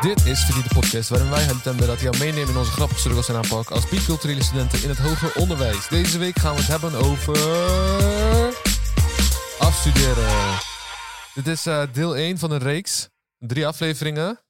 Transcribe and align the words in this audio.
Dit 0.00 0.26
is 0.26 0.44
Verdien 0.44 0.62
de 0.62 0.74
Podcast, 0.74 1.08
waarin 1.08 1.30
wij 1.30 1.42
het 1.42 1.64
dat 1.78 2.00
jou 2.00 2.18
meenemen 2.18 2.48
in 2.48 2.56
onze 2.56 2.70
grappige 2.70 3.00
struggles 3.00 3.28
en 3.28 3.34
aanpak 3.34 3.70
als 3.70 3.88
biculturele 3.88 4.42
studenten 4.42 4.82
in 4.82 4.88
het 4.88 4.98
hoger 4.98 5.34
onderwijs. 5.34 5.88
Deze 5.88 6.18
week 6.18 6.38
gaan 6.38 6.54
we 6.54 6.60
het 6.60 6.70
hebben 6.70 6.94
over 6.94 7.36
afstuderen. 9.58 10.58
Dit 11.34 11.46
is 11.46 11.66
eh, 11.66 11.92
deel 11.92 12.16
1 12.16 12.38
van 12.38 12.50
een 12.50 12.58
reeks, 12.58 13.08
drie 13.38 13.66
afleveringen. 13.66 14.40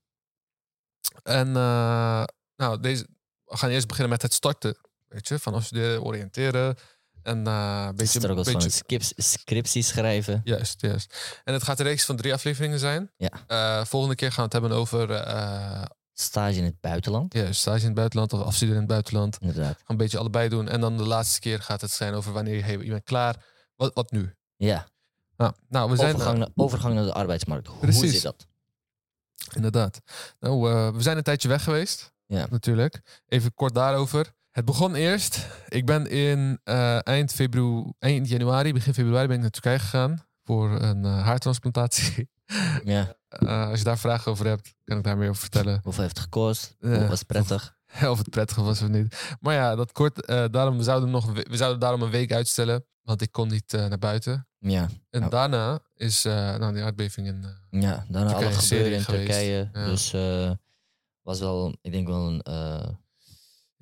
En 1.22 1.46
eh, 1.46 2.24
nou, 2.56 2.80
deze, 2.80 3.06
we 3.44 3.56
gaan 3.56 3.70
eerst 3.70 3.86
beginnen 3.86 4.12
met 4.12 4.22
het 4.22 4.32
starten, 4.32 4.76
weet 5.08 5.28
je, 5.28 5.38
van 5.38 5.54
afstuderen, 5.54 6.02
oriënteren 6.02 6.76
en 7.22 7.46
eh, 7.46 7.84
een 7.88 7.96
beetje, 7.96 8.18
Struggles 8.18 8.46
beetje 8.46 8.60
van 8.60 8.70
skips, 8.70 9.12
scriptie 9.16 9.82
schrijven. 9.82 10.40
Juist, 10.44 10.80
juist. 10.80 11.40
En 11.44 11.52
het 11.52 11.62
gaat 11.62 11.78
een 11.78 11.86
reeks 11.86 12.04
van 12.04 12.16
drie 12.16 12.32
afleveringen 12.32 12.78
zijn. 12.78 13.10
Ja. 13.16 13.30
Eh, 13.46 13.84
volgende 13.84 14.14
keer 14.14 14.28
gaan 14.28 14.36
we 14.36 14.42
het 14.42 14.52
hebben 14.52 14.72
over 14.72 15.10
eh, 15.10 15.82
Stage 16.14 16.56
in 16.56 16.64
het 16.64 16.80
buitenland. 16.80 17.34
ja, 17.34 17.52
stage 17.52 17.80
in 17.80 17.84
het 17.84 17.94
buitenland 17.94 18.32
of 18.32 18.40
afstuderen 18.40 18.82
in 18.82 18.88
het 18.88 18.92
buitenland. 18.92 19.38
Inderdaad. 19.40 19.76
Gaan 19.76 19.84
een 19.86 19.96
beetje 19.96 20.18
allebei 20.18 20.48
doen. 20.48 20.68
En 20.68 20.80
dan 20.80 20.96
de 20.96 21.06
laatste 21.06 21.40
keer 21.40 21.62
gaat 21.62 21.80
het 21.80 21.90
zijn 21.90 22.14
over 22.14 22.32
wanneer 22.32 22.82
je, 22.84 22.90
bent 22.90 23.04
klaar. 23.04 23.44
Wat, 23.76 23.94
wat 23.94 24.10
nu? 24.10 24.34
Ja. 24.56 24.88
Nou, 25.36 25.52
nou 25.68 25.90
we 25.90 25.96
zijn 25.96 26.14
Overgang, 26.14 26.38
naar, 26.38 26.48
overgang 26.54 26.94
naar 26.94 27.04
de 27.04 27.12
arbeidsmarkt. 27.12 27.66
Hoe 27.66 27.78
Precies. 27.78 28.12
zit 28.12 28.22
dat? 28.22 28.48
inderdaad. 29.54 30.00
Nou, 30.40 30.60
we 30.94 31.02
zijn 31.02 31.16
een 31.16 31.22
tijdje 31.22 31.48
weg 31.48 31.64
geweest. 31.64 32.12
Ja. 32.26 32.46
Natuurlijk. 32.50 33.22
Even 33.28 33.54
kort 33.54 33.74
daarover. 33.74 34.32
Het 34.50 34.64
begon 34.64 34.94
eerst. 34.94 35.46
Ik 35.68 35.86
ben 35.86 36.06
in 36.06 36.60
eh, 36.64 37.06
eind, 37.06 37.32
februari, 37.32 37.92
eind 37.98 38.28
januari, 38.28 38.72
begin 38.72 38.94
februari 38.94 39.26
ben 39.26 39.36
ik 39.36 39.42
naar 39.42 39.50
Turkije 39.50 39.78
gegaan 39.78 40.24
voor 40.44 40.70
een 40.80 41.04
eh, 41.04 41.22
haartransplantatie. 41.24 42.28
Ja. 42.84 43.14
Eh, 43.28 43.68
als 43.68 43.78
je 43.78 43.84
daar 43.84 43.98
vragen 43.98 44.30
over 44.32 44.46
hebt, 44.46 44.74
kan 44.84 44.98
ik 44.98 45.04
daar 45.04 45.16
meer 45.16 45.28
over 45.28 45.40
vertellen. 45.40 45.80
Hoeveel 45.82 46.02
heeft 46.02 46.14
het 46.16 46.24
gekost? 46.24 46.76
Hoe 46.80 47.06
was 47.08 47.18
het 47.18 47.26
prettig? 47.26 47.76
of 48.12 48.18
het 48.18 48.30
prettig 48.30 48.56
was 48.56 48.82
of 48.82 48.88
niet. 48.88 49.36
Maar 49.40 49.54
ja, 49.54 49.74
dat 49.76 49.92
kort. 49.92 50.26
daarom, 50.26 50.76
we, 50.76 50.82
zouden 50.82 51.10
nog, 51.10 51.32
we- 51.32 51.56
zouden 51.56 51.80
daarom 51.80 52.02
een 52.02 52.10
week 52.10 52.32
uitstellen. 52.32 52.84
Want 53.02 53.22
ik 53.22 53.32
kon 53.32 53.48
niet 53.48 53.72
naar 53.72 53.98
buiten. 53.98 54.46
Ja. 54.58 54.88
En 55.10 55.20
Ja. 55.20 55.28
daarna 55.28 55.80
is 55.94 56.22
nou, 56.22 56.72
die 56.72 56.82
aardbeving 56.82 57.26
in. 57.26 57.44
Ja, 57.70 58.04
daarna 58.08 58.28
Turkije 58.30 58.46
alle 58.50 58.60
gebeuren 58.60 58.92
in. 58.92 59.04
Turkije. 59.04 59.70
Ja. 59.72 59.84
Dus 59.86 60.10
was 61.22 61.40
wel, 61.40 61.76
ik 61.82 61.92
denk 61.92 62.06
wel 62.06 62.26
een, 62.26 62.42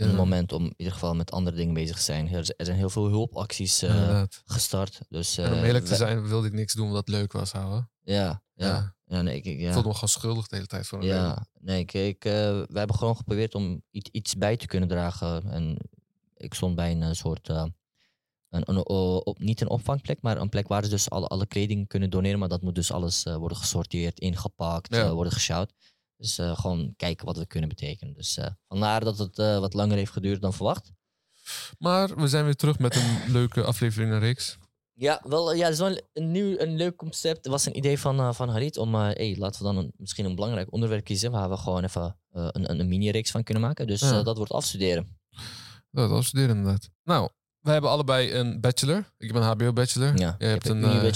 een 0.06 0.14
moment 0.14 0.52
om 0.52 0.64
in 0.64 0.74
ieder 0.76 0.92
geval 0.92 1.14
met 1.14 1.30
andere 1.30 1.56
dingen 1.56 1.74
bezig 1.74 1.96
te 1.96 2.02
zijn. 2.02 2.28
Er, 2.32 2.44
zijn 2.56 2.76
heel 2.76 2.90
veel 2.90 3.06
hulpacties 3.08 3.82
eh, 3.82 4.22
gestart. 4.44 5.00
Dus, 5.08 5.38
en 5.38 5.52
om 5.52 5.58
eh, 5.58 5.66
eerlijk 5.66 5.84
te 5.84 5.94
zijn, 5.94 6.28
wilde 6.28 6.46
ik 6.46 6.52
niks 6.52 6.72
doen 6.74 6.90
wat 6.90 7.08
leuk 7.08 7.32
was, 7.32 7.52
houden. 7.52 7.90
Ja, 8.02 8.42
ja. 8.54 8.94
Ja. 9.06 9.22
nee, 9.22 9.36
ik, 9.36 9.44
ik- 9.44 9.54
Ik 9.54 9.60
ja. 9.60 9.72
voelde 9.72 9.88
me 9.88 9.94
gewoon 9.94 10.08
schuldig 10.08 10.46
de 10.48 10.54
hele 10.56 10.68
tijd 10.68 10.86
voor. 10.86 11.04
Ja, 11.04 11.46
nee, 11.60 11.84
kijk, 11.84 12.24
eh 12.24 12.32
wij 12.32 12.66
hebben 12.78 12.96
gewoon 12.96 13.16
geprobeerd 13.16 13.54
om 13.54 13.82
iets, 13.90 14.10
iets 14.12 14.36
bij 14.36 14.56
te 14.56 14.66
kunnen 14.66 14.88
dragen. 14.88 15.50
En 15.50 15.76
ik 16.36 16.54
stond 16.54 16.74
bij 16.74 16.90
een 16.92 17.02
eh, 17.02 17.12
soort, 17.12 17.48
eh, 17.48 17.64
een, 18.50 18.62
een, 18.70 18.86
op, 19.26 19.38
niet 19.38 19.60
een 19.60 19.68
opvangplek, 19.68 20.22
maar 20.22 20.36
een 20.40 20.48
plek 20.48 20.68
waar 20.68 20.84
ze 20.84 20.90
dus 20.90 21.10
alle, 21.10 21.26
alle 21.26 21.46
kleding 21.46 21.88
kunnen 21.88 22.10
doneren. 22.10 22.38
Maar 22.38 22.48
dat 22.48 22.62
moet 22.62 22.74
dus 22.74 22.92
alles 22.92 23.24
eh, 23.24 23.36
worden 23.36 23.56
gesorteerd, 23.58 24.20
ingepakt, 24.20 24.94
Ja. 24.94 25.04
eh, 25.04 25.10
worden 25.12 25.32
gesjouwd. 25.32 25.72
Dus 26.18 26.38
eh, 26.38 26.58
gewoon 26.58 26.94
kijken 26.96 27.26
wat 27.26 27.36
we 27.36 27.46
kunnen 27.46 27.68
betekenen. 27.68 28.14
Dus 28.14 28.36
eh, 28.36 28.46
vandaar 28.68 29.04
dat 29.04 29.18
het 29.18 29.38
eh, 29.38 29.58
wat 29.58 29.74
langer 29.74 29.96
heeft 29.96 30.12
geduurd 30.12 30.40
dan 30.40 30.52
verwacht. 30.54 30.92
Maar 31.78 32.16
we 32.16 32.28
zijn 32.28 32.44
weer 32.44 32.56
terug 32.56 32.78
met 32.78 32.96
een 32.96 33.18
leuke 33.38 33.64
aflevering 33.64 34.12
en 34.12 34.18
reeks. 34.18 34.58
Ja, 34.92 35.20
wel, 35.24 35.54
ja, 35.54 35.64
het 35.64 35.72
is 35.72 35.78
wel 35.78 36.00
een 36.12 36.30
nieuw, 36.30 36.58
een 36.58 36.76
leuk 36.76 36.96
concept. 36.96 37.36
Het 37.36 37.46
was 37.46 37.66
een 37.66 37.76
idee 37.76 37.98
van, 37.98 38.34
van 38.34 38.48
Harit 38.48 38.76
om, 38.76 38.94
eh 38.94 39.00
hey, 39.00 39.36
laten 39.38 39.60
we 39.60 39.66
dan 39.66 39.76
een, 39.76 39.92
misschien 39.96 40.24
een 40.24 40.34
belangrijk 40.34 40.72
onderwerp 40.72 41.04
kiezen 41.04 41.30
waar 41.30 41.50
we 41.50 41.56
gewoon 41.56 41.84
even 41.84 42.18
een, 42.32 42.80
een, 42.80 42.88
mini-reeks 42.88 43.30
van 43.30 43.42
kunnen 43.42 43.62
maken. 43.62 43.86
Dus 43.86 44.00
Ja. 44.00 44.22
dat 44.22 44.36
wordt 44.36 44.52
afstuderen. 44.52 45.18
Dat 45.90 46.10
was 46.10 46.26
studeren 46.26 46.56
inderdaad. 46.56 46.90
Nou, 47.04 47.28
wij 47.60 47.72
hebben 47.72 47.90
allebei 47.90 48.32
een 48.32 48.60
bachelor. 48.60 49.12
Ik 49.18 49.32
heb 49.32 49.36
een 49.36 49.42
HBO-bachelor. 49.42 50.18
Ja, 50.18 50.34
Jij 50.38 50.48
hebt 50.48 50.68
een 50.68 50.84
eh, 50.84 51.12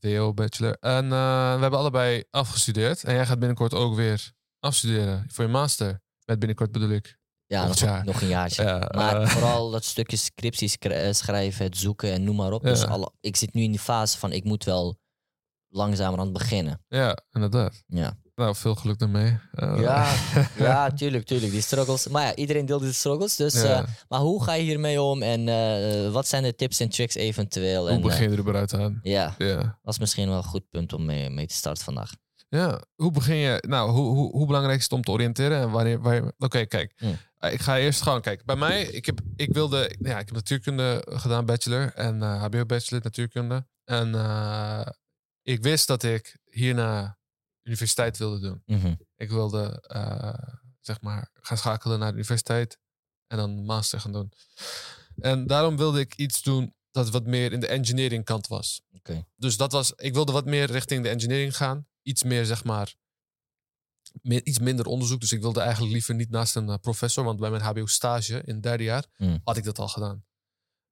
Uni-bachelor. 0.00 0.26
WO-bachelor. 0.26 0.76
En 0.80 1.04
eh, 1.04 1.54
we 1.54 1.60
hebben 1.60 1.78
allebei 1.78 2.24
afgestudeerd. 2.30 3.04
En 3.04 3.14
jij 3.14 3.26
gaat 3.26 3.38
binnenkort 3.38 3.74
ook 3.74 3.94
weer 3.94 4.32
afstuderen 4.60 5.24
voor 5.28 5.44
je 5.44 5.50
master. 5.50 6.00
Met 6.24 6.38
binnenkort 6.38 6.72
bedoel 6.72 6.90
ik. 6.90 7.18
Ja, 7.46 7.66
nog, 7.66 7.78
jaar. 7.78 8.04
nog 8.04 8.20
een 8.20 8.28
jaartje. 8.28 8.62
Ja, 8.62 8.90
maar 8.94 9.20
eh. 9.20 9.28
vooral 9.28 9.70
dat 9.70 9.84
stukje 9.84 10.16
scripties 10.16 10.78
eh, 10.78 11.12
schrijven, 11.12 11.64
het 11.64 11.76
zoeken 11.76 12.12
en 12.12 12.24
noem 12.24 12.36
maar 12.36 12.52
op. 12.52 12.62
Dus 12.62 12.84
alle, 12.84 13.12
ik 13.20 13.36
zit 13.36 13.54
nu 13.54 13.62
in 13.62 13.70
die 13.70 13.80
fase 13.80 14.18
van 14.18 14.32
ik 14.32 14.44
moet 14.44 14.64
wel 14.64 14.98
langzamerhand 15.68 16.32
beginnen. 16.32 16.84
Ja, 16.88 17.18
inderdaad. 17.30 17.82
Ja, 17.86 18.16
Nou, 18.38 18.54
veel 18.54 18.74
geluk 18.74 18.98
daarmee. 18.98 19.38
Eh, 19.52 19.80
ja, 19.80 20.14
ja 20.66 20.90
tuurlijk, 20.90 21.24
tuurlijk. 21.24 21.52
Die 21.52 21.60
struggles. 21.60 22.08
Maar 22.08 22.22
ja, 22.22 22.34
iedereen 22.34 22.66
deelt 22.66 22.82
die 22.82 22.92
struggles. 22.92 23.36
Dus, 23.36 23.54
Ja. 23.54 23.82
eh, 23.82 23.88
maar 24.08 24.20
hoe 24.20 24.42
ga 24.42 24.54
je 24.54 24.62
hiermee 24.62 25.02
om 25.02 25.22
en 25.22 25.48
eh, 25.48 26.10
wat 26.12 26.26
zijn 26.28 26.42
de 26.42 26.54
tips 26.54 26.80
en 26.80 26.88
tricks 26.88 27.14
eventueel? 27.14 27.80
Hoe 27.80 27.90
en, 27.90 28.00
begin 28.00 28.22
je 28.30 28.32
er 28.34 28.38
überhaupt 28.38 28.74
aan? 28.74 29.00
ja, 29.02 29.34
Ja. 29.38 29.56
dat 29.82 29.92
is 29.94 29.98
misschien 29.98 30.28
wel 30.28 30.36
een 30.36 30.42
goed 30.44 30.68
punt 30.70 30.92
om 30.92 31.04
mee, 31.04 31.30
mee 31.30 31.46
te 31.46 31.54
starten 31.54 31.84
vandaag. 31.84 32.12
Ja, 32.48 32.82
hoe 32.94 33.10
begin 33.10 33.36
je? 33.36 33.64
Nou, 33.68 33.90
hoe, 33.90 34.14
hoe, 34.14 34.30
hoe 34.30 34.46
belangrijk 34.46 34.76
is 34.78 34.82
het 34.82 34.92
om 34.92 35.02
te 35.02 35.10
oriënteren? 35.10 35.60
En 35.60 35.70
wanneer, 35.70 36.00
waar, 36.00 36.32
Oké, 36.38 36.64
kijk. 36.66 36.92
Hmm. 36.96 37.16
Ik 37.50 37.60
ga 37.60 37.78
eerst 37.78 38.02
gewoon 38.02 38.20
kijken. 38.20 38.46
Bij 38.46 38.56
mij, 38.56 38.82
ik 38.82 39.06
heb, 39.06 39.20
ik 39.36 39.52
wilde, 39.52 39.96
ja, 40.00 40.18
ik 40.18 40.26
heb 40.26 40.34
natuurkunde 40.34 41.04
gedaan, 41.08 41.44
bachelor. 41.46 41.92
En 41.94 42.22
eh, 42.22 42.42
HBO-bachelor 42.42 43.02
natuurkunde. 43.04 43.66
En 43.84 44.14
ik 45.42 45.62
wist 45.62 45.86
dat 45.86 46.02
ik 46.02 46.36
hierna 46.44 47.17
universiteit 47.68 48.18
wilde 48.18 48.40
doen. 48.40 48.62
Mhm. 48.66 48.94
Ik 49.16 49.30
wilde, 49.30 49.80
eh, 49.80 50.54
zeg 50.80 51.00
maar, 51.00 51.30
gaan 51.32 51.56
schakelen 51.56 51.98
naar 51.98 52.08
de 52.08 52.14
universiteit. 52.14 52.78
En 53.26 53.36
dan 53.36 53.64
master 53.64 54.00
gaan 54.00 54.12
doen. 54.12 54.32
En 55.18 55.46
daarom 55.46 55.76
wilde 55.76 56.00
ik 56.00 56.14
iets 56.14 56.42
doen 56.42 56.74
dat 56.90 57.10
wat 57.10 57.26
meer 57.26 57.52
in 57.52 57.60
de 57.60 57.66
engineering 57.66 58.24
kant 58.24 58.46
was. 58.46 58.82
Oké. 58.92 59.26
Dus 59.36 59.56
dat 59.56 59.72
was, 59.72 59.92
ik 59.96 60.14
wilde 60.14 60.32
wat 60.32 60.44
meer 60.44 60.70
richting 60.70 61.02
de 61.02 61.08
engineering 61.08 61.56
gaan. 61.56 61.86
Iets 62.02 62.22
meer, 62.22 62.44
zeg 62.44 62.64
maar, 62.64 62.94
meer, 64.22 64.44
iets 64.44 64.58
minder 64.58 64.86
onderzoek. 64.86 65.20
Dus 65.20 65.32
ik 65.32 65.40
wilde 65.40 65.60
eigenlijk 65.60 65.92
liever 65.92 66.14
niet 66.14 66.30
naast 66.30 66.56
een 66.56 66.68
eh, 66.68 66.76
professor. 66.80 67.24
Want 67.24 67.40
bij 67.40 67.50
mijn 67.50 67.62
HBO-stage 67.62 68.42
in 68.44 68.54
het 68.54 68.62
derde 68.62 68.84
jaar 68.84 69.04
Hmm. 69.16 69.40
had 69.44 69.56
ik 69.56 69.64
dat 69.64 69.78
al 69.78 69.88
gedaan. 69.88 70.24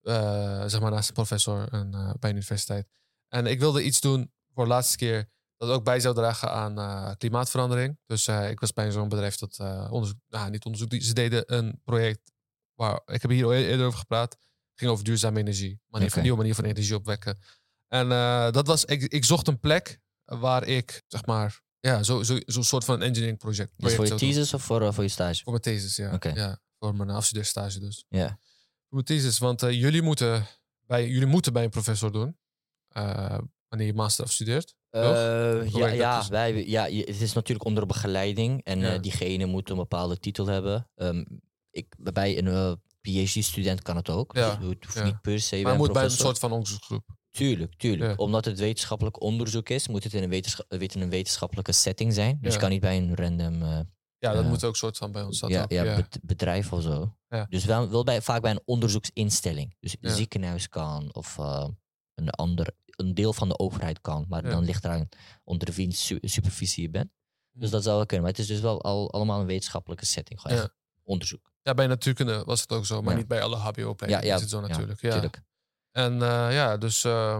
Eh, 0.02 0.64
zeg 0.66 0.80
maar 0.80 0.90
naast 0.90 1.08
een 1.08 1.14
professor 1.14 1.68
en, 1.72 1.90
bij 1.90 2.30
een 2.30 2.36
universiteit. 2.36 2.88
En 3.28 3.46
ik 3.46 3.58
wilde 3.60 3.82
iets 3.82 4.00
doen 4.00 4.32
voor 4.54 4.64
de 4.64 4.70
laatste 4.70 4.96
keer 4.96 5.28
dat 5.56 5.70
ook 5.70 5.84
bij 5.84 6.00
zou 6.00 6.14
dragen 6.14 6.50
aan 6.50 6.78
eh, 6.78 7.10
klimaatverandering. 7.18 7.98
Dus 8.06 8.26
eh, 8.26 8.50
ik 8.50 8.60
was 8.60 8.72
bij 8.72 8.90
zo'n 8.90 9.08
bedrijf 9.08 9.36
dat 9.36 9.58
eh, 9.58 9.88
onderzoek, 9.90 10.18
nou 10.28 10.50
niet 10.50 10.64
onderzoek, 10.64 10.90
die- 10.90 11.02
ze 11.02 11.14
deden 11.14 11.54
een 11.54 11.80
project 11.84 12.32
waar, 12.74 13.00
ik 13.06 13.22
heb 13.22 13.30
hier 13.30 13.44
al 13.44 13.52
eerder 13.54 13.86
over 13.86 13.98
gepraat, 13.98 14.36
ging 14.74 14.90
over 14.90 15.04
duurzame 15.04 15.38
energie. 15.38 15.80
Manier, 15.86 16.08
Oké. 16.08 16.20
Nieuwe 16.20 16.36
manier 16.36 16.54
van 16.54 16.64
energie 16.64 16.94
opwekken. 16.94 17.38
En 17.88 18.08
dat 18.52 18.66
was, 18.66 18.84
ik, 18.84 19.02
ik 19.02 19.24
zocht 19.24 19.48
een 19.48 19.60
plek 19.60 20.00
waar 20.24 20.64
ik, 20.64 21.02
zeg 21.06 21.26
maar, 21.26 21.60
ja, 21.80 22.02
zo'n 22.02 22.24
zo, 22.24 22.38
zo'n 22.46 22.64
soort 22.64 22.84
van 22.84 23.02
engineering 23.02 23.38
project. 23.38 23.72
Dus 23.76 23.94
voor 23.94 24.04
je 24.04 24.10
doen. 24.10 24.18
thesis 24.18 24.54
of 24.54 24.62
voor, 24.62 24.94
voor 24.94 25.02
je 25.04 25.10
stage? 25.10 25.42
Voor 25.42 25.52
mijn 25.52 25.62
thesis, 25.64 25.96
ja. 25.96 26.12
Ja. 26.34 26.58
Voor 26.78 26.94
mijn 26.96 27.10
afstudeerstage 27.10 27.78
dus. 27.80 28.04
Ja. 28.08 28.26
Voor 28.28 28.38
mijn 28.88 29.04
thesis, 29.04 29.38
want 29.38 29.60
jullie, 29.60 30.02
moeten 30.02 30.46
bij, 30.86 31.08
jullie 31.08 31.26
moeten 31.26 31.52
bij 31.52 31.64
een 31.64 31.70
professor 31.70 32.12
doen. 32.12 32.36
Eh, 33.76 33.78
wanneer 33.78 33.86
je 33.86 33.94
master 33.94 34.24
afstudeert. 34.24 34.74
Eh, 34.90 35.02
Hoe 35.02 35.78
ja, 35.78 35.86
ja, 35.88 36.28
wij, 36.28 36.66
ja, 36.66 36.82
het 36.84 37.20
is 37.20 37.32
natuurlijk 37.32 37.66
onder 37.66 37.86
begeleiding 37.86 38.64
en 38.64 38.78
Ja. 38.80 38.94
eh, 38.94 39.00
diegene 39.02 39.46
moet 39.46 39.70
een 39.70 39.76
bepaalde 39.76 40.18
titel 40.18 40.46
hebben. 40.46 40.90
Ehm, 40.94 41.24
ik, 41.70 41.94
bij 41.98 42.38
een 42.38 42.46
eh, 42.46 42.72
PhD-student 43.00 43.82
kan 43.82 43.96
het 43.96 44.10
ook. 44.10 44.36
Ja, 44.36 44.54
Dus 44.56 44.68
het 44.68 44.84
hoeft 44.84 44.96
ja. 44.96 45.04
niet 45.04 45.20
per 45.20 45.40
se 45.40 45.50
bij 45.50 45.62
Maar 45.62 45.72
het 45.72 45.80
moet 45.80 45.92
bij 45.92 46.04
een 46.04 46.10
soort 46.10 46.38
van 46.38 46.52
onderzoeksgroep. 46.52 47.04
Tuurlijk, 47.30 47.74
tuurlijk. 47.76 48.20
Omdat 48.20 48.44
het 48.44 48.58
wetenschappelijk 48.58 49.20
onderzoek 49.22 49.68
is, 49.68 49.88
moet 49.88 50.04
het 50.04 50.14
in 50.14 50.22
een, 50.22 50.42
in 50.92 51.00
een 51.00 51.10
wetenschappelijke 51.10 51.72
setting 51.72 52.14
zijn. 52.14 52.38
Dus 52.40 52.52
je 52.54 52.58
kan 52.60 52.70
niet 52.70 52.80
bij 52.80 52.96
een 52.96 53.14
random 53.14 53.62
eh, 53.62 53.80
Ja, 54.18 54.32
dat 54.32 54.44
moet 54.44 54.64
ook 54.64 54.76
soort 54.76 54.96
van 54.96 55.12
bij 55.12 55.22
ons. 55.22 55.40
Dat 55.40 55.50
ja, 55.50 55.62
ook, 55.62 55.70
ja, 55.70 55.84
ja. 55.84 55.96
bed- 55.96 56.18
bedrijf 56.22 56.72
of 56.72 56.82
zo. 56.82 57.16
Dus 57.48 57.64
wel, 57.64 57.88
wel 57.90 58.04
bij, 58.04 58.22
vaak 58.22 58.42
bij 58.42 58.50
een 58.50 58.62
onderzoeksinstelling. 58.64 59.76
Dus 59.80 59.96
een 60.00 60.10
ziekenhuis 60.10 60.68
kan 60.68 61.14
of 61.14 61.38
eh, 61.38 61.68
een, 62.16 62.30
ander, 62.30 62.70
een 62.86 63.14
deel 63.14 63.32
van 63.32 63.48
de 63.48 63.58
overheid 63.58 64.00
kan. 64.00 64.24
Maar 64.28 64.44
Ja. 64.44 64.50
dan 64.50 64.64
ligt 64.64 64.84
eraan 64.84 65.08
onder 65.44 65.72
wiens 65.72 66.06
su- 66.06 66.18
supervisie 66.20 66.82
je 66.82 66.90
bent. 66.90 67.10
Dus 67.52 67.68
Hm. 67.68 67.74
dat 67.74 67.82
zou 67.82 67.96
wel 67.96 68.06
kunnen. 68.06 68.24
Maar 68.24 68.34
het 68.34 68.42
is 68.42 68.48
dus 68.48 68.60
wel 68.60 68.82
al, 68.82 69.12
allemaal 69.12 69.40
een 69.40 69.46
wetenschappelijke 69.46 70.06
setting. 70.06 70.40
Gewoon 70.40 70.56
Ja. 70.56 70.68
onderzoek. 71.02 71.52
Ja, 71.62 71.74
bij 71.74 71.86
natuurkunde 71.86 72.42
was 72.44 72.60
het 72.60 72.72
ook 72.72 72.86
zo, 72.86 73.02
maar 73.02 73.12
Ja. 73.12 73.18
niet 73.18 73.28
bij 73.28 73.42
alle 73.42 73.56
HBO-plekken. 73.56 74.08
Ja, 74.20 74.20
ja, 74.24 74.34
is 74.34 74.40
het 74.40 74.50
zo 74.50 74.60
ja, 74.60 74.66
natuurlijk. 74.66 75.00
Ja, 75.00 75.10
Tuurlijk. 75.10 75.40
En 75.90 76.12
eh, 76.22 76.52
ja, 76.52 76.76
dus 76.76 77.04
eh, 77.04 77.38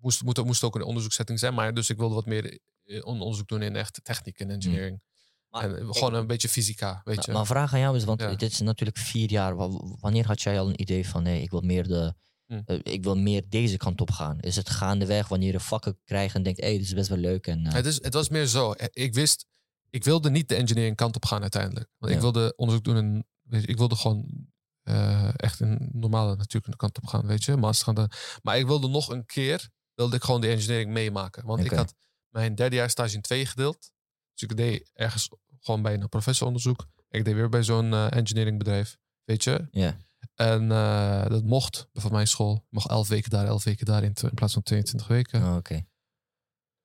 moest, 0.00 0.22
moet, 0.22 0.44
moest 0.44 0.62
ook 0.62 0.74
een 0.74 0.82
onderzoekssetting 0.82 1.38
zijn. 1.38 1.54
Maar 1.54 1.74
dus 1.74 1.90
ik 1.90 1.96
wilde 1.96 2.14
wat 2.14 2.26
meer 2.26 2.58
eh, 2.84 3.06
on- 3.06 3.20
onderzoek 3.20 3.48
doen 3.48 3.62
in 3.62 3.76
echt 3.76 4.00
techniek 4.02 4.38
en 4.40 4.50
engineering. 4.50 5.02
Maar, 5.48 5.74
en 5.74 5.94
gewoon 5.94 6.14
een 6.14 6.26
beetje 6.26 6.48
fysica, 6.48 7.00
weet 7.04 7.16
nou, 7.16 7.26
je. 7.30 7.36
maar 7.36 7.46
vraag 7.46 7.72
aan 7.74 7.80
jou 7.80 7.96
is, 7.96 8.04
want 8.04 8.18
dit 8.18 8.42
is 8.52 8.60
natuurlijk 8.60 8.98
vier 8.98 9.30
jaar. 9.30 9.56
Wa- 9.56 9.96
Wanneer 10.00 10.26
had 10.26 10.42
jij 10.42 10.60
al 10.60 10.68
een 10.68 10.80
idee 10.80 11.08
van 11.08 11.22
nee, 11.22 11.42
ik 11.42 11.50
wil 11.50 11.60
meer 11.60 11.88
de. 11.88 12.14
Hm. 12.46 12.60
eh, 12.66 12.78
ik 12.82 13.04
wil 13.04 13.16
meer 13.16 13.42
deze 13.48 13.76
kant 13.76 14.00
op 14.00 14.10
gaan. 14.10 14.40
Is 14.40 14.56
het 14.56 14.70
gaandeweg 14.70 15.28
wanneer 15.28 15.52
je 15.52 15.60
vakken 15.60 15.98
krijgt 16.04 16.34
en 16.34 16.42
denkt, 16.42 16.60
hé, 16.60 16.66
hey, 16.66 16.76
dit 16.76 16.86
is 16.86 16.94
best 16.94 17.08
wel 17.08 17.18
leuk. 17.18 17.46
En, 17.46 17.66
eh, 17.66 17.72
Het, 17.72 17.86
is, 17.86 18.02
het 18.02 18.14
was 18.14 18.28
meer 18.28 18.46
zo. 18.46 18.72
Eh, 18.72 18.86
Ik 18.92 19.14
wist, 19.14 19.46
ik 19.90 20.04
wilde 20.04 20.30
niet 20.30 20.48
de 20.48 20.54
engineering 20.54 20.96
kant 20.96 21.16
op 21.16 21.24
gaan 21.24 21.42
uiteindelijk. 21.42 21.88
Want 21.98 22.12
ik 22.12 22.20
wilde 22.20 22.52
onderzoek 22.56 22.84
doen 22.84 22.96
en 22.96 23.26
ik 23.68 23.76
wilde 23.76 23.96
gewoon 23.96 24.52
echt 25.36 25.60
een 25.60 25.88
normale 25.92 26.36
natuurkunde 26.36 26.76
kant 26.76 26.96
op 26.96 27.06
gaan, 27.06 27.26
weet 27.26 27.44
je, 27.44 27.56
master 27.56 27.84
gaan 27.86 27.94
doen. 27.94 28.10
Maar 28.42 28.58
ik 28.58 28.66
wilde 28.66 28.88
nog 28.88 29.08
een 29.08 29.26
keer, 29.26 29.68
wilde 29.94 30.16
ik 30.16 30.24
gewoon 30.24 30.40
de 30.40 30.48
engineering 30.48 30.90
meemaken. 30.90 31.46
Want 31.46 31.64
ik 31.64 31.70
had 31.70 31.94
mijn 32.28 32.54
derde 32.54 32.76
jaar 32.76 32.90
stage 32.90 33.14
in 33.14 33.20
twee 33.20 33.46
gedeeld. 33.46 33.90
Dus 34.34 34.48
ik 34.48 34.56
deed 34.56 34.90
ergens 34.92 35.28
gewoon 35.60 35.82
bij 35.82 35.94
een 35.94 36.08
professoronderzoek. 36.08 36.86
Ik 37.08 37.24
deed 37.24 37.34
weer 37.34 37.48
bij 37.48 37.62
zo'n 37.62 37.94
engineeringbedrijf, 37.94 38.96
weet 39.24 39.44
je. 39.44 39.68
Ja. 39.70 39.96
En 40.34 40.72
eh, 40.72 41.26
dat 41.28 41.42
mocht 41.44 41.88
van 41.92 42.12
mijn 42.12 42.26
school. 42.26 42.54
Ik 42.56 42.62
mocht 42.70 42.88
elf 42.90 43.08
weken 43.08 43.30
daar, 43.30 43.46
elf 43.46 43.64
weken 43.64 43.86
daar 43.86 44.02
in, 44.02 44.12
in 44.22 44.34
plaats 44.34 44.52
van 44.52 44.62
22 44.62 45.06
weken. 45.08 45.42
Oh, 45.42 45.56
Oké. 45.56 45.84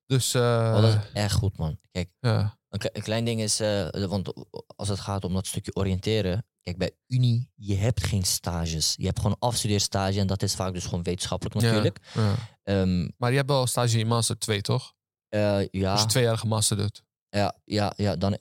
Dus 0.06 0.34
eh, 0.34 0.74
Oh, 0.76 0.82
dat 0.82 0.94
is 0.94 1.12
echt 1.14 1.34
goed, 1.36 1.58
man. 1.58 1.80
Kijk, 1.92 2.10
ja, 2.20 2.58
een, 2.70 2.80
kle- 2.80 2.90
een 2.94 3.02
klein 3.02 3.26
ding 3.26 3.42
is, 3.42 3.60
eh, 3.60 3.90
want 4.06 4.34
als 4.76 4.88
het 4.88 5.00
gaat 5.00 5.24
om 5.24 5.34
dat 5.34 5.48
stukje 5.48 5.76
oriënteren. 5.76 6.46
Kijk, 6.62 6.78
bij 6.78 6.92
Unie, 7.08 7.52
je 7.56 7.76
hebt 7.76 8.04
geen 8.04 8.24
stages. 8.24 8.94
Je 8.98 9.06
hebt 9.06 9.20
gewoon 9.20 9.36
afstudeerstage 9.40 10.20
en 10.20 10.28
dat 10.28 10.42
is 10.44 10.56
vaak 10.56 10.74
dus 10.74 10.84
gewoon 10.86 11.04
wetenschappelijk 11.04 11.56
natuurlijk. 11.62 12.00
ja. 12.14 12.36
Ehm, 12.64 13.10
Maar 13.18 13.30
je 13.32 13.38
hebt 13.38 13.50
wel 13.50 13.68
stage 13.68 14.00
in 14.00 14.08
master 14.08 14.38
2, 14.38 14.62
toch? 14.62 14.94
eh, 15.30 15.68
ja, 15.72 15.92
Als 15.92 16.02
je 16.02 16.08
tweejarige 16.08 16.48
master 16.48 16.78
doet. 16.78 17.04
ja, 17.30 17.56
ja, 17.66 17.94
ja, 17.96 18.16
dan 18.16 18.38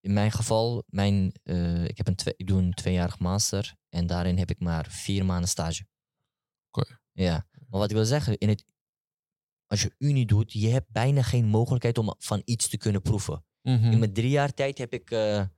in 0.00 0.12
mijn 0.12 0.32
geval, 0.32 0.82
mijn, 0.86 1.32
ik, 1.84 1.96
heb 1.96 2.06
een 2.08 2.14
twee, 2.14 2.34
ik 2.36 2.46
doe 2.46 2.62
een 2.62 2.74
tweejarig 2.74 3.18
master 3.18 3.74
en 3.88 4.06
daarin 4.06 4.38
heb 4.38 4.50
ik 4.50 4.60
maar 4.60 4.86
vier 4.90 5.24
maanden 5.24 5.48
stage. 5.48 5.86
Oké. 6.70 6.98
Ja, 7.12 7.46
maar 7.52 7.80
wat 7.80 7.90
ik 7.90 7.96
wil 7.96 8.04
zeggen, 8.04 8.38
in 8.38 8.48
het, 8.48 8.64
als 9.66 9.82
je 9.82 9.94
Unie 9.98 10.26
doet, 10.26 10.52
je 10.52 10.68
hebt 10.68 10.90
bijna 10.90 11.22
geen 11.22 11.46
mogelijkheid 11.46 11.98
om 11.98 12.14
van 12.18 12.42
iets 12.44 12.68
te 12.68 12.76
kunnen 12.76 13.02
proeven. 13.02 13.44
Mhm. 13.62 13.92
In 13.92 13.98
mijn 13.98 14.12
drie 14.12 14.30
jaar 14.30 14.54
tijd 14.54 14.78
heb 14.78 14.92
ik 14.92 15.10
eh, 15.10 15.40
eh, 15.40 15.48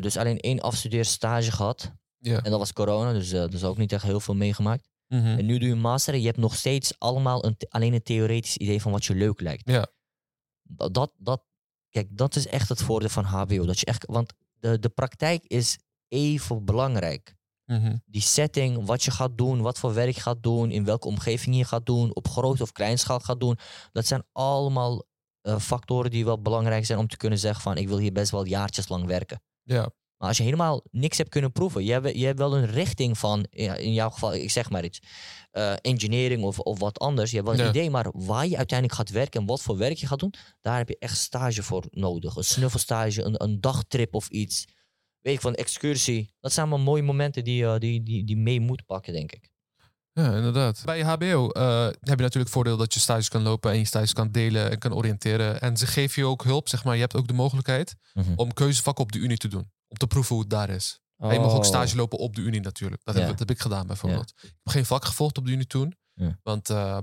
dus 0.00 0.16
alleen 0.16 0.40
één 0.40 0.60
afstudeerstage 0.60 1.52
gehad. 1.52 1.92
Ja. 2.18 2.42
En 2.42 2.50
dat 2.50 2.58
was 2.58 2.72
corona, 2.72 3.12
dus 3.12 3.32
uh, 3.32 3.48
dus 3.48 3.64
ook 3.64 3.76
niet 3.76 3.92
echt 3.92 4.02
heel 4.02 4.20
veel 4.20 4.34
meegemaakt. 4.34 4.88
Mhm. 5.06 5.38
En 5.38 5.46
nu 5.46 5.58
doe 5.58 5.68
je 5.68 5.74
een 5.74 5.80
master 5.80 6.14
en 6.14 6.20
je 6.20 6.26
hebt 6.26 6.38
nog 6.38 6.56
steeds 6.56 6.98
allemaal 6.98 7.44
een, 7.44 7.56
alleen 7.68 7.92
een 7.92 8.02
theoretisch 8.02 8.56
idee 8.56 8.80
van 8.80 8.92
wat 8.92 9.04
je 9.04 9.14
leuk 9.14 9.40
lijkt. 9.40 9.68
Ja. 9.70 9.86
Dat, 10.62 10.94
dat, 10.94 11.12
dat, 11.16 11.44
kijk, 11.88 12.16
dat 12.16 12.36
is 12.36 12.46
echt 12.46 12.68
het 12.68 12.82
voordeel 12.82 13.08
van 13.08 13.24
HBO. 13.24 13.66
Dat 13.66 13.80
je 13.80 13.86
echt, 13.86 14.06
want 14.06 14.32
de, 14.52 14.78
de 14.78 14.88
praktijk 14.88 15.44
is 15.44 15.78
even 16.10 16.64
belangrijk. 16.64 17.34
Mhm. 17.64 17.96
Die 18.06 18.22
setting, 18.22 18.86
wat 18.86 19.02
je 19.02 19.10
gaat 19.10 19.38
doen, 19.38 19.60
wat 19.60 19.78
voor 19.78 19.94
werk 19.94 20.14
je 20.14 20.20
gaat 20.20 20.42
doen, 20.42 20.70
in 20.70 20.84
welke 20.84 21.06
omgeving 21.08 21.56
je 21.56 21.64
gaat 21.64 21.86
doen, 21.86 22.14
op 22.14 22.28
groot 22.28 22.60
of 22.60 22.72
kleinschaal 22.72 23.20
gaat 23.20 23.40
doen. 23.40 23.58
Dat 23.92 24.06
zijn 24.06 24.22
allemaal 24.32 25.04
eh, 25.40 25.58
factoren 25.58 26.10
die 26.10 26.24
wel 26.24 26.42
belangrijk 26.42 26.86
zijn 26.86 26.98
om 26.98 27.08
te 27.08 27.16
kunnen 27.16 27.38
zeggen 27.38 27.62
van 27.62 27.76
ik 27.76 27.88
wil 27.88 27.98
hier 27.98 28.12
best 28.12 28.30
wel 28.30 28.44
jaartjes 28.46 28.88
lang 28.88 29.06
werken. 29.06 29.42
Ja. 29.62 29.90
Maar 30.16 30.28
als 30.28 30.36
je 30.36 30.42
helemaal 30.44 30.82
niks 30.90 31.18
hebt 31.18 31.28
kunnen 31.30 31.52
proeven, 31.52 31.84
je 31.84 31.92
hebt, 31.92 32.16
je 32.16 32.26
hebt 32.26 32.38
wel 32.38 32.56
een 32.56 32.66
richting 32.66 33.18
van, 33.18 33.44
in 33.50 33.92
jouw 33.92 34.10
geval, 34.10 34.34
ik 34.34 34.50
zeg 34.50 34.70
maar 34.70 34.84
iets, 34.84 35.00
eh, 35.50 35.72
engineering 35.80 36.42
of, 36.42 36.58
of 36.58 36.78
wat 36.78 36.98
anders. 36.98 37.30
Je 37.30 37.36
hebt 37.36 37.48
wel 37.48 37.58
een 37.58 37.64
Ja. 37.64 37.70
idee, 37.70 37.90
maar 37.90 38.10
waar 38.12 38.46
je 38.46 38.56
uiteindelijk 38.56 38.98
gaat 38.98 39.10
werken 39.10 39.40
en 39.40 39.46
wat 39.46 39.62
voor 39.62 39.76
werk 39.76 39.96
je 39.96 40.06
gaat 40.06 40.18
doen, 40.18 40.34
daar 40.60 40.76
heb 40.76 40.88
je 40.88 40.96
echt 40.98 41.18
stage 41.18 41.62
voor 41.62 41.84
nodig. 41.90 42.36
Een 42.36 42.44
snuffelstage, 42.44 43.22
een, 43.22 43.42
een 43.42 43.60
dagtrip 43.60 44.14
of 44.14 44.28
iets. 44.28 44.64
Weet 45.20 45.34
ik 45.34 45.40
van, 45.40 45.54
excursie. 45.54 46.34
Dat 46.40 46.52
zijn 46.52 46.66
allemaal 46.66 46.84
mooie 46.84 47.02
momenten 47.02 47.44
die, 47.44 47.64
eh, 47.66 47.78
die, 47.78 48.02
die, 48.02 48.24
die 48.24 48.36
mee 48.36 48.60
moet 48.60 48.86
pakken, 48.86 49.12
denk 49.12 49.32
ik. 49.32 49.48
Ja, 50.12 50.34
inderdaad. 50.36 50.82
Bij 50.84 51.02
HBO 51.04 51.50
eh, 51.50 51.84
heb 51.84 51.94
je 52.00 52.06
natuurlijk 52.06 52.34
het 52.34 52.50
voordeel 52.50 52.76
dat 52.76 52.94
je 52.94 53.00
stages 53.00 53.28
kan 53.28 53.42
lopen 53.42 53.70
en 53.70 53.78
je 53.78 53.84
stages 53.84 54.12
kan 54.12 54.30
delen 54.30 54.70
en 54.70 54.78
kan 54.78 54.94
oriënteren. 54.94 55.60
En 55.60 55.76
ze 55.76 55.86
geven 55.86 56.22
je 56.22 56.28
ook 56.28 56.44
hulp, 56.44 56.68
zeg 56.68 56.84
maar. 56.84 56.94
Je 56.94 57.00
hebt 57.00 57.16
ook 57.16 57.26
de 57.28 57.32
mogelijkheid 57.34 57.94
Mhm. 58.14 58.32
om 58.36 58.52
keuzevakken 58.52 59.04
op 59.04 59.12
de 59.12 59.18
Unie 59.18 59.36
te 59.36 59.48
doen. 59.48 59.70
Om 59.88 59.96
te 59.96 60.06
proeven 60.06 60.34
hoe 60.34 60.40
het 60.44 60.50
daar 60.52 60.70
is. 60.70 61.00
En 61.16 61.32
je 61.32 61.38
mag 61.40 61.52
ook 61.52 61.64
stage 61.64 61.96
lopen 61.96 62.18
op 62.18 62.34
de 62.34 62.40
Unie 62.40 62.60
natuurlijk. 62.60 63.00
Dat, 63.04 63.14
Oh. 63.14 63.20
Ja. 63.20 63.26
heb, 63.28 63.38
dat 63.38 63.48
heb 63.48 63.56
ik 63.56 63.62
gedaan 63.62 63.86
bijvoorbeeld. 63.86 64.32
Ik 64.36 64.42
heb 64.62 64.72
geen 64.74 64.84
vak 64.86 65.04
gevolgd 65.04 65.38
op 65.38 65.46
de 65.46 65.52
Unie 65.52 65.66
toen. 65.66 65.96
Ja. 66.14 66.38
Want 66.42 66.70
eh, 66.70 66.98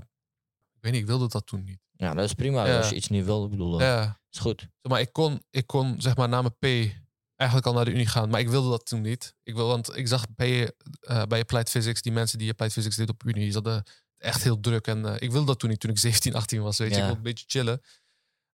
ik 0.74 0.82
weet 0.82 0.92
niet, 0.92 1.00
ik 1.00 1.06
wilde 1.06 1.28
dat 1.28 1.46
toen 1.46 1.64
niet. 1.64 1.78
Ja, 1.92 2.14
dat 2.14 2.24
is 2.24 2.34
prima. 2.34 2.76
Als 2.76 2.88
je 2.88 2.94
iets 2.96 3.08
niet 3.08 3.24
wil, 3.24 3.44
ik 3.44 3.50
bedoel, 3.50 3.80
Ja. 3.80 4.20
is 4.30 4.38
goed. 4.38 4.60
Zeg 4.60 4.92
maar 4.92 5.00
ik 5.00 5.12
kon, 5.12 5.42
ik 5.50 5.66
kon 5.66 6.00
zeg 6.00 6.16
maar 6.16 6.28
na 6.28 6.42
mijn 6.42 6.54
P 6.58 6.92
eigenlijk 7.38 7.68
al 7.68 7.74
naar 7.74 7.84
de 7.84 7.90
Unie 7.90 8.06
gaan. 8.06 8.28
Maar 8.30 8.40
ik 8.40 8.48
wilde 8.48 8.70
dat 8.70 8.86
toen 8.86 9.00
niet. 9.00 9.34
Ik 9.42 9.54
wil, 9.54 9.66
want 9.66 9.96
ik 9.96 10.08
zag 10.08 10.24
bij, 10.34 10.72
eh 11.00 11.22
bij 11.22 11.40
Applied 11.40 11.70
Physics, 11.70 12.02
die 12.02 12.12
mensen 12.12 12.38
die 12.38 12.50
Applied 12.50 12.72
Physics 12.72 12.96
deden 12.96 13.14
op 13.14 13.24
Unie, 13.24 13.44
die 13.44 13.52
hadden 13.52 13.82
echt 14.18 14.42
heel 14.42 14.60
druk. 14.60 14.86
En 14.86 15.06
eh, 15.06 15.14
ik 15.18 15.30
wilde 15.30 15.46
dat 15.46 15.58
toen 15.58 15.70
niet, 15.70 15.80
toen 15.80 15.90
ik 15.90 15.98
17, 16.08 16.34
18 16.34 16.62
was. 16.62 16.78
Weet 16.78 16.88
je, 16.90 16.94
Ja. 16.94 17.00
ik 17.00 17.06
wilde 17.06 17.18
een 17.18 17.34
beetje 17.34 17.44
chillen. 17.48 17.80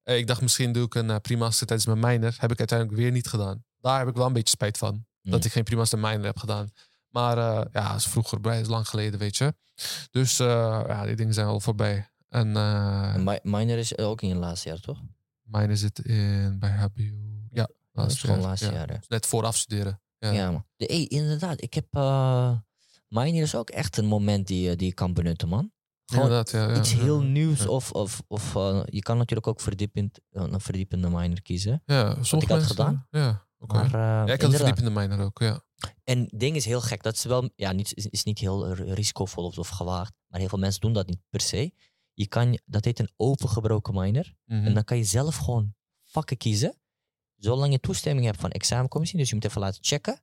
Eh, 0.02 0.16
ik 0.16 0.26
dacht 0.26 0.40
misschien 0.40 0.72
doe 0.72 0.84
ik 0.84 0.94
een 0.94 1.08
uh, 1.08 1.16
primaster 1.16 1.66
tijdens 1.66 1.88
mijn 1.88 1.98
minor. 2.12 2.34
Heb 2.38 2.52
ik 2.52 2.58
uiteindelijk 2.58 2.98
weer 2.98 3.10
niet 3.10 3.26
gedaan. 3.28 3.64
Daar 3.80 3.98
heb 3.98 4.08
ik 4.08 4.14
wel 4.14 4.26
een 4.26 4.32
beetje 4.32 4.48
spijt 4.56 4.78
van. 4.78 5.06
Dat 5.22 5.44
ik 5.44 5.52
geen 5.52 5.64
primaster 5.64 5.98
minor 5.98 6.24
heb 6.24 6.38
gedaan. 6.38 6.70
Maar 7.08 7.36
ja, 7.72 7.88
dat 7.88 7.96
is 7.96 8.06
vroeger, 8.06 8.42
dat 8.42 8.54
is 8.54 8.66
lang 8.66 8.88
geleden, 8.88 9.18
weet 9.18 9.36
je. 9.36 9.54
Dus 10.10 10.36
ja, 10.36 11.04
die 11.06 11.16
dingen 11.16 11.34
zijn 11.34 11.46
al 11.46 11.60
voorbij. 11.60 12.08
En 12.28 12.48
uh, 12.48 13.14
En 13.14 13.24
mi- 13.24 13.38
minor 13.42 13.78
is 13.78 13.98
ook 13.98 14.22
in 14.22 14.28
je 14.28 14.34
laatste 14.34 14.68
jaar, 14.68 14.80
toch? 14.80 14.98
minor 15.42 15.76
zit 15.76 15.98
in 15.98 16.58
bij 16.58 16.70
HBO. 16.70 17.02
Laatste 18.02 18.26
gewoon 18.26 18.40
laatste 18.40 18.72
jaar? 18.72 19.04
Net 19.08 19.26
voor 19.26 19.44
afstuderen. 19.44 20.00
Ja. 20.18 20.30
Ja, 20.30 20.50
man. 20.50 20.66
De, 20.76 20.84
hey, 20.84 21.04
inderdaad. 21.04 21.62
Ik 21.62 21.74
heb... 21.74 21.86
eh 21.90 22.52
minor 23.08 23.42
is 23.42 23.54
ook 23.54 23.70
echt 23.70 23.96
een 23.96 24.06
moment 24.06 24.46
die, 24.46 24.68
je- 24.68 24.76
die 24.76 24.86
je 24.88 24.94
kan 24.94 25.12
benutten, 25.14 25.48
man. 25.48 25.72
Gewoon 26.04 26.30
ja, 26.30 26.44
ja, 26.50 26.76
iets 26.76 26.92
ja. 26.92 26.98
heel 26.98 27.20
nieuws. 27.22 27.66
Of, 27.66 27.90
of, 27.92 28.22
of 28.26 28.56
eh, 28.56 28.80
je 28.84 29.00
kan 29.00 29.16
natuurlijk 29.16 29.46
ook 29.48 29.60
verdiepend, 29.60 30.20
eh, 30.30 30.42
een 30.50 30.60
verdiepende 30.60 31.08
minor 31.08 31.42
kiezen. 31.42 31.82
Ja, 31.86 32.04
sommige 32.10 32.34
ik 32.36 32.48
had 32.48 32.48
mensen- 32.48 32.76
gedaan. 32.76 33.06
Ja. 33.10 33.46
Maar, 33.58 33.84
eh, 33.84 33.90
Ja, 33.92 34.22
ik 34.32 34.40
had 34.40 34.50
een 34.52 34.56
verdiepende 34.56 34.90
minor 34.90 35.20
ook, 35.24 35.38
ja. 35.38 35.62
En 36.04 36.28
ding 36.36 36.56
is 36.56 36.64
heel 36.64 36.80
gek. 36.80 37.02
Dat 37.02 37.14
is 37.14 37.24
wel, 37.24 37.50
ja, 37.56 37.72
niet, 37.72 37.94
is, 37.94 38.06
is 38.06 38.22
niet 38.24 38.38
heel 38.38 38.72
ri- 38.72 38.92
risicovol 38.92 39.44
of, 39.44 39.58
of 39.58 39.68
gewaagd. 39.68 40.12
Maar 40.26 40.40
heel 40.40 40.48
veel 40.48 40.58
mensen 40.58 40.80
doen 40.80 40.92
dat 40.92 41.06
niet 41.06 41.20
per 41.30 41.40
se. 41.40 41.72
Je 42.12 42.26
kan, 42.26 42.58
dat 42.64 42.84
heet 42.84 42.98
een 42.98 43.10
opengebroken 43.16 43.94
minor. 43.94 44.34
Mhm. 44.44 44.64
En 44.64 44.74
dan 44.74 44.84
kan 44.84 44.96
je 44.96 45.04
zelf 45.04 45.36
gewoon 45.36 45.74
vakken 46.04 46.36
kiezen. 46.36 46.74
Zolang 47.36 47.72
je 47.72 47.80
toestemming 47.80 48.26
hebt 48.26 48.40
van 48.40 48.50
examencommissie. 48.50 49.18
Dus 49.18 49.28
je 49.28 49.34
moet 49.34 49.44
even 49.44 49.60
laten 49.60 49.84
checken. 49.84 50.20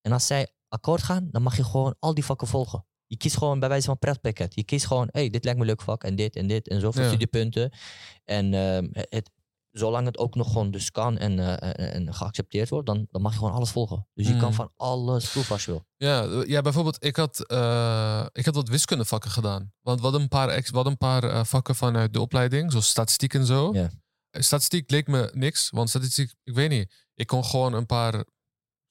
En 0.00 0.12
als 0.12 0.26
zij 0.26 0.48
akkoord 0.68 1.02
gaan, 1.02 1.28
dan 1.30 1.42
mag 1.42 1.56
je 1.56 1.64
gewoon 1.64 1.94
al 1.98 2.14
die 2.14 2.24
vakken 2.24 2.46
volgen. 2.48 2.86
Je 3.06 3.16
kiest 3.16 3.36
gewoon 3.36 3.60
bij 3.60 3.68
wijze 3.68 3.86
van 3.86 3.98
pretpakket. 3.98 4.54
Je 4.54 4.64
kiest 4.64 4.86
gewoon, 4.86 5.08
hey, 5.10 5.30
dit 5.30 5.44
lijkt 5.44 5.58
me 5.58 5.64
een 5.64 5.70
leuk 5.70 5.82
vak. 5.82 6.04
En 6.04 6.16
dit 6.16 6.36
en 6.36 6.46
dit 6.46 6.68
en 6.68 6.80
zoveel 6.80 7.02
Ja. 7.02 7.08
studiepunten. 7.08 7.72
En 8.24 8.54
ehm, 8.54 8.88
het, 8.92 9.30
zolang 9.70 10.06
het 10.06 10.18
ook 10.18 10.34
nog 10.34 10.46
gewoon 10.46 10.70
dus 10.70 10.90
kan 10.90 11.18
en, 11.18 11.38
eh, 11.58 11.94
en, 11.94 12.14
geaccepteerd 12.14 12.68
wordt, 12.68 12.86
dan, 12.86 13.06
dan 13.10 13.22
mag 13.22 13.32
je 13.32 13.38
gewoon 13.38 13.52
alles 13.54 13.70
volgen. 13.70 14.06
Dus 14.14 14.26
je 14.26 14.32
kan 14.36 14.48
Mhm. 14.48 14.52
van 14.52 14.72
alles 14.76 15.30
proeven 15.30 15.52
als 15.52 15.64
je 15.64 15.70
wil. 15.70 15.84
Ja, 15.96 16.42
ja, 16.46 16.60
bijvoorbeeld, 16.60 17.04
ik 17.04 17.16
had, 17.16 17.46
eh, 17.46 18.26
ik 18.32 18.44
had 18.44 18.54
wat 18.54 18.68
wiskundevakken 18.68 19.30
gedaan. 19.30 19.72
Want 19.80 20.00
hadden 20.00 20.20
een 20.20 20.28
paar, 20.28 20.48
ex- 20.48 20.70
hadden 20.70 20.92
een 20.92 20.98
paar 20.98 21.24
eh, 21.24 21.44
vakken 21.44 21.74
vanuit 21.74 22.12
de 22.12 22.20
opleiding, 22.20 22.70
zoals 22.70 22.88
statistiek 22.88 23.34
en 23.34 23.46
zo. 23.46 23.72
Eh, 24.32 24.42
Statistiek 24.42 24.90
leek 24.90 25.06
me 25.06 25.30
niks, 25.34 25.70
want 25.70 25.88
statistiek, 25.88 26.34
ik 26.44 26.54
weet 26.54 26.70
niet. 26.70 26.92
Ik 27.14 27.26
kon 27.26 27.44
gewoon 27.44 27.72
een 27.72 27.86
paar. 27.86 28.24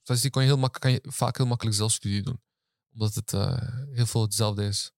Statistiek 0.02 0.32
kon 0.32 0.42
je, 0.42 0.48
heel 0.48 0.58
mak 0.58 0.80
kan 0.80 0.90
je 0.92 1.04
vaak 1.08 1.36
heel 1.36 1.46
makkelijk 1.46 1.76
zelfstudie 1.76 2.22
doen. 2.22 2.40
Omdat 2.92 3.14
het 3.14 3.32
eh, 3.32 3.56
heel 3.92 4.06
veel 4.06 4.22
hetzelfde 4.22 4.64
is. 4.66 4.92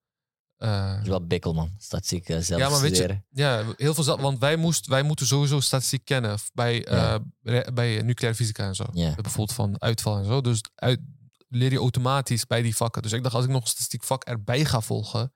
Eh, 0.56 0.92
Dat 0.92 1.02
is 1.02 1.08
wel 1.08 1.26
bikkel, 1.26 1.54
man. 1.54 1.74
Statistiek 1.78 2.28
eh, 2.28 2.38
zelf 2.40 2.60
Ja, 2.60 2.68
maar 2.68 2.80
weet 2.80 2.90
je- 2.90 2.96
studeren. 2.96 3.26
Ja, 3.30 3.64
heel 3.76 3.94
veel. 3.94 4.20
Want 4.20 4.38
wij, 4.38 4.56
moest, 4.56 4.86
wij 4.86 5.02
moeten 5.02 5.26
sowieso 5.26 5.60
statistiek 5.60 6.04
kennen 6.04 6.38
bij, 6.52 6.84
eh, 6.86 6.96
Ja. 6.96 7.24
re- 7.42 7.72
bij 7.72 8.02
nucleaire 8.02 8.38
fysica 8.38 8.66
en 8.66 8.74
zo. 8.74 8.84
Ja. 8.92 9.14
Bijvoorbeeld 9.14 9.52
van 9.52 9.80
uitval 9.80 10.18
en 10.18 10.24
zo. 10.24 10.40
Dus 10.40 10.60
uit, 10.74 11.00
leer 11.48 11.72
je 11.72 11.78
automatisch 11.78 12.46
bij 12.46 12.62
die 12.62 12.76
vakken. 12.76 13.02
Dus 13.02 13.12
ik 13.12 13.22
dacht, 13.22 13.34
als 13.34 13.44
ik 13.44 13.50
nog 13.50 13.62
een 13.62 13.68
statistiek 13.68 14.02
vak 14.04 14.24
erbij 14.24 14.64
ga 14.64 14.80
volgen, 14.80 15.32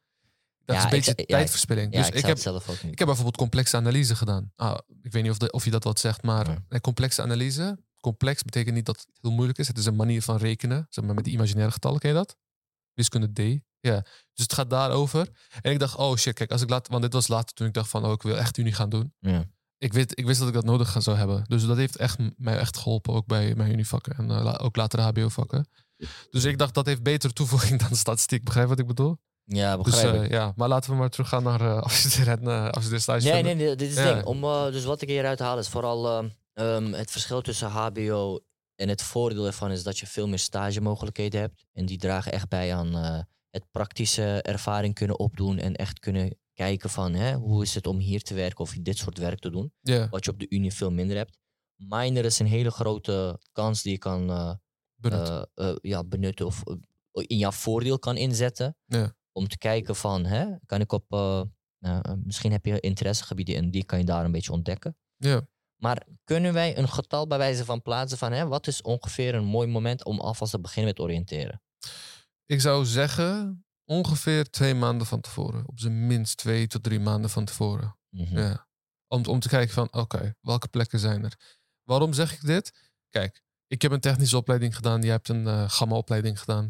dat 0.68 0.76
Ja, 0.76 0.86
is 0.86 0.92
een 0.92 1.14
beetje 1.14 1.26
tijdverspilling. 1.26 1.92
Ja, 1.92 1.98
dus 1.98 2.08
ik, 2.08 2.14
heb, 2.14 2.24
het 2.24 2.40
zelf 2.40 2.68
ook 2.68 2.82
niet. 2.82 2.92
ik 2.92 2.98
heb 2.98 3.06
bijvoorbeeld 3.06 3.36
complexe 3.36 3.76
analyse 3.76 4.16
gedaan. 4.16 4.52
Ah, 4.56 4.78
ik 5.02 5.12
weet 5.12 5.22
niet 5.22 5.30
of, 5.30 5.38
de, 5.38 5.50
of 5.50 5.64
je 5.64 5.70
dat 5.70 5.84
wat 5.84 6.00
zegt, 6.00 6.22
maar 6.22 6.58
complexe 6.80 7.22
analyse. 7.22 7.78
Complex 8.00 8.42
betekent 8.42 8.74
niet 8.74 8.86
dat 8.86 8.96
het 8.96 9.08
heel 9.20 9.30
moeilijk 9.30 9.58
is. 9.58 9.68
Het 9.68 9.78
is 9.78 9.86
een 9.86 9.96
manier 9.96 10.22
van 10.22 10.36
rekenen. 10.36 10.86
Zeg 10.90 11.04
maar 11.04 11.14
met 11.14 11.24
die 11.24 11.32
imaginaire 11.32 11.72
getallen, 11.72 11.98
ken 11.98 12.08
je 12.10 12.16
dat? 12.16 12.36
Wiskunde 12.94 13.32
D. 13.32 13.60
Ja. 13.80 14.00
Dus 14.02 14.44
het 14.44 14.52
gaat 14.52 14.70
daarover. 14.70 15.28
En 15.60 15.72
ik 15.72 15.78
dacht, 15.78 15.96
oh 15.96 16.16
shit, 16.16 16.34
kijk, 16.34 16.50
als 16.50 16.62
ik 16.62 16.70
laat, 16.70 16.88
want 16.88 17.02
dit 17.02 17.12
was 17.12 17.28
later 17.28 17.54
toen 17.54 17.66
ik 17.66 17.72
dacht 17.72 17.90
van, 17.90 18.04
oh, 18.04 18.12
ik 18.12 18.22
wil 18.22 18.38
echt 18.38 18.58
Unie 18.58 18.72
gaan 18.72 18.88
doen. 18.88 19.14
Ja. 19.18 19.44
Ik, 19.78 19.92
weet, 19.92 20.18
ik 20.18 20.26
wist 20.26 20.38
dat 20.38 20.48
ik 20.48 20.54
dat 20.54 20.64
nodig 20.64 21.02
zou 21.02 21.16
hebben. 21.16 21.44
Dus 21.44 21.66
dat 21.66 21.76
heeft 21.76 21.96
echt, 21.96 22.18
mij 22.36 22.58
echt 22.58 22.76
geholpen, 22.76 23.14
ook 23.14 23.26
bij 23.26 23.54
mijn 23.54 23.72
Univakken 23.72 24.16
en 24.16 24.30
eh, 24.30 24.54
ook 24.58 24.76
later 24.76 25.00
HBO-vakken. 25.00 25.68
Dus 26.30 26.44
ik 26.44 26.58
dacht, 26.58 26.74
dat 26.74 26.86
heeft 26.86 27.02
betere 27.02 27.32
toevoeging 27.32 27.80
dan 27.88 27.96
statistiek. 27.96 28.44
Begrijp 28.44 28.68
wat 28.68 28.78
ik 28.78 28.86
bedoel? 28.86 29.18
Ja, 29.56 29.76
Dus 29.76 29.84
begrijp 29.84 30.14
eh, 30.14 30.22
ik. 30.24 30.30
ja, 30.30 30.52
maar 30.56 30.68
laten 30.68 30.90
we 30.90 30.96
maar 30.96 31.10
teruggaan 31.10 31.42
naar 31.42 31.60
uh, 31.60 31.76
afstuderen 31.82 32.38
en 32.38 32.44
uh, 32.48 32.68
afstudeerstage. 32.68 33.24
Nee, 33.24 33.32
vinden. 33.34 33.56
nee, 33.56 33.66
nee, 33.66 33.76
dit 33.76 33.88
is 33.90 33.96
het 33.96 34.06
Ja. 34.06 34.14
ding. 34.14 34.26
Om, 34.26 34.44
eh, 34.44 34.64
dus 34.64 34.84
wat 34.84 35.02
ik 35.02 35.08
hieruit 35.08 35.38
haal 35.38 35.58
is 35.58 35.68
vooral 35.68 36.08
ehm, 36.08 36.28
ehm, 36.52 36.92
het 36.92 37.10
verschil 37.10 37.40
tussen 37.40 37.68
HBO 37.68 38.40
en 38.74 38.88
het 38.88 39.02
voordeel 39.02 39.46
ervan 39.46 39.70
is 39.70 39.82
dat 39.82 39.98
je 39.98 40.06
veel 40.06 40.28
meer 40.28 40.38
stagemogelijkheden 40.38 41.40
hebt. 41.40 41.64
En 41.72 41.86
die 41.86 41.98
dragen 41.98 42.32
echt 42.32 42.48
bij 42.48 42.74
aan 42.74 43.24
het 43.50 43.64
praktische 43.70 44.42
ervaring 44.42 44.94
kunnen 44.94 45.18
opdoen 45.18 45.58
en 45.58 45.74
echt 45.76 45.98
kunnen 45.98 46.38
kijken 46.54 46.90
van 46.90 47.14
hè, 47.14 47.34
hoe 47.34 47.62
is 47.62 47.74
het 47.74 47.86
om 47.86 47.98
hier 47.98 48.22
te 48.22 48.34
werken 48.34 48.58
of 48.58 48.72
dit 48.80 48.98
soort 48.98 49.18
werk 49.18 49.38
te 49.38 49.50
doen. 49.50 49.72
Ja. 49.80 50.08
Wat 50.08 50.24
je 50.24 50.30
op 50.30 50.38
de 50.38 50.46
Unie 50.48 50.72
veel 50.72 50.90
minder 50.90 51.16
hebt. 51.16 51.38
minor 51.76 52.24
is 52.24 52.38
een 52.38 52.46
hele 52.46 52.70
grote 52.70 53.40
kans 53.52 53.82
die 53.82 53.92
je 53.92 53.98
kan 53.98 54.26
Benut. 54.96 55.46
eh, 55.54 55.74
ja, 55.80 56.04
benutten 56.04 56.46
of 56.46 56.62
in 57.12 57.38
jouw 57.38 57.50
voordeel 57.52 57.98
kan 57.98 58.16
inzetten. 58.16 58.76
Ja. 58.86 59.14
Om 59.32 59.48
te 59.48 59.58
kijken 59.58 59.96
van, 59.96 60.24
hè, 60.24 60.46
kan 60.66 60.80
ik 60.80 60.92
op, 60.92 61.04
eh, 61.12 61.42
nou, 61.78 62.00
eh, 62.02 62.12
misschien 62.24 62.52
heb 62.52 62.64
je 62.66 62.80
interessegebieden 62.80 63.56
en 63.56 63.70
die 63.70 63.84
kan 63.84 63.98
je 63.98 64.04
daar 64.04 64.24
een 64.24 64.32
beetje 64.32 64.52
ontdekken. 64.52 64.96
ja. 65.16 65.46
Maar 65.78 66.06
kunnen 66.24 66.52
wij 66.52 66.78
een 66.78 66.88
getal 66.88 67.26
bij 67.26 67.38
wijze 67.38 67.64
van 67.64 67.82
plaatsen 67.82 68.18
van, 68.18 68.32
hè, 68.32 68.46
wat 68.46 68.66
is 68.66 68.82
ongeveer 68.82 69.34
een 69.34 69.44
mooi 69.44 69.68
moment 69.68 70.04
om 70.04 70.20
alvast 70.20 70.50
te 70.50 70.60
beginnen 70.60 70.90
met 70.90 71.00
oriënteren? 71.00 71.62
Ik 72.46 72.60
zou 72.60 72.84
zeggen 72.84 73.64
ongeveer 73.84 74.50
twee 74.50 74.74
maanden 74.74 75.06
van 75.06 75.20
tevoren. 75.20 75.68
Op 75.68 75.80
zijn 75.80 76.06
minst 76.06 76.36
twee 76.36 76.66
tot 76.66 76.82
drie 76.82 77.00
maanden 77.00 77.30
van 77.30 77.44
tevoren. 77.44 77.96
Mhm. 78.08 78.38
Ja. 78.38 78.68
Om, 79.06 79.24
om 79.24 79.40
te 79.40 79.48
kijken 79.48 79.74
van, 79.74 79.88
oké, 79.92 80.34
welke 80.40 80.68
plekken 80.68 80.98
zijn 80.98 81.24
er? 81.24 81.36
Waarom 81.82 82.12
zeg 82.12 82.32
ik 82.32 82.46
dit? 82.46 82.92
Kijk, 83.10 83.42
ik 83.66 83.82
heb 83.82 83.92
een 83.92 84.00
technische 84.00 84.36
opleiding 84.36 84.76
gedaan. 84.76 85.02
Jij 85.02 85.10
hebt 85.10 85.28
een 85.28 85.46
eh 85.46 85.64
gamma-opleiding 85.70 86.40
gedaan. 86.40 86.68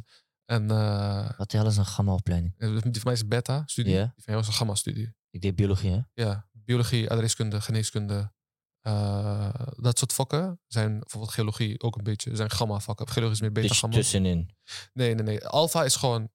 En 0.49 0.71
eh, 0.71 1.31
Wat 1.37 1.51
de 1.51 1.57
hel 1.57 1.67
is 1.67 1.77
een 1.77 1.87
gamma-opleiding? 1.87 2.55
die 2.59 2.93
van 2.93 3.01
mij 3.05 3.13
is 3.13 3.27
beta-studie. 3.29 3.93
Ja. 3.95 4.03
Die 4.15 4.25
van 4.25 4.33
jou 4.33 4.41
is 4.41 4.47
een 4.47 4.53
gamma-studie. 4.55 5.15
Ik 5.31 5.41
deed 5.41 5.57
biologie, 5.57 5.91
hè? 5.91 6.01
Ja, 6.15 6.49
biologie, 6.53 7.11
adreskunde, 7.11 7.61
geneeskunde. 7.61 8.33
eh, 8.81 9.55
dat 9.77 9.99
soort 9.99 10.13
vakken 10.13 10.61
zijn, 10.67 10.99
bijvoorbeeld 10.99 11.33
geologie 11.33 11.81
ook 11.81 11.97
een 11.97 12.03
beetje, 12.05 12.37
zijn 12.37 12.51
gamma-vakken. 12.51 13.09
Geologie 13.09 13.35
is 13.35 13.41
meer 13.41 13.53
Dus 13.53 13.63
beta-gamma. 13.63 13.97
tussenin. 13.97 14.51
Nee, 14.93 15.15
nee, 15.15 15.25
nee. 15.25 15.47
Alpha 15.47 15.85
is 15.85 15.97
gewoon, 15.97 16.31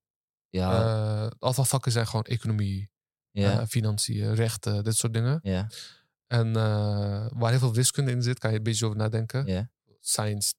Ja, 0.50 0.72
eh 1.26 1.32
alpha-vakken 1.40 1.92
zijn 1.92 2.08
gewoon 2.08 2.24
economie, 2.24 2.92
ja, 3.32 3.60
eh, 3.60 3.68
financiën, 3.68 4.34
rechten, 4.34 4.84
dit 4.84 4.96
soort 4.96 5.14
dingen. 5.14 5.40
ja, 5.44 5.68
En 6.28 6.48
eh, 6.56 7.28
waar 7.34 7.50
heel 7.50 7.60
veel 7.60 7.74
wiskunde 7.74 8.12
in 8.12 8.24
zit, 8.24 8.40
kan 8.40 8.52
je 8.52 8.58
een 8.58 8.64
beetje 8.64 8.86
over 8.86 8.98
nadenken. 8.98 9.46
ja. 9.46 9.72
Science, 10.00 10.54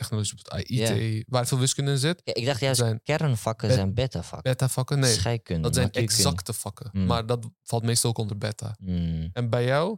technologie, 0.00 0.38
IT, 0.56 0.68
Ja. 0.68 1.22
waar 1.26 1.46
veel 1.46 1.58
wiskunde 1.58 1.90
in 1.90 1.98
zit. 1.98 2.20
Ja, 2.24 2.34
Ik 2.34 2.44
dacht 2.46 2.60
juist, 2.60 2.78
zijn 2.80 3.00
kernvakken 3.02 3.68
bet- 3.68 3.76
zijn 3.76 3.94
beta-vakken. 3.94 4.52
Beta-vakken, 4.52 4.98
nee. 4.98 5.12
Scheikunde, 5.12 5.62
Dat 5.62 5.74
zijn 5.74 5.90
exacte 5.90 6.52
vakken. 6.52 6.88
Hmm. 6.92 7.06
Maar 7.06 7.26
dat 7.26 7.48
valt 7.62 7.82
meestal 7.82 8.10
ook 8.10 8.18
onder 8.18 8.38
beta. 8.38 8.74
Hmm, 8.78 9.30
En 9.32 9.50
bij 9.50 9.64
jou, 9.64 9.96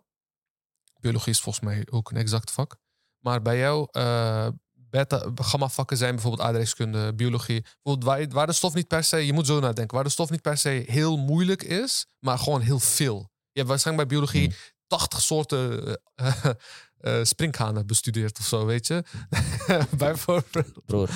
biologie 1.00 1.32
is 1.32 1.40
volgens 1.40 1.64
mij 1.64 1.86
ook 1.90 2.10
een 2.10 2.16
exact 2.16 2.50
vak. 2.50 2.76
Maar 3.18 3.42
bij 3.42 3.58
jou, 3.58 3.88
eh 3.90 4.48
beta, 4.72 5.30
gamma-vakken 5.34 5.96
zijn 5.96 6.12
bijvoorbeeld 6.14 6.42
aardrijkskunde, 6.46 7.14
biologie. 7.14 7.60
Bijvoorbeeld 7.60 8.04
waar, 8.04 8.28
waar 8.28 8.46
de 8.46 8.52
stof 8.52 8.74
niet 8.74 8.86
per 8.88 9.04
se, 9.04 9.16
je 9.16 9.32
moet 9.32 9.46
zo 9.46 9.60
nadenken, 9.60 9.94
waar 9.94 10.04
de 10.04 10.10
stof 10.10 10.30
niet 10.30 10.42
per 10.42 10.56
se 10.58 10.84
heel 10.86 11.16
moeilijk 11.16 11.62
is, 11.62 12.06
maar 12.18 12.38
gewoon 12.38 12.60
heel 12.60 12.78
veel. 12.78 13.30
Je 13.50 13.58
hebt 13.58 13.68
waarschijnlijk 13.68 14.08
bij 14.08 14.18
biologie 14.18 14.46
Hmm. 14.46 14.56
80 14.86 15.20
soorten 15.20 15.98
eh, 16.14 16.44
eh, 17.02 17.22
sprinkhanen 17.22 17.86
bestudeerd 17.86 18.38
of 18.38 18.44
zo, 18.44 18.66
weet 18.66 18.86
je? 18.86 19.02
Bijvoorbeeld. 19.96 20.84
Broer, 20.86 21.08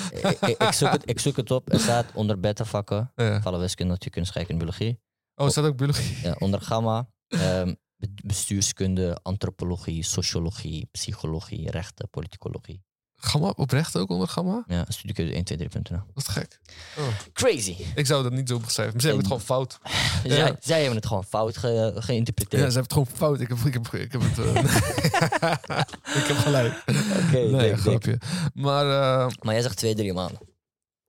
ik, 0.57 0.71
zoek 0.73 0.91
het, 0.91 1.09
ik 1.09 1.19
zoek 1.19 1.35
het 1.35 1.51
op. 1.51 1.71
Er 1.73 1.79
staat 1.79 2.05
onder 2.13 2.39
beta-vakken, 2.39 3.11
Ja. 3.15 3.41
vallen 3.41 3.59
wiskunde, 3.59 3.91
natuurkunde, 3.91 4.27
scheikunde, 4.27 4.63
biologie. 4.63 4.99
Oh, 5.35 5.47
is 5.47 5.53
dat 5.53 5.65
ook 5.65 5.77
biologie? 5.77 6.17
Ja, 6.23 6.35
onder 6.39 6.61
gamma, 6.61 7.09
ehm, 7.27 7.73
be- 7.95 8.09
bestuurskunde, 8.25 9.19
antropologie, 9.21 10.03
sociologie, 10.03 10.87
psychologie, 10.91 11.71
rechten, 11.71 12.09
politicologie. 12.09 12.83
Gamma, 13.27 13.53
oprecht 13.55 13.95
ook 13.97 14.09
onder 14.09 14.27
gamma? 14.27 14.63
Ja, 14.67 14.85
studiekeuze 14.87 15.33
1, 15.33 15.43
2, 15.43 15.57
3.nl. 15.57 15.81
Dat 16.13 16.27
is 16.27 16.27
gek. 16.27 16.59
Oh. 16.97 17.03
Crazy. 17.33 17.75
Ik 17.95 18.05
zou 18.05 18.23
dat 18.23 18.31
niet 18.31 18.49
zo 18.49 18.59
beschrijven. 18.59 18.93
Misschien 18.95 19.15
hebben 19.19 19.37
we 19.37 19.43
het 19.43 19.51
gewoon 19.51 19.67
fout. 19.67 19.79
Zij, 20.37 20.55
zij 20.59 20.77
hebben 20.79 20.95
het 20.95 21.05
gewoon 21.05 21.23
fout 21.23 21.57
ge- 21.57 21.93
geïnterpreteerd. 21.95 22.61
Ja, 22.63 22.69
ze 22.69 22.79
hebben 22.79 22.83
het 22.83 22.93
gewoon 22.93 23.07
fout. 23.29 23.39
Ik 23.41 23.47
heb, 23.47 23.57
ik 23.57 23.73
heb, 23.73 23.87
ik 24.01 24.11
heb 24.11 24.21
het. 24.23 24.37
eh, 24.39 25.65
ik 26.21 26.27
heb 26.27 26.37
gelijk. 26.37 26.83
Oké, 27.25 27.37
nee, 27.37 27.49
dik, 27.49 27.59
dik. 27.71 27.77
grapje. 27.79 28.19
Maar, 28.53 28.85
eh, 28.85 29.31
Maar 29.41 29.53
jij 29.53 29.61
zegt 29.61 29.77
twee, 29.77 29.95
drie 29.95 30.13
maanden. 30.13 30.39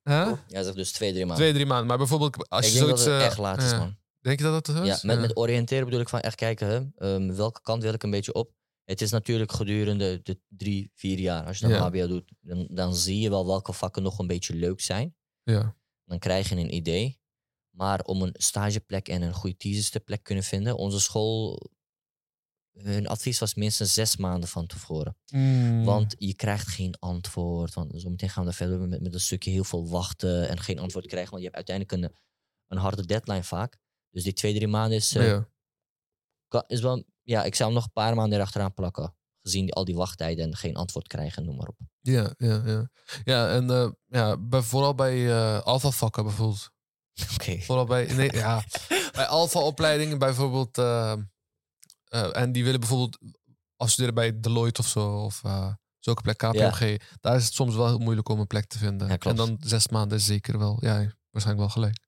hè? 0.02 0.22
Jij 0.46 0.62
zegt 0.62 0.76
dus 0.76 0.92
twee, 0.92 1.10
drie 1.12 1.20
maanden. 1.26 1.36
twee, 1.44 1.52
drie 1.52 1.66
maanden. 1.66 1.86
Maar 1.86 1.98
bijvoorbeeld, 1.98 2.48
als 2.48 2.66
ik 2.66 2.72
je 2.72 2.78
zoiets. 2.78 3.04
het 3.04 3.10
eh, 3.12 3.24
echt 3.24 3.38
laat 3.38 3.62
is, 3.62 3.70
ja. 3.70 3.78
man. 3.78 3.96
Denk 4.20 4.38
je 4.38 4.44
dat 4.44 4.64
dat 4.66 4.76
zo 4.76 4.84
Ja, 4.84 4.94
is? 4.94 5.02
met, 5.02 5.20
met 5.20 5.36
oriënteren 5.36 5.84
bedoel 5.84 6.00
ik 6.00 6.08
van 6.08 6.20
echt 6.20 6.34
kijken, 6.34 6.68
hè, 6.68 6.80
ehm, 7.14 7.34
welke 7.34 7.60
kant 7.62 7.82
wil 7.82 7.92
ik 7.92 8.02
een 8.02 8.10
beetje 8.10 8.32
op. 8.32 8.50
Het 8.88 9.00
is 9.00 9.10
natuurlijk 9.10 9.52
gedurende 9.52 10.20
de 10.22 10.40
drie, 10.48 10.90
vier 10.94 11.18
jaar. 11.18 11.46
Als 11.46 11.58
je 11.58 11.66
dan 11.68 11.74
Ja. 11.74 11.88
HBO 11.88 12.06
doet, 12.06 12.32
dan, 12.40 12.66
dan 12.70 12.94
zie 12.94 13.20
je 13.20 13.28
wel 13.30 13.46
welke 13.46 13.72
vakken 13.72 14.02
nog 14.02 14.18
een 14.18 14.26
beetje 14.26 14.54
leuk 14.54 14.80
zijn. 14.80 15.16
Ja. 15.42 15.76
Dan 16.04 16.18
krijg 16.18 16.48
je 16.48 16.56
een 16.56 16.74
idee. 16.74 17.20
Maar 17.70 18.00
om 18.00 18.22
een 18.22 18.34
stageplek 18.36 19.08
en 19.08 19.22
een 19.22 19.32
goede 19.32 19.56
thesis 19.56 19.90
te 19.90 20.00
plek 20.00 20.22
kunnen 20.22 20.44
vinden, 20.44 20.76
onze 20.76 21.00
school, 21.00 21.70
hun 22.72 23.06
advies 23.06 23.38
was 23.38 23.54
minstens 23.54 23.94
zes 23.94 24.16
maanden 24.16 24.48
van 24.48 24.66
tevoren. 24.66 25.16
Mm. 25.32 25.84
Want 25.84 26.14
je 26.18 26.34
krijgt 26.34 26.68
geen 26.68 26.94
antwoord. 26.98 27.74
Want 27.74 27.92
zometeen 27.94 28.30
gaan 28.30 28.42
we 28.44 28.50
er 28.50 28.56
verder 28.56 28.80
met, 28.80 29.00
met 29.00 29.14
een 29.14 29.20
stukje 29.20 29.50
heel 29.50 29.64
veel 29.64 29.88
wachten 29.88 30.48
en 30.48 30.60
geen 30.60 30.78
antwoord 30.78 31.06
krijgen. 31.06 31.30
Want 31.30 31.42
je 31.42 31.50
hebt 31.50 31.68
uiteindelijk 31.68 32.14
een, 32.16 32.20
een 32.66 32.78
harde 32.82 33.06
deadline 33.06 33.44
vaak. 33.44 33.78
Dus 34.10 34.22
die 34.22 34.32
twee, 34.32 34.54
drie 34.54 34.68
maanden 34.68 34.98
is, 34.98 35.14
eh, 35.14 35.26
ja. 35.26 35.48
Is 36.66 36.80
wel... 36.80 37.04
Ja, 37.22 37.42
ik 37.44 37.54
zou 37.54 37.68
hem 37.68 37.78
nog 37.78 37.86
een 37.86 37.92
paar 38.02 38.14
maanden 38.14 38.38
erachteraan 38.38 38.74
plakken. 38.74 39.16
Gezien 39.42 39.70
al 39.70 39.84
die 39.84 39.94
wachttijden 39.96 40.44
en 40.44 40.56
geen 40.56 40.76
antwoord 40.76 41.06
krijgen, 41.06 41.44
noem 41.44 41.56
maar 41.56 41.66
op. 41.68 41.76
Ja, 42.00 42.34
ja, 42.36 42.62
ja. 42.64 42.88
Ja, 43.24 43.48
en 43.50 43.70
eh, 43.70 43.90
ja, 44.06 44.36
bij, 44.36 44.62
vooral 44.62 44.94
bij 44.94 45.30
eh 45.36 45.60
alpha-vakken 45.60 46.22
bijvoorbeeld. 46.24 46.70
Oké. 47.34 47.60
Vooral 47.60 47.84
bij, 47.84 48.12
nee, 48.14 48.32
ja, 48.32 48.62
bij 49.12 49.26
alpha-opleidingen 49.26 50.18
bijvoorbeeld. 50.18 50.78
eh, 50.78 51.12
en 52.32 52.52
die 52.52 52.64
willen 52.64 52.80
bijvoorbeeld 52.80 53.18
afstuderen 53.76 54.14
bij 54.14 54.40
Deloitte 54.40 54.80
of 54.80 54.86
zo. 54.86 55.16
Of 55.24 55.42
zulke 55.98 56.22
plek, 56.22 56.36
KPMG. 56.38 57.00
Daar 57.20 57.36
is 57.36 57.44
het 57.44 57.54
soms 57.54 57.74
wel 57.74 57.86
heel 57.86 57.98
moeilijk 57.98 58.28
om 58.28 58.40
een 58.40 58.46
plek 58.46 58.66
te 58.66 58.78
vinden. 58.78 59.08
Ja, 59.08 59.18
en 59.18 59.36
dan 59.36 59.56
zes 59.60 59.88
maanden 59.88 60.18
is 60.18 60.24
zeker 60.24 60.58
wel. 60.58 60.76
Ja, 60.80 60.94
waarschijnlijk 61.30 61.58
wel 61.58 61.68
gelijk. 61.82 62.06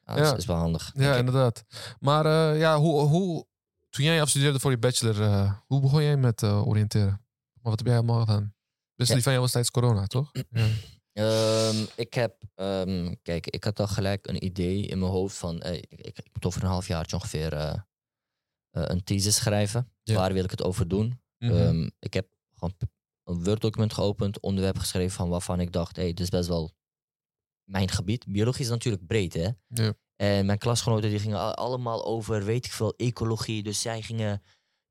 Ja, 0.00 0.14
dat 0.14 0.38
is- 0.38 0.46
wel 0.46 0.56
handig. 0.56 0.90
Ja, 0.94 1.16
inderdaad. 1.16 1.64
Maar 1.98 2.26
ja, 2.56 2.78
hoe, 2.78 3.00
hoe, 3.00 3.46
toen 3.98 4.06
jij 4.06 4.20
afstudeerde 4.22 4.60
voor 4.60 4.70
je 4.70 4.78
bachelor, 4.78 5.22
eh, 5.22 5.52
hoe 5.66 5.80
begon 5.80 6.02
jij 6.02 6.16
met 6.16 6.42
eh, 6.42 6.66
oriënteren? 6.66 7.08
Maar 7.52 7.70
wat 7.70 7.78
heb 7.78 7.86
jij 7.86 7.96
allemaal 7.96 8.20
gedaan? 8.20 8.54
Dus 8.94 9.08
Ja. 9.08 9.14
die 9.14 9.22
van 9.22 9.32
jou 9.32 9.44
was 9.44 9.52
tijdens 9.52 9.72
corona, 9.74 10.06
toch? 10.06 10.30
Ja. 11.12 11.68
Ehm, 11.68 11.84
ik 11.96 12.14
heb, 12.14 12.42
ehm, 12.54 13.14
kijk, 13.22 13.46
ik 13.46 13.64
had 13.64 13.80
al 13.80 13.86
gelijk 13.88 14.26
een 14.26 14.44
idee 14.44 14.86
in 14.86 14.98
mijn 14.98 15.10
hoofd 15.10 15.36
van, 15.36 15.56
hey, 15.60 15.76
ik, 15.88 16.00
ik, 16.00 16.18
ik 16.18 16.28
moet 16.32 16.44
over 16.46 16.62
een 16.62 16.68
half 16.68 16.86
jaar 16.86 17.08
ongeveer 17.14 17.52
eh, 17.52 17.74
eh, 18.70 18.82
een 18.86 19.04
thesis 19.04 19.36
schrijven. 19.36 19.92
Ja. 20.02 20.14
Waar 20.14 20.32
wil 20.32 20.44
ik 20.44 20.50
het 20.50 20.62
over 20.62 20.88
doen? 20.88 21.20
Mhm. 21.38 21.52
Ehm, 21.52 21.88
ik 21.98 22.14
heb 22.14 22.28
gewoon 22.54 22.74
een 23.24 23.44
Word-document 23.44 23.92
geopend, 23.92 24.40
onderwerp 24.40 24.78
geschreven 24.78 25.16
van 25.16 25.28
waarvan 25.28 25.60
ik 25.60 25.72
dacht, 25.72 25.96
hé, 25.96 26.02
hey, 26.02 26.10
dit 26.12 26.20
is 26.20 26.28
best 26.28 26.48
wel 26.48 26.74
mijn 27.64 27.88
gebied. 27.90 28.26
Biologie 28.28 28.64
is 28.64 28.70
natuurlijk 28.70 29.06
breed, 29.06 29.34
hè? 29.34 29.48
Ja. 29.66 29.94
En 30.20 30.46
mijn 30.46 30.58
klasgenoten 30.58 31.10
die 31.10 31.18
gingen 31.18 31.38
al- 31.38 31.54
allemaal 31.54 32.04
over, 32.06 32.44
weet 32.44 32.64
ik 32.66 32.72
veel, 32.72 32.94
ecologie. 32.96 33.62
Dus 33.62 33.80
zij 33.80 34.02
gingen 34.02 34.42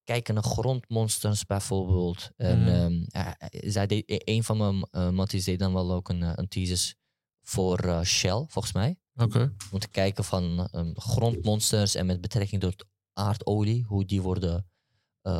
kijken 0.03 0.33
naar 0.33 0.43
grondmonsters 0.43 1.45
bijvoorbeeld. 1.45 2.29
En 2.35 2.59
Mhm. 2.59 2.67
ehm, 2.69 3.03
ja, 3.07 3.37
zij 3.49 3.87
deed, 3.87 4.09
e- 4.09 4.33
een 4.35 4.43
van 4.43 4.57
mijn 4.57 4.87
uh, 4.91 5.09
matties 5.09 5.43
deed 5.43 5.59
dan 5.59 5.73
wel 5.73 5.91
ook 5.91 6.09
een, 6.09 6.23
eh, 6.23 6.31
een 6.35 6.47
thesis 6.47 6.95
voor 7.41 7.79
eh, 7.79 8.01
Shell, 8.01 8.45
volgens 8.47 8.73
mij. 8.73 8.97
Oké. 9.15 9.55
Om 9.71 9.79
te 9.79 9.87
kijken 9.89 10.23
van 10.23 10.67
ehm, 10.71 10.91
grondmonsters 10.95 11.95
en 11.95 12.05
met 12.05 12.21
betrekking 12.21 12.61
tot 12.61 12.85
aardolie, 13.13 13.83
hoe 13.83 14.05
die 14.05 14.21
worden 14.21 14.69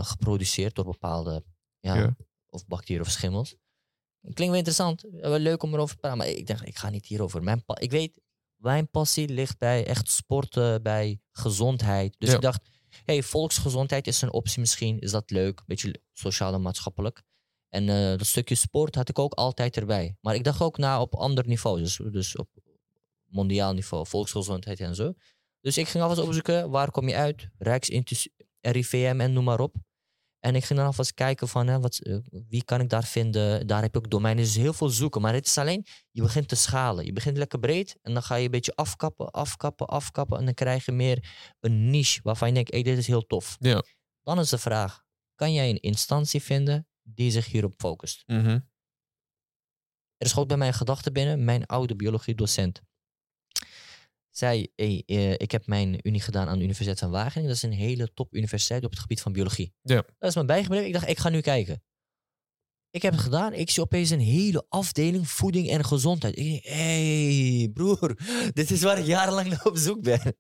geproduceerd 0.02 0.76
door 0.76 0.86
bepaalde 0.86 1.44
ja, 1.80 2.16
of 2.50 2.66
bacteriën 2.68 3.02
of 3.02 3.10
schimmels. 3.10 3.56
Klinkt 4.22 4.46
wel 4.46 4.54
interessant, 4.56 5.06
wel 5.12 5.40
leuk 5.40 5.64
om 5.64 5.74
erover 5.74 5.94
te 5.96 6.00
praten, 6.00 6.18
maar 6.18 6.28
ik 6.28 6.48
dacht, 6.48 6.68
ik 6.68 6.78
ga 6.78 6.90
niet 6.90 7.06
hierover. 7.06 7.44
Mijn 7.44 7.64
ik 7.80 7.92
weet, 7.92 8.22
mijn 8.58 8.90
passie 8.90 9.30
ligt 9.30 9.58
bij 9.58 9.86
echt 9.86 10.12
sporten, 10.12 10.84
bij 10.84 11.20
gezondheid. 11.32 12.16
Dus 12.18 12.30
Ja. 12.30 12.36
ik 12.36 12.42
dacht, 12.42 12.70
hey, 13.06 13.24
volksgezondheid 13.24 14.08
is 14.08 14.22
een 14.22 14.32
optie 14.34 14.60
misschien, 14.60 15.00
is 15.00 15.12
dat 15.12 15.30
leuk, 15.32 15.62
beetje 15.66 16.02
sociaal 16.14 16.54
en 16.54 16.62
maatschappelijk. 16.62 17.24
En 17.70 17.90
eh, 17.90 18.18
dat 18.18 18.26
stukje 18.26 18.56
sport 18.56 18.96
had 18.96 19.10
ik 19.10 19.20
ook 19.20 19.34
altijd 19.34 19.78
erbij. 19.78 20.16
Maar 20.22 20.36
ik 20.36 20.44
dacht 20.44 20.62
ook 20.62 20.78
na 20.78 21.02
op 21.02 21.16
ander 21.16 21.48
niveau, 21.48 21.80
dus, 21.80 22.00
dus 22.12 22.36
op 22.36 22.50
mondiaal 23.26 23.74
niveau, 23.74 24.08
volksgezondheid 24.08 24.80
en 24.80 24.96
zo. 24.96 25.14
Dus 25.62 25.78
ik 25.78 25.88
ging 25.88 26.04
alvast 26.04 26.22
opzoeken, 26.22 26.70
waar 26.70 26.92
kom 26.92 27.08
je 27.08 27.16
uit? 27.16 27.50
Rijksinstituut, 27.58 28.34
RIVM 28.62 29.18
en 29.20 29.34
noem 29.34 29.44
maar 29.44 29.60
op. 29.60 29.76
En 30.48 30.56
ik 30.56 30.66
ging 30.66 30.80
dan 30.80 30.88
alvast 30.88 31.14
kijken 31.14 31.48
van, 31.48 31.68
hè, 31.68 31.80
wat, 31.80 32.00
eh, 32.00 32.18
wie 32.48 32.64
kan 32.64 32.82
ik 32.82 32.90
daar 32.90 33.04
vinden? 33.04 33.68
Daar 33.68 33.82
heb 33.82 33.90
ik 33.90 33.98
ook 33.98 34.10
domeinen, 34.10 34.44
dus 34.44 34.56
heel 34.56 34.74
veel 34.74 34.90
zoeken. 34.90 35.22
Maar 35.22 35.34
het 35.34 35.46
is 35.46 35.58
alleen, 35.58 35.86
je 36.12 36.22
begint 36.22 36.48
te 36.48 36.56
schalen. 36.56 37.06
Je 37.06 37.14
begint 37.14 37.38
lekker 37.38 37.60
breed 37.60 37.98
en 38.02 38.14
dan 38.14 38.24
ga 38.24 38.36
je 38.36 38.46
een 38.46 38.52
beetje 38.52 38.76
afkappen, 38.76 39.32
afkappen, 39.32 39.88
afkappen. 39.88 40.38
En 40.38 40.46
dan 40.46 40.54
krijg 40.54 40.86
je 40.86 40.92
meer 40.92 41.30
een 41.60 41.90
niche 41.90 42.20
waarvan 42.24 42.48
je 42.48 42.54
denkt, 42.54 42.72
hey, 42.72 42.84
dit 42.84 42.98
is 42.98 43.08
heel 43.08 43.26
tof. 43.26 43.58
Ja. 43.60 43.84
Dan 44.24 44.40
is 44.40 44.50
de 44.50 44.58
vraag, 44.58 45.04
kan 45.36 45.54
jij 45.54 45.70
een 45.70 45.80
instantie 45.80 46.42
vinden 46.42 46.88
die 47.02 47.32
zich 47.32 47.46
hierop 47.46 47.74
focust? 47.78 48.24
Mhm. 48.26 48.60
Er 50.18 50.28
schoot 50.28 50.48
bij 50.48 50.58
mij 50.58 50.68
een 50.68 50.74
gedachte 50.74 51.12
binnen. 51.12 51.44
Mijn 51.44 51.66
oude 51.66 51.96
biologiedocent 51.96 52.82
zei: 54.38 54.72
hey, 54.76 55.04
eh, 55.06 55.32
Ik 55.32 55.52
heb 55.52 55.68
mijn 55.68 56.00
unie 56.02 56.22
gedaan 56.22 56.48
aan 56.48 56.58
de 56.58 56.64
Universiteit 56.64 57.00
van 57.00 57.12
Wageningen. 57.12 57.48
Dat 57.48 57.56
is 57.56 57.64
een 57.64 57.72
hele 57.72 58.14
top 58.14 58.36
universiteit 58.36 58.84
op 58.84 58.90
het 58.90 59.00
gebied 59.00 59.22
van 59.22 59.32
biologie. 59.32 59.74
Ja. 59.82 60.04
Dat 60.18 60.30
is 60.30 60.36
me 60.36 60.46
bijgebleven. 60.46 60.88
Ik 60.88 60.94
dacht: 60.94 61.08
Ik 61.08 61.18
ga 61.18 61.30
nu 61.30 61.42
kijken. 61.42 61.82
Ik 62.90 63.02
heb 63.02 63.14
het 63.14 63.22
gedaan. 63.22 63.54
Ik 63.54 63.70
zie 63.70 63.84
opeens 63.84 64.10
een 64.10 64.20
hele 64.20 64.66
afdeling 64.70 65.30
voeding 65.30 65.70
en 65.70 65.86
gezondheid. 65.86 66.38
Ik 66.38 66.44
denk, 66.44 66.64
hé 66.64 67.58
hey, 67.58 67.70
broer, 67.74 68.18
dit 68.54 68.72
is 68.72 68.82
waar 68.82 68.98
ik 69.00 69.06
jarenlang 69.06 69.50
naar 69.50 69.66
op 69.66 69.78
zoek 69.78 70.02
ben. 70.02 70.22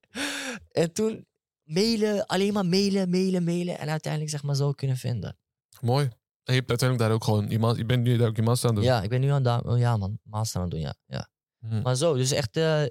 En 0.71 0.93
toen 0.93 1.25
mailen, 1.63 2.25
alleen 2.25 2.53
maar 2.53 2.65
mailen, 2.65 3.09
mailen, 3.09 3.43
mailen. 3.43 3.79
En 3.79 3.89
uiteindelijk 3.89 4.31
zeg 4.31 4.43
maar 4.43 4.55
zo 4.55 4.71
kunnen 4.71 4.97
vinden. 4.97 5.37
Mooi. 5.81 6.05
En 6.43 6.53
je 6.53 6.59
hebt 6.59 6.69
uiteindelijk 6.69 7.09
daar 7.09 7.17
ook 7.17 7.23
gewoon 7.23 7.47
iemand, 7.47 7.77
je 7.77 7.85
bent 7.85 8.03
nu 8.03 8.17
daar 8.17 8.27
ook 8.27 8.37
iemand 8.37 8.65
aan 8.65 8.75
doen. 8.75 8.83
Ja, 8.83 9.01
ik 9.01 9.09
ben 9.09 9.21
nu 9.21 9.29
aan 9.29 9.77
ja 9.77 9.97
man, 9.97 10.19
master 10.23 10.61
aan 10.61 10.67
het 10.67 10.71
doen, 10.71 10.81
ja. 10.81 10.95
ja. 11.05 11.29
Hm. 11.59 11.81
Maar 11.81 11.95
zo, 11.95 12.13
dus 12.13 12.31
echt 12.31 12.57
eh, 12.57 12.83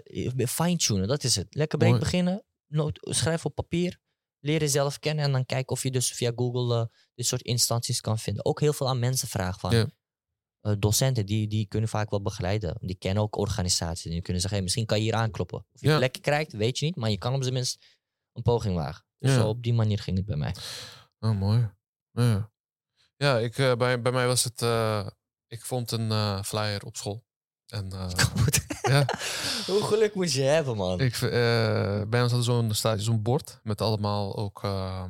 fine-tunen, 0.49 1.09
dat 1.09 1.25
is 1.25 1.37
het. 1.37 1.55
Lekker 1.55 1.79
breed 1.79 1.91
Mooi. 1.91 2.03
beginnen, 2.03 2.45
noot, 2.67 2.99
schrijf 3.03 3.45
op 3.45 3.55
papier, 3.55 3.99
leer 4.41 4.61
jezelf 4.61 4.99
kennen 4.99 5.25
en 5.25 5.33
dan 5.33 5.47
kijken 5.47 5.73
of 5.73 5.83
je 5.83 5.91
dus 5.91 6.13
via 6.13 6.33
Google 6.37 6.81
eh, 6.81 6.87
dit 7.15 7.27
soort 7.27 7.43
instanties 7.43 8.01
kan 8.01 8.19
vinden. 8.19 8.45
Ook 8.45 8.61
heel 8.61 8.73
veel 8.73 8.89
aan 8.89 8.99
mensen 8.99 9.29
vragen 9.29 9.61
van. 9.61 9.71
Ja. 9.77 9.87
eh, 10.61 10.73
docenten, 10.79 11.27
die, 11.27 11.49
die 11.49 11.67
kunnen 11.67 11.89
vaak 11.89 12.11
wel 12.11 12.23
begeleiden. 12.23 12.77
Die 12.81 12.97
kennen 12.97 13.23
ook 13.23 13.37
organisaties. 13.37 14.11
Die 14.11 14.23
kunnen 14.23 14.41
zeggen, 14.41 14.51
hey, 14.51 14.63
misschien 14.63 14.87
kan 14.87 14.99
je 14.99 15.05
hier 15.05 15.15
aankloppen. 15.15 15.59
Of 15.73 15.81
je 15.81 15.89
Ja. 15.89 15.97
plekken 15.97 16.23
krijgt, 16.23 16.53
weet 16.53 16.79
je 16.79 16.85
niet. 16.85 16.97
Maar 16.97 17.11
je 17.11 17.19
kan 17.19 17.35
op 17.35 17.43
zijn 17.43 17.55
minst 17.55 17.85
een 18.33 18.43
poging 18.43 18.75
wagen. 18.75 19.05
Dus 19.19 19.31
Ja. 19.31 19.41
zo 19.41 19.49
op 19.49 19.63
die 19.63 19.75
manier 19.75 19.99
ging 19.99 20.17
het 20.17 20.27
bij 20.27 20.37
mij. 20.37 20.55
Oh, 21.21 21.39
mooi. 21.39 21.71
Ja, 22.13 22.51
ja 23.17 23.39
ik, 23.39 23.57
bij, 23.57 24.03
bij 24.03 24.13
mij 24.13 24.27
was 24.27 24.45
het... 24.45 24.61
ik 25.47 25.65
vond 25.65 25.91
een 25.93 26.45
flyer 26.45 26.85
op 26.85 26.97
school. 26.97 27.25
En 27.67 27.93
eh, 27.93 28.09
ja, 28.93 29.05
Hoe 29.73 29.83
geluk 29.83 30.15
moet 30.15 30.33
je 30.33 30.43
hebben, 30.43 30.77
man? 30.77 31.01
ik, 31.01 31.15
eh, 31.15 32.03
bij 32.09 32.23
ons 32.23 32.33
hadden 32.33 32.75
zo'n 32.75 32.99
zo'n 32.99 33.23
bord 33.23 33.61
met 33.63 33.81
allemaal 33.81 34.37
ook 34.37 34.65
eh, 34.65 35.05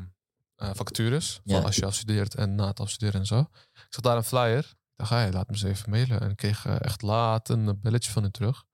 vacatures. 0.56 1.40
Van 1.44 1.64
als 1.64 1.76
je 1.76 1.86
afstudeert 1.86 2.34
en 2.34 2.54
na 2.54 2.66
het 2.66 2.80
afstuderen 2.80 3.20
en 3.20 3.26
zo. 3.26 3.40
Ik 3.72 3.86
zag 3.88 4.02
daar 4.02 4.16
een 4.16 4.24
flyer. 4.24 4.58
Ik 4.58 4.74
dacht, 4.96 5.10
ga 5.10 5.24
je, 5.24 5.32
laat 5.32 5.46
me 5.46 5.52
eens 5.52 5.62
even 5.62 5.90
mailen. 5.90 6.20
En 6.20 6.30
ik 6.30 6.36
kreeg 6.36 6.66
echt 6.66 7.02
laat 7.02 7.48
een 7.48 7.80
belletje 7.80 8.10
van 8.10 8.22
hen 8.22 8.32
terug. 8.32 8.64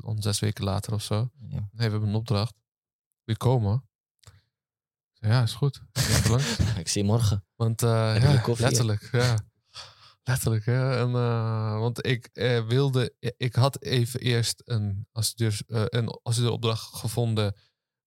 Om 0.00 0.22
zes 0.22 0.38
weken 0.38 0.64
later 0.64 0.92
of 0.92 1.02
zo. 1.02 1.30
Ja. 1.48 1.48
Nee, 1.48 1.68
we 1.72 1.82
hebben 1.82 2.08
een 2.08 2.14
opdracht. 2.14 2.54
Wil 3.24 3.34
je 3.34 3.36
komen? 3.36 3.88
Ja, 5.12 5.42
is 5.42 5.54
goed. 5.54 5.82
Ik 6.76 6.88
zie 6.88 7.02
je 7.02 7.08
morgen. 7.08 7.44
Want 7.56 7.80
ja, 7.80 8.42
letterlijk, 8.58 9.08
ja. 9.12 9.38
Letterlijk, 10.28 10.64
hè. 10.64 10.98
En, 10.98 11.14
eh, 11.14 11.78
want 11.78 12.06
ik 12.06 12.26
eh, 12.26 12.66
wilde... 12.66 13.14
Ik 13.36 13.54
had 13.54 13.82
even 13.82 14.20
eerst 14.20 14.62
een, 14.64 15.06
afstudeurs, 15.12 15.64
eh 15.64 15.84
een 15.86 16.08
afstudeeropdracht 16.08 16.94
gevonden 16.96 17.56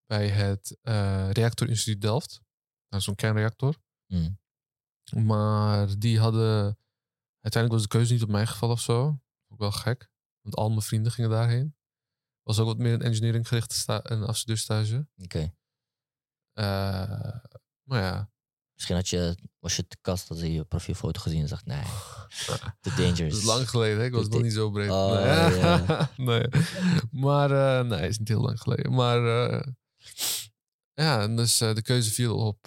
bij 0.06 0.28
het 0.28 0.78
eh 0.82 1.30
Reactorinstituut 1.32 2.02
Delft. 2.02 2.42
Is 2.90 3.04
zo'n 3.04 3.16
kernreactor. 3.16 3.76
Mm. 4.08 4.40
Maar 5.16 6.00
die 6.00 6.20
hadden... 6.20 6.78
Uiteindelijk 7.40 7.74
was 7.74 7.82
de 7.82 7.98
keuze 7.98 8.14
niet 8.14 8.24
op 8.24 8.30
mij 8.30 8.46
gevallen 8.46 8.76
of 8.76 8.82
zo. 8.82 9.20
Ook 9.48 9.60
wel 9.60 9.72
gek. 9.72 10.12
Want 10.42 10.56
al 10.56 10.70
mijn 10.70 10.82
vrienden 10.82 11.12
gingen 11.12 11.30
daarheen. 11.30 11.76
Was 12.44 12.60
ook 12.60 12.66
wat 12.66 12.78
meer 12.78 12.94
een 12.94 13.02
engineering 13.02 13.48
gerichte 13.48 13.76
sta 13.76 14.00
een 14.04 14.24
afstudeerstage. 14.24 15.08
Oké. 15.18 15.54
Eh, 16.54 17.36
maar 17.84 18.02
ja, 18.02 18.32
Misschien 18.82 19.00
had 19.00 19.10
je, 19.10 19.38
was 19.60 19.76
je 19.76 19.88
te 19.88 19.98
kast, 20.02 20.28
had 20.28 20.40
je 20.40 20.54
je 20.54 20.64
profielfoto 20.64 21.22
gezien 21.22 21.42
en 21.42 21.48
zegt, 21.48 21.66
nee, 21.66 21.84
te 22.80 22.90
dangerous. 22.90 23.18
Dat 23.18 23.40
is 23.40 23.44
lang 23.44 23.70
geleden, 23.70 24.00
hè? 24.00 24.06
ik 24.06 24.12
was 24.14 24.28
nog 24.28 24.42
niet 24.42 24.54
zo 24.54 24.70
breed. 24.70 24.90
Oh, 24.90 25.12
nee. 25.14 25.60
ja. 25.60 26.10
nee. 26.18 26.48
Maar 27.12 27.52
uh, 27.52 27.90
nee, 27.90 28.08
is 28.08 28.18
niet 28.18 28.28
heel 28.28 28.42
lang 28.42 28.62
geleden. 28.62 28.94
Maar 28.94 29.50
uh, 29.52 29.62
ja, 30.94 31.22
en 31.22 31.36
dus 31.36 31.62
uh, 31.62 31.74
de 31.74 31.82
keuze 31.82 32.12
viel 32.12 32.38
op 32.38 32.58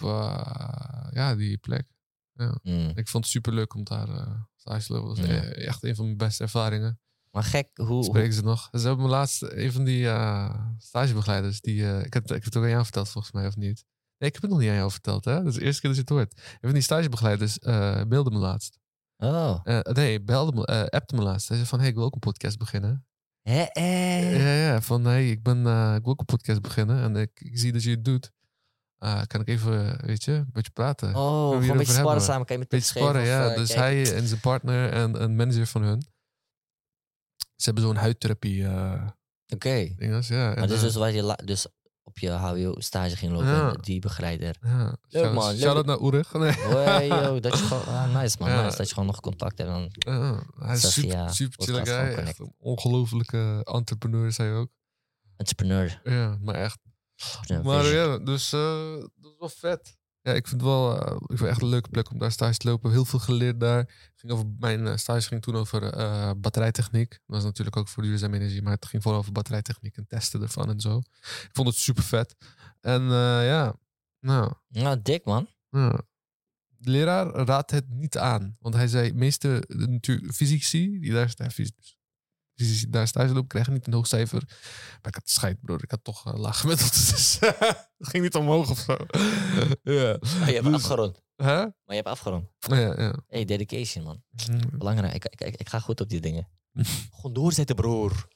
ja, 1.11 1.35
die 1.35 1.57
plek. 1.57 1.87
Ja. 2.33 2.57
Mm. 2.63 2.91
Ik 2.95 3.07
vond 3.07 3.23
het 3.23 3.33
super 3.33 3.53
leuk 3.53 3.73
om 3.73 3.83
daar 3.83 4.07
stage 4.55 4.85
te 4.85 4.93
lopen. 4.93 5.07
Dat 5.15 5.17
was 5.17 5.35
Ja. 5.35 5.41
echt 5.43 5.83
een 5.83 5.95
van 5.95 6.05
mijn 6.05 6.17
beste 6.17 6.43
ervaringen. 6.43 6.99
Maar 7.31 7.43
gek, 7.43 7.69
hoe... 7.73 8.03
Spreken 8.03 8.33
ze 8.33 8.41
nog? 8.41 8.69
Ze 8.71 8.87
hebben 8.87 9.05
me 9.05 9.11
laatst, 9.11 9.41
een 9.41 9.71
van 9.71 9.83
die 9.83 10.05
stagebegeleiders, 10.77 11.61
die, 11.61 12.03
ik, 12.03 12.13
heb, 12.13 12.23
ik 12.23 12.29
heb 12.29 12.43
het 12.43 12.57
ook 12.57 12.63
aan 12.63 12.69
jou 12.69 12.83
verteld 12.83 13.09
volgens 13.09 13.33
mij, 13.33 13.47
of 13.47 13.55
niet? 13.55 13.85
Nee, 14.17 14.29
ik 14.29 14.33
heb 14.33 14.41
het 14.41 14.51
nog 14.51 14.59
niet 14.59 14.69
aan 14.69 14.75
jou 14.75 14.91
verteld, 14.91 15.25
hè? 15.25 15.35
Dat 15.35 15.45
is 15.45 15.53
de 15.53 15.61
eerste 15.61 15.81
keer 15.81 15.89
dat 15.89 15.99
je 15.99 16.05
het 16.05 16.13
hoort. 16.13 16.41
Een 16.53 16.59
van 16.61 16.73
die 16.73 16.81
stagebegeleiders 16.81 17.59
uh, 17.61 18.03
mailde 18.03 18.31
me 18.31 18.37
laatst. 18.37 18.79
Oh. 19.17 19.59
Uh, 19.63 19.79
nee, 19.79 20.21
belde 20.21 20.51
me, 20.51 20.67
uh, 20.71 20.85
appte 20.85 21.15
me 21.15 21.21
laatst. 21.21 21.47
Hij 21.47 21.57
zei 21.57 21.69
van, 21.69 21.79
hey, 21.79 21.87
ik 21.87 21.95
wil 21.95 22.03
ook 22.03 22.13
een 22.13 22.19
podcast 22.19 22.57
beginnen. 22.57 23.05
Hé, 23.41 23.61
eh. 23.61 24.39
Ja, 24.39 24.71
ja, 24.71 24.81
van, 24.81 25.05
hey, 25.05 25.29
ik, 25.29 25.43
ben, 25.43 25.57
ik 25.95 26.03
wil 26.03 26.11
ook 26.11 26.19
een 26.19 26.25
podcast 26.25 26.61
beginnen 26.61 27.01
en 27.01 27.15
ik, 27.15 27.41
ik 27.41 27.57
zie 27.59 27.71
dat 27.71 27.83
je 27.83 27.89
het 27.89 28.05
doet. 28.05 28.31
Uh, 28.99 29.21
kan 29.27 29.41
ik 29.41 29.47
even, 29.47 30.05
weet 30.05 30.23
je, 30.23 30.31
een 30.31 30.49
beetje 30.51 30.71
praten? 30.71 31.15
Oh, 31.15 31.49
gewoon 31.49 31.69
een 31.69 31.77
beetje 31.77 31.93
sparren 31.93 32.21
samen. 32.21 32.45
Kan 32.45 32.55
je 32.55 32.61
met 32.61 32.69
beetje 32.69 32.99
sparren, 32.99 33.25
ja. 33.25 33.55
Dus 33.55 33.73
kijk. 33.73 33.79
hij 33.79 34.15
en 34.15 34.27
zijn 34.27 34.39
partner 34.39 34.91
en 34.91 35.21
een 35.21 35.35
manager 35.35 35.67
van 35.67 35.81
hun. 35.81 36.01
Ze 37.55 37.65
hebben 37.65 37.83
zo'n 37.83 37.95
huidtherapie 37.95 38.61
uh, 38.61 39.07
Oké. 39.53 39.93
dinges, 39.95 40.27
ja. 40.27 40.53
Dus, 40.53 40.75
eh, 40.75 40.81
dus 40.81 40.95
waar 40.95 41.11
je 41.11 41.37
dus 41.43 41.67
op 42.15 42.21
je 42.21 42.29
HBO-stage 42.31 43.15
ging 43.15 43.31
lopen, 43.31 43.47
Ja. 43.47 43.71
die 43.71 43.99
begeleider. 43.99 44.55
ja. 44.61 44.95
Leuk, 45.07 45.23
Shout- 45.23 45.33
man, 45.33 45.49
leuk. 45.51 45.59
Shout-out 45.59 45.85
naar 45.85 45.99
Oerig. 46.01 46.33
Nee. 46.33 46.51
Hoi, 46.71 47.05
yo, 47.07 47.39
dat 47.39 47.57
je 47.59 47.65
gewoon, 47.65 47.85
ah, 47.85 48.15
nice 48.21 48.35
man, 48.39 48.49
Ja. 48.49 48.63
nice. 48.63 48.77
Dat 48.77 48.87
je 48.87 48.93
gewoon 48.93 49.09
nog 49.09 49.19
contact 49.19 49.57
hebt. 49.57 49.69
Dan, 49.69 49.89
Ja, 49.91 50.43
hij 50.59 50.75
is 50.75 50.93
super, 50.93 51.09
via 51.11 51.27
super 51.31 51.85
guy. 51.85 51.95
Echt 51.95 52.39
een 52.39 52.53
ongelofelijke 52.57 53.61
entrepreneur, 53.63 54.31
zei 54.31 54.49
hij 54.49 54.57
ook. 54.57 54.69
entrepreneur. 55.37 56.01
Ja, 56.03 56.37
maar 56.41 56.55
echt. 56.55 56.77
Maar 57.63 57.85
ja, 57.85 58.17
dus 58.17 58.53
eh, 58.53 58.93
dat 59.15 59.31
is 59.31 59.35
wel 59.39 59.49
vet. 59.49 59.97
Ja, 60.25 60.33
ik 60.33 60.47
vind 60.47 60.61
het 60.61 60.69
wel 60.69 61.01
eh, 61.01 61.15
ik 61.27 61.37
vind 61.37 61.49
echt 61.49 61.61
een 61.61 61.67
leuke 61.67 61.89
plek 61.89 62.11
om 62.11 62.19
daar 62.19 62.31
stage 62.31 62.57
te 62.57 62.67
lopen. 62.67 62.91
Heel 62.91 63.05
veel 63.05 63.19
geleerd 63.19 63.59
daar. 63.59 64.09
Ging 64.15 64.31
over, 64.31 64.45
mijn 64.59 64.87
eh, 64.87 64.95
stage 64.95 65.27
ging 65.27 65.41
toen 65.41 65.55
over 65.55 65.83
eh, 65.83 66.31
batterijtechniek. 66.37 67.09
Dat 67.09 67.19
was 67.25 67.43
natuurlijk 67.43 67.75
ook 67.77 67.87
voor 67.87 68.03
duurzame 68.03 68.35
energie, 68.35 68.61
maar 68.61 68.73
het 68.73 68.85
ging 68.85 69.01
vooral 69.01 69.19
over 69.19 69.31
batterijtechniek 69.31 69.97
en 69.97 70.07
testen 70.07 70.41
ervan 70.41 70.69
en 70.69 70.79
zo. 70.79 70.97
Ik 70.97 71.49
vond 71.51 71.67
het 71.67 71.77
super 71.77 72.03
vet. 72.03 72.35
En 72.81 73.01
ja, 73.43 73.75
nou, 74.19 74.53
Nou, 74.67 75.01
dik 75.01 75.25
man. 75.25 75.47
ja. 75.69 76.01
De 76.67 76.91
leraar 76.91 77.27
raadt 77.27 77.71
het 77.71 77.89
niet 77.89 78.17
aan. 78.17 78.57
Want 78.59 78.75
hij 78.75 78.87
zei, 78.87 79.13
meeste 79.13 79.63
de 79.67 79.87
natuur, 79.87 80.31
fysici 80.33 80.99
die 80.99 81.11
daar, 81.11 81.29
fysici 81.29 81.94
die 82.55 82.89
daar 82.89 83.07
stage 83.07 83.27
lopen, 83.33 83.47
krijgen 83.47 83.73
niet 83.73 83.87
een 83.87 83.93
hoog 83.93 84.07
cijfer. 84.07 84.43
Maar 85.01 85.07
ik 85.07 85.15
had 85.15 85.29
scheid, 85.29 85.61
broer. 85.61 85.83
Ik 85.83 85.91
had 85.91 86.03
toch 86.03 86.27
uh, 86.27 86.33
laag 86.39 86.59
gemiddeld. 86.59 86.93
Dus 87.11 87.37
het 87.97 88.07
ging 88.09 88.23
niet 88.23 88.35
omhoog 88.35 88.69
of 88.69 88.79
zo. 88.79 88.91
ja. 89.97 90.13
Oh, 90.13 90.47
je 90.47 90.53
hebt 90.53 90.63
Dus- 90.63 90.73
afgerond. 90.73 91.23
Hè? 91.35 91.55
Maar 91.55 91.71
je 91.85 91.93
hebt 91.95 92.07
afgerond. 92.07 92.47
Ja, 92.59 92.77
ja. 92.77 93.15
Hey, 93.27 93.45
dedication 93.45 94.03
man. 94.03 94.23
Mm, 94.51 94.59
Belangrijk. 94.77 95.13
Ik, 95.13 95.25
ik, 95.25 95.41
ik, 95.41 95.55
ik 95.55 95.69
ga 95.69 95.79
goed 95.79 96.01
op 96.01 96.09
die 96.09 96.19
dingen. 96.21 96.47
Gewoon 97.15 97.33
doorzetten, 97.33 97.75
broer. 97.75 98.27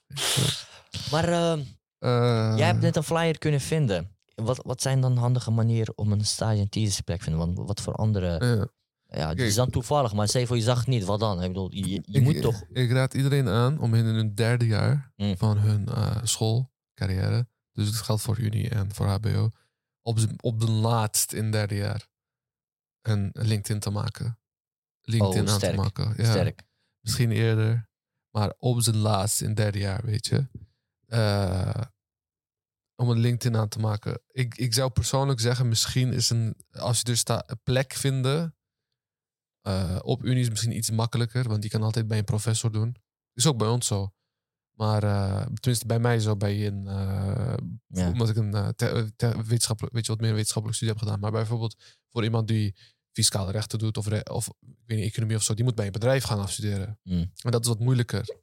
Maar 1.11 1.29
ehm, 1.29 1.59
Eh, 1.99 2.53
jij 2.57 2.67
hebt 2.67 2.81
net 2.81 2.95
een 2.95 3.03
flyer 3.03 3.37
kunnen 3.37 3.61
vinden. 3.61 4.17
Wat, 4.35 4.59
wat 4.63 4.81
zijn 4.81 5.01
dan 5.01 5.17
handige 5.17 5.51
manieren 5.51 5.97
om 5.97 6.11
een 6.11 6.25
stage 6.25 6.59
en 6.59 6.69
thesis-plek 6.69 7.17
te 7.17 7.23
vinden? 7.23 7.45
Want 7.53 7.67
wat 7.67 7.81
voor 7.81 7.93
andere... 7.95 8.69
ja. 9.17 9.25
Kijk. 9.25 9.39
is 9.39 9.55
dan 9.55 9.69
toevallig, 9.69 10.13
maar 10.13 10.27
stel 10.27 10.41
je 10.41 10.47
voor 10.47 10.55
je 10.55 10.61
zag 10.61 10.77
het 10.79 10.87
niet. 10.87 11.03
Wat 11.03 11.19
dan? 11.19 11.41
Ik 11.43 11.47
bedoel, 11.47 11.73
je, 11.73 11.87
je 11.89 12.01
Ik- 12.05 12.23
moet 12.23 12.41
toch... 12.41 12.63
Ik 12.73 12.91
raad 12.91 13.13
iedereen 13.13 13.47
aan 13.47 13.79
om 13.79 13.93
in 13.93 14.05
hun 14.05 14.35
derde 14.35 14.65
jaar 14.65 15.11
Mm. 15.15 15.37
van 15.37 15.57
hun 15.57 15.87
eh, 15.87 16.17
schoolcarrière, 16.23 17.47
dus 17.71 17.87
het 17.87 17.95
geldt 17.95 18.21
voor 18.21 18.39
Unie 18.39 18.69
en 18.69 18.93
voor 18.93 19.07
HBO, 19.07 19.49
op, 20.01 20.19
op 20.41 20.59
de 20.59 20.71
laatst 20.71 21.33
in 21.33 21.51
derde 21.51 21.75
jaar 21.75 22.07
een 23.01 23.29
LinkedIn 23.33 23.79
te 23.79 23.89
maken. 23.89 24.39
LinkedIn 25.01 25.41
aan 25.41 25.47
Oh, 25.49 25.55
sterk. 25.55 25.75
te 25.75 25.81
maken. 25.81 26.13
Ja, 26.17 26.29
Sterk. 26.31 26.63
Misschien 26.99 27.31
eerder, 27.31 27.89
maar 28.29 28.53
op 28.57 28.81
zijn 28.81 28.97
laatst 28.97 29.41
in 29.41 29.53
derde 29.53 29.79
jaar, 29.79 30.05
weet 30.05 30.27
je. 30.27 30.47
Eh, 31.05 31.81
om 32.95 33.09
een 33.09 33.19
LinkedIn 33.19 33.59
aan 33.59 33.67
te 33.67 33.79
maken. 33.79 34.21
Ik, 34.31 34.55
ik 34.55 34.73
zou 34.73 34.89
persoonlijk 34.89 35.39
zeggen, 35.39 35.67
misschien 35.67 36.13
is 36.13 36.29
een, 36.29 36.55
als 36.71 36.97
je 36.97 37.03
dus 37.03 37.23
een 37.25 37.59
plek 37.63 37.93
vinden 37.93 38.55
eh, 39.61 39.99
op 40.01 40.23
Unie 40.23 40.41
is 40.41 40.49
misschien 40.49 40.75
iets 40.75 40.91
makkelijker, 40.91 41.47
want 41.47 41.61
die 41.61 41.69
kan 41.69 41.83
altijd 41.83 42.07
bij 42.07 42.17
een 42.17 42.23
professor 42.23 42.71
doen. 42.71 42.95
Is 43.33 43.45
ook 43.47 43.57
bij 43.57 43.67
ons 43.67 43.87
zo. 43.87 44.13
Maar 44.71 45.03
eh, 45.03 45.45
tenminste 45.45 45.85
bij 45.85 45.99
mij 45.99 46.19
zo, 46.19 46.35
bij 46.37 46.67
een, 46.67 46.87
eh, 46.87 47.53
Ja. 47.87 48.11
omdat 48.11 48.29
ik 48.29 48.35
een 48.35 48.51
te- 48.75 49.11
te- 49.15 49.43
wetenschappelijk, 49.43 49.93
weet 49.95 50.05
je, 50.05 50.11
wat 50.11 50.21
meer 50.21 50.31
wetenschappelijke 50.33 50.75
studie 50.75 50.93
heb 50.95 51.03
gedaan. 51.03 51.19
Maar 51.19 51.31
bijvoorbeeld 51.31 51.75
voor 52.11 52.23
iemand 52.23 52.47
die 52.47 52.75
fiscale 53.11 53.51
rechten 53.51 53.79
doet 53.79 53.97
of, 53.97 54.07
re- 54.07 54.31
of 54.31 54.47
ik 54.47 54.77
weet 54.85 54.97
niet, 54.97 55.07
economie 55.07 55.35
of 55.35 55.43
zo, 55.43 55.53
die 55.53 55.63
moet 55.63 55.75
bij 55.75 55.85
een 55.85 55.91
bedrijf 55.91 56.23
gaan 56.23 56.39
afstuderen. 56.39 56.99
Mm. 57.03 57.31
En 57.43 57.51
dat 57.51 57.61
is 57.61 57.67
wat 57.67 57.79
moeilijker. 57.79 58.37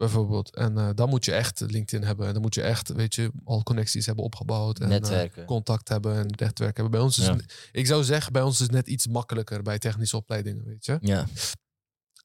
Bijvoorbeeld. 0.00 0.54
En 0.54 0.78
eh, 0.78 0.88
dan 0.94 1.08
moet 1.08 1.24
je 1.24 1.32
echt 1.32 1.60
LinkedIn 1.60 2.06
hebben. 2.06 2.26
En 2.26 2.32
dan 2.32 2.42
moet 2.42 2.54
je 2.54 2.62
echt, 2.62 2.88
weet 2.92 3.14
je, 3.14 3.30
al 3.44 3.62
connecties 3.62 4.06
hebben 4.06 4.24
opgebouwd. 4.24 4.78
En, 4.80 4.88
eh, 5.36 5.46
contact 5.46 5.88
hebben 5.88 6.16
en 6.16 6.26
netwerk 6.26 6.76
hebben. 6.76 6.90
Bij 6.90 7.00
ons 7.00 7.18
is 7.18 7.26
Ja. 7.26 7.36
ik 7.72 7.86
zou 7.86 8.04
zeggen, 8.04 8.32
bij 8.32 8.42
ons 8.42 8.54
is 8.54 8.60
het 8.60 8.70
net 8.70 8.86
iets 8.86 9.06
makkelijker 9.06 9.62
bij 9.62 9.78
technische 9.78 10.16
opleidingen, 10.16 10.64
weet 10.64 10.84
je. 10.84 10.98
Ja. 11.00 11.26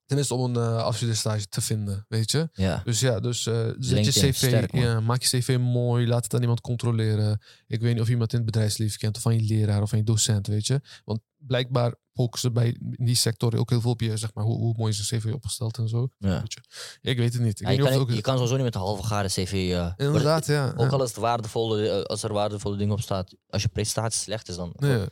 Tenminste 0.06 0.34
om 0.34 0.56
een 0.56 0.64
uh, 0.64 0.78
afstudeerstage 0.84 1.46
te 1.48 1.62
vinden, 1.62 2.06
weet 2.08 2.32
je. 2.32 2.50
Ja. 2.54 2.82
Dus 2.84 3.00
ja, 3.00 3.20
dus 3.20 3.46
uh, 3.46 3.70
zet 3.80 4.06
je 4.06 4.12
cv, 4.12 4.36
sterk, 4.36 4.76
ja, 4.76 5.00
maak 5.00 5.22
je 5.22 5.40
cv 5.40 5.58
mooi, 5.60 6.08
laat 6.08 6.24
het 6.24 6.34
aan 6.34 6.42
iemand 6.42 6.62
controleren. 6.62 7.42
Ik 7.68 7.82
weet 7.82 7.94
niet 7.94 8.02
of 8.02 8.10
iemand 8.10 8.32
in 8.32 8.38
het 8.38 8.46
bedrijfsleven 8.46 9.00
kent, 9.00 9.16
of 9.16 9.22
van 9.22 9.36
je 9.36 9.42
leraar 9.42 9.82
of 9.82 9.90
van 9.90 9.98
je 9.98 10.04
docent, 10.04 10.48
weet 10.48 10.68
je. 10.68 10.82
Want 11.04 11.20
blijkbaar 11.38 11.96
focussen 12.14 12.54
bij 12.54 12.68
in 12.92 13.06
die 13.06 13.16
sector 13.16 13.58
ook 13.58 13.70
heel 13.70 13.82
veel 13.82 13.92
op 13.92 14.02
je, 14.02 14.18
zeg 14.18 14.34
maar, 14.34 14.44
hoe, 14.44 14.58
hoe 14.58 14.74
mooi 14.78 14.92
is 14.92 15.12
een 15.12 15.20
cv 15.20 15.34
opgesteld 15.34 15.78
en 15.78 15.88
zo. 15.88 16.08
ja. 16.18 16.40
Weet 16.40 16.54
je. 16.54 16.62
Ik 17.10 17.18
weet 17.18 17.34
het 17.34 17.42
niet. 17.42 17.60
Ik 17.60 17.66
Ja, 17.66 17.72
je, 17.72 17.78
weet 17.78 17.90
kan, 17.90 18.00
het 18.00 18.10
je 18.10 18.18
ook... 18.18 18.22
kan 18.24 18.34
sowieso 18.34 18.56
niet 18.56 18.64
met 18.64 18.76
een 18.76 18.82
halve 18.82 19.04
garen 19.04 19.30
cv. 19.30 19.52
eh, 19.52 19.92
Inderdaad, 20.06 20.46
ja. 20.46 20.74
Ook 20.78 20.92
al 20.92 21.04
is 21.04 21.10
het 21.10 21.18
waardevolle, 21.18 22.06
als 22.08 22.24
er 22.24 22.34
waardevolle 22.34 22.78
dingen 22.78 22.94
op 22.94 23.02
staat, 23.02 23.36
als 23.50 23.62
je 23.62 23.68
prestatie 23.68 24.22
slecht 24.22 24.50
is, 24.50 24.56
dan 24.56 24.74
Nee, 24.76 25.06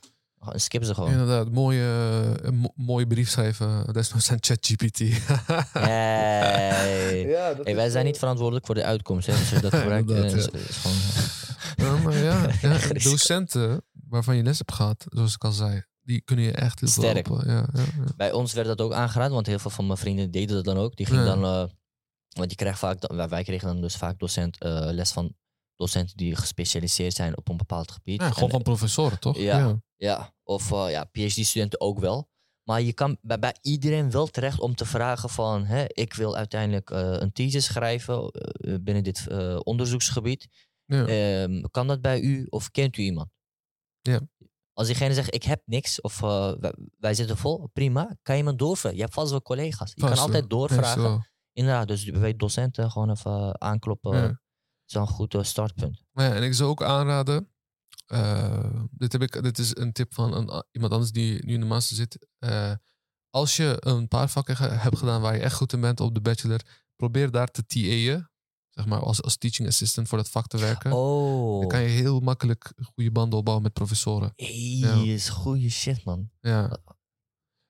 skip 0.51 0.83
ze 0.83 0.93
gewoon. 0.93 1.11
inderdaad. 1.11 1.51
Mooie, 1.51 2.37
eh, 2.43 2.49
mo- 2.51 2.73
mooie 2.75 3.07
brief 3.07 3.29
schrijven. 3.29 3.93
Desnoods 3.93 4.31
aan 4.31 4.37
ChatGPT. 4.39 4.99
Hey. 5.73 7.27
ja, 7.27 7.53
Hey, 7.63 7.75
wij 7.75 7.89
zijn 7.89 8.05
niet 8.05 8.17
verantwoordelijk 8.17 8.65
voor 8.65 8.75
de 8.75 8.83
uitkomst. 8.83 9.27
Hè. 9.27 9.33
Dus 9.33 9.41
als 9.41 9.49
je 9.49 9.59
dat 9.69 9.73
gebruikt, 9.81 10.09
eh, 10.11 10.15
Inderdaad, 10.17 10.53
is, 10.53 10.69
is 10.69 10.75
gewoon... 10.77 10.97
Ja, 11.75 11.95
maar 12.03 12.17
ja, 12.17 12.49
ja, 12.61 12.77
docenten 13.03 13.83
waarvan 14.09 14.35
je 14.35 14.43
les 14.43 14.57
hebt 14.57 14.73
gehad, 14.73 15.05
zoals 15.09 15.33
ik 15.33 15.43
al 15.43 15.51
zei, 15.51 15.83
die 16.01 16.21
kunnen 16.21 16.45
je 16.45 16.51
echt 16.51 16.79
heel 16.79 16.89
veel 16.89 17.03
Sterk. 17.03 17.27
Ja, 17.27 17.41
ja, 17.45 17.65
ja. 17.73 17.83
Bij 18.17 18.31
ons 18.31 18.53
werd 18.53 18.67
dat 18.67 18.81
ook 18.81 18.93
aangeraden, 18.93 19.33
want 19.33 19.45
heel 19.47 19.59
veel 19.59 19.71
van 19.71 19.85
mijn 19.87 19.97
vrienden 19.97 20.31
deden 20.31 20.55
dat 20.55 20.65
dan 20.65 20.77
ook. 20.77 20.95
Die 20.95 21.05
gingen 21.05 21.23
Ja. 21.25 21.35
dan, 21.35 21.43
eh, 21.43 21.69
want 22.29 22.47
die 22.47 22.57
krijgen 22.57 22.79
vaak, 22.79 23.13
wij, 23.29 23.43
kregen 23.43 23.67
dan 23.67 23.81
dus 23.81 23.95
vaak 23.95 24.19
docent, 24.19 24.57
eh, 24.59 24.87
les 24.91 25.11
van 25.11 25.33
docenten 25.75 26.17
die 26.17 26.35
gespecialiseerd 26.35 27.13
zijn 27.13 27.37
op 27.37 27.49
een 27.49 27.57
bepaald 27.57 27.91
gebied. 27.91 28.21
Ja, 28.21 28.27
gewoon 28.29 28.43
En- 28.43 28.49
van 28.55 28.61
professoren, 28.61 29.19
toch? 29.19 29.37
Ja. 29.37 29.57
Ja, 29.57 29.79
of 30.43 30.71
eh, 30.71 30.91
ja, 30.91 31.03
PhD-studenten 31.03 31.81
ook 31.81 31.99
wel. 31.99 32.31
Maar 32.63 32.81
je 32.81 32.93
kan 32.93 33.17
bij, 33.21 33.39
bij 33.39 33.55
iedereen 33.61 34.11
wel 34.11 34.27
terecht 34.27 34.59
om 34.59 34.75
te 34.75 34.85
vragen 34.85 35.29
van... 35.29 35.65
Hè, 35.65 35.85
ik 35.87 36.13
wil 36.13 36.35
uiteindelijk 36.35 36.89
eh, 36.89 37.15
een 37.19 37.31
thesis 37.31 37.65
schrijven 37.65 38.29
eh, 38.31 38.75
binnen 38.81 39.03
dit 39.03 39.27
onderzoeksgebied. 39.63 40.47
Ja. 40.85 41.05
Ehm, 41.05 41.61
kan 41.71 41.87
dat 41.87 42.01
bij 42.01 42.21
u 42.21 42.47
of 42.49 42.71
kent 42.71 42.97
u 42.97 43.01
iemand? 43.01 43.29
Ja. 44.01 44.19
Als 44.73 44.87
diegene 44.87 45.13
zegt, 45.13 45.33
ik 45.33 45.43
heb 45.43 45.61
niks 45.65 46.01
of 46.01 46.19
wij, 46.19 46.73
wij 46.97 47.13
zitten 47.13 47.37
vol, 47.37 47.69
prima. 47.73 48.17
Kan 48.21 48.35
je 48.35 48.41
iemand 48.41 48.59
doorvragen? 48.59 48.97
Je 48.97 49.03
hebt 49.03 49.13
vast 49.13 49.31
wel 49.31 49.41
collega's. 49.41 49.91
Je 49.95 50.01
Vast 50.01 50.13
kan 50.13 50.23
altijd 50.23 50.49
doorvragen. 50.49 51.01
Wel. 51.01 51.25
Inderdaad, 51.53 51.87
dus 51.87 52.03
bij 52.05 52.35
docenten 52.35 52.91
gewoon 52.91 53.09
even 53.09 53.61
aankloppen. 53.61 54.17
Ja. 54.17 54.41
is 54.85 54.93
een 54.93 55.07
goed 55.07 55.35
startpunt. 55.41 56.03
Maar 56.11 56.25
ja, 56.25 56.35
en 56.35 56.43
ik 56.43 56.53
zou 56.53 56.69
ook 56.69 56.83
aanraden. 56.83 57.52
Eh, 58.05 58.81
dit, 58.91 59.11
heb 59.11 59.21
ik, 59.21 59.43
dit 59.43 59.57
is 59.59 59.75
een 59.75 59.91
tip 59.91 60.13
van 60.13 60.33
een, 60.33 60.63
iemand 60.71 60.93
anders 60.93 61.11
die 61.11 61.45
nu 61.45 61.53
in 61.53 61.59
de 61.59 61.65
master 61.65 61.95
zit. 61.95 62.27
Eh, 62.39 62.71
als 63.29 63.55
je 63.57 63.75
een 63.79 64.07
paar 64.07 64.29
vakken 64.29 64.55
ge- 64.55 64.63
hebt 64.67 64.97
gedaan 64.97 65.21
waar 65.21 65.35
je 65.35 65.41
echt 65.41 65.55
goed 65.55 65.73
in 65.73 65.81
bent 65.81 65.99
op 65.99 66.13
de 66.13 66.21
bachelor, 66.21 66.59
probeer 66.95 67.31
daar 67.31 67.47
te 67.47 67.65
TA'en. 67.65 68.31
Zeg 68.69 68.85
maar 68.85 68.99
als, 68.99 69.21
als 69.21 69.37
teaching 69.37 69.67
assistant 69.67 70.07
voor 70.07 70.17
dat 70.17 70.29
vak 70.29 70.47
te 70.47 70.57
werken. 70.57 70.91
Oh, 70.91 71.59
Dan 71.59 71.69
kan 71.69 71.81
je 71.81 71.87
heel 71.87 72.19
makkelijk 72.19 72.73
goede 72.93 73.11
banden 73.11 73.37
opbouwen 73.39 73.63
met 73.65 73.73
professoren. 73.73 74.33
hey, 74.35 74.53
Ja. 74.77 74.93
is 75.03 75.29
goede 75.29 75.69
shit, 75.69 76.03
man. 76.05 76.29
Ja. 76.39 76.63
En 76.69 76.77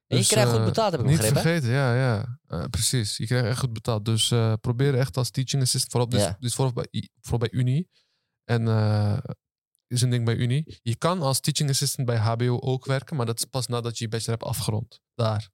je 0.08 0.16
Dus, 0.18 0.28
krijgt 0.28 0.50
goed 0.52 0.60
eh, 0.60 0.66
betaald, 0.66 0.92
heb 0.92 1.02
ik 1.02 1.08
Niet 1.08 1.16
begrepen. 1.18 1.42
hè? 1.42 1.50
vergeten, 1.50 1.70
ja, 1.74 1.96
ja. 1.96 2.68
Precies. 2.68 3.18
Je 3.18 3.26
krijgt 3.26 3.48
echt 3.48 3.60
goed 3.60 3.74
betaald. 3.74 4.06
Dus 4.06 4.28
probeer 4.62 4.96
echt 4.96 5.18
als 5.18 5.30
teaching 5.30 5.62
assistant, 5.62 5.92
vooral, 5.92 6.10
dus, 6.10 6.22
Ja. 6.22 6.38
dus 6.40 6.56
vooral, 6.56 6.74
bij, 6.74 7.10
vooral 7.22 7.40
bij 7.40 7.52
Unie. 7.52 7.90
En 8.44 8.68
is 9.94 10.02
een 10.02 10.10
ding 10.10 10.26
bij 10.26 10.36
Unie. 10.36 10.80
Je 10.82 10.96
kan 10.96 11.22
als 11.22 11.40
teaching 11.40 11.70
assistant 11.70 12.08
bij 12.08 12.18
HBO 12.18 12.60
ook 12.60 12.86
werken, 12.86 13.16
maar 13.16 13.26
dat 13.26 13.38
is 13.38 13.46
pas 13.46 13.68
nadat 13.68 13.98
je 13.98 14.04
je 14.04 14.10
bachelor 14.10 14.38
hebt 14.40 14.50
afgerond. 14.50 15.02
Daar. 15.16 15.50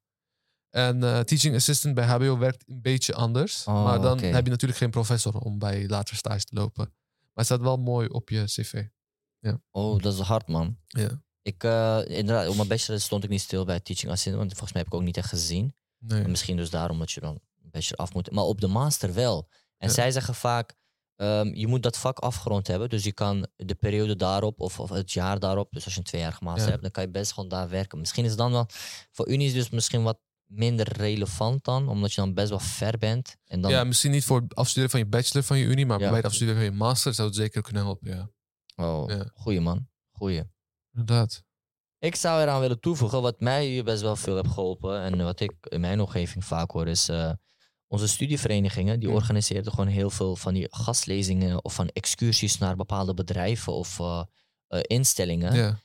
En 0.70 1.02
eh, 1.04 1.20
teaching 1.20 1.54
assistant 1.54 1.94
bij 1.94 2.06
HBO 2.06 2.38
werkt 2.38 2.68
een 2.68 2.80
beetje 2.80 3.14
anders. 3.14 3.64
Oh, 3.64 3.84
maar 3.84 4.00
dan 4.00 4.18
heb 4.18 4.44
je 4.44 4.50
natuurlijk 4.50 4.78
geen 4.80 4.90
professor 4.90 5.38
om 5.38 5.58
bij 5.58 5.88
later 5.88 6.16
stage 6.16 6.44
te 6.44 6.54
lopen. 6.54 6.84
Maar 7.20 7.28
het 7.34 7.44
staat 7.44 7.60
wel 7.60 7.76
mooi 7.76 8.08
op 8.08 8.28
je 8.28 8.44
cv. 8.44 8.84
Oh, 9.70 10.02
dat 10.02 10.14
is 10.14 10.20
hard, 10.20 10.48
man. 10.48 10.78
Ja. 10.86 11.22
Ik, 11.42 11.64
eh, 11.64 12.00
inderdaad, 12.06 12.48
op 12.48 12.56
mijn 12.56 12.68
bachelor 12.68 13.00
stond 13.00 13.24
ik 13.24 13.30
niet 13.30 13.40
stil 13.40 13.64
bij 13.64 13.80
teaching 13.80 14.10
assistant, 14.10 14.36
want 14.36 14.50
volgens 14.50 14.72
mij 14.72 14.82
heb 14.82 14.92
ik 14.92 14.98
ook 14.98 15.06
niet 15.06 15.16
echt 15.16 15.28
gezien. 15.28 15.74
Nee. 15.98 16.22
En 16.22 16.30
misschien 16.30 16.56
dus 16.56 16.70
daarom 16.70 16.98
dat 16.98 17.10
je 17.12 17.20
dan 17.20 17.40
een 17.62 17.70
bachelor 17.70 17.98
af 17.98 18.12
moet. 18.14 18.30
Maar 18.30 18.44
op 18.44 18.60
de 18.60 18.66
master 18.66 19.14
wel. 19.14 19.48
En 19.76 19.88
Ja. 19.88 19.94
zij 19.94 20.10
zeggen 20.10 20.34
vaak, 20.34 20.74
ehm, 21.20 21.46
je 21.54 21.66
moet 21.66 21.82
dat 21.82 21.98
vak 21.98 22.18
afgerond 22.18 22.66
hebben. 22.66 22.88
Dus 22.88 23.04
je 23.04 23.12
kan 23.12 23.46
de 23.56 23.74
periode 23.74 24.16
daarop 24.16 24.60
of, 24.60 24.80
of 24.80 24.88
het 24.90 25.12
jaar 25.12 25.38
daarop, 25.38 25.72
dus 25.72 25.84
als 25.84 25.92
je 25.92 25.98
een 25.98 26.06
tweejarige 26.06 26.44
master 26.44 26.64
Ja. 26.64 26.70
hebt, 26.70 26.82
dan 26.82 26.90
kan 26.90 27.02
je 27.02 27.10
best 27.10 27.32
gewoon 27.32 27.48
daar 27.48 27.68
werken. 27.68 27.98
Misschien 27.98 28.24
is 28.24 28.30
het 28.30 28.38
dan 28.38 28.52
wel, 28.52 28.66
voor 29.12 29.28
Unie 29.28 29.46
is 29.46 29.52
het 29.52 29.62
dus 29.62 29.70
misschien 29.70 30.02
wat 30.02 30.18
minder 30.46 30.92
relevant 30.96 31.64
dan, 31.64 31.88
omdat 31.88 32.12
je 32.12 32.20
dan 32.20 32.34
best 32.34 32.48
wel 32.48 32.58
ver 32.58 32.98
bent. 32.98 33.36
En 33.44 33.60
dan, 33.60 33.70
Ja, 33.70 33.84
misschien 33.84 34.10
niet 34.10 34.24
voor 34.24 34.40
het 34.40 34.54
afstuderen 34.54 34.90
van 34.90 35.00
je 35.00 35.06
bachelor 35.06 35.42
van 35.44 35.58
je 35.58 35.64
Unie, 35.64 35.86
maar 35.86 36.00
Ja. 36.00 36.06
bij 36.08 36.16
het 36.16 36.26
afstuderen 36.26 36.60
van 36.62 36.70
je 36.70 36.76
master 36.78 37.14
zou 37.14 37.28
het 37.28 37.36
zeker 37.36 37.62
kunnen 37.62 37.82
helpen. 37.82 38.10
Ja, 38.10 38.30
oh, 38.84 39.08
Ja. 39.10 39.30
goeie 39.34 39.60
man, 39.60 39.88
goeie. 40.10 40.42
inderdaad. 40.92 41.42
Ik 41.98 42.14
zou 42.16 42.42
eraan 42.42 42.60
willen 42.60 42.80
toevoegen, 42.80 43.22
wat 43.22 43.40
mij 43.40 43.66
hier 43.66 43.84
best 43.84 44.02
wel 44.02 44.16
veel 44.16 44.36
heeft 44.36 44.48
geholpen 44.52 45.00
en 45.00 45.24
wat 45.24 45.40
ik 45.40 45.52
in 45.60 45.80
mijn 45.80 46.00
omgeving 46.00 46.44
vaak 46.44 46.70
hoor, 46.70 46.88
is 46.88 47.08
eh, 47.08 47.32
onze 47.92 48.08
studieverenigingen. 48.08 49.00
Die 49.00 49.08
Mm. 49.08 49.14
organiseerden 49.14 49.72
gewoon 49.72 49.86
heel 49.88 50.10
veel 50.10 50.36
van 50.36 50.54
die 50.54 50.66
gastlezingen 50.70 51.64
of 51.64 51.74
van 51.74 51.88
excursies 51.88 52.58
naar 52.58 52.76
bepaalde 52.76 53.14
bedrijven 53.14 53.72
of 53.72 53.98
eh, 54.00 54.22
eh, 54.66 54.80
instellingen. 54.82 55.54
Ja, 55.54 55.80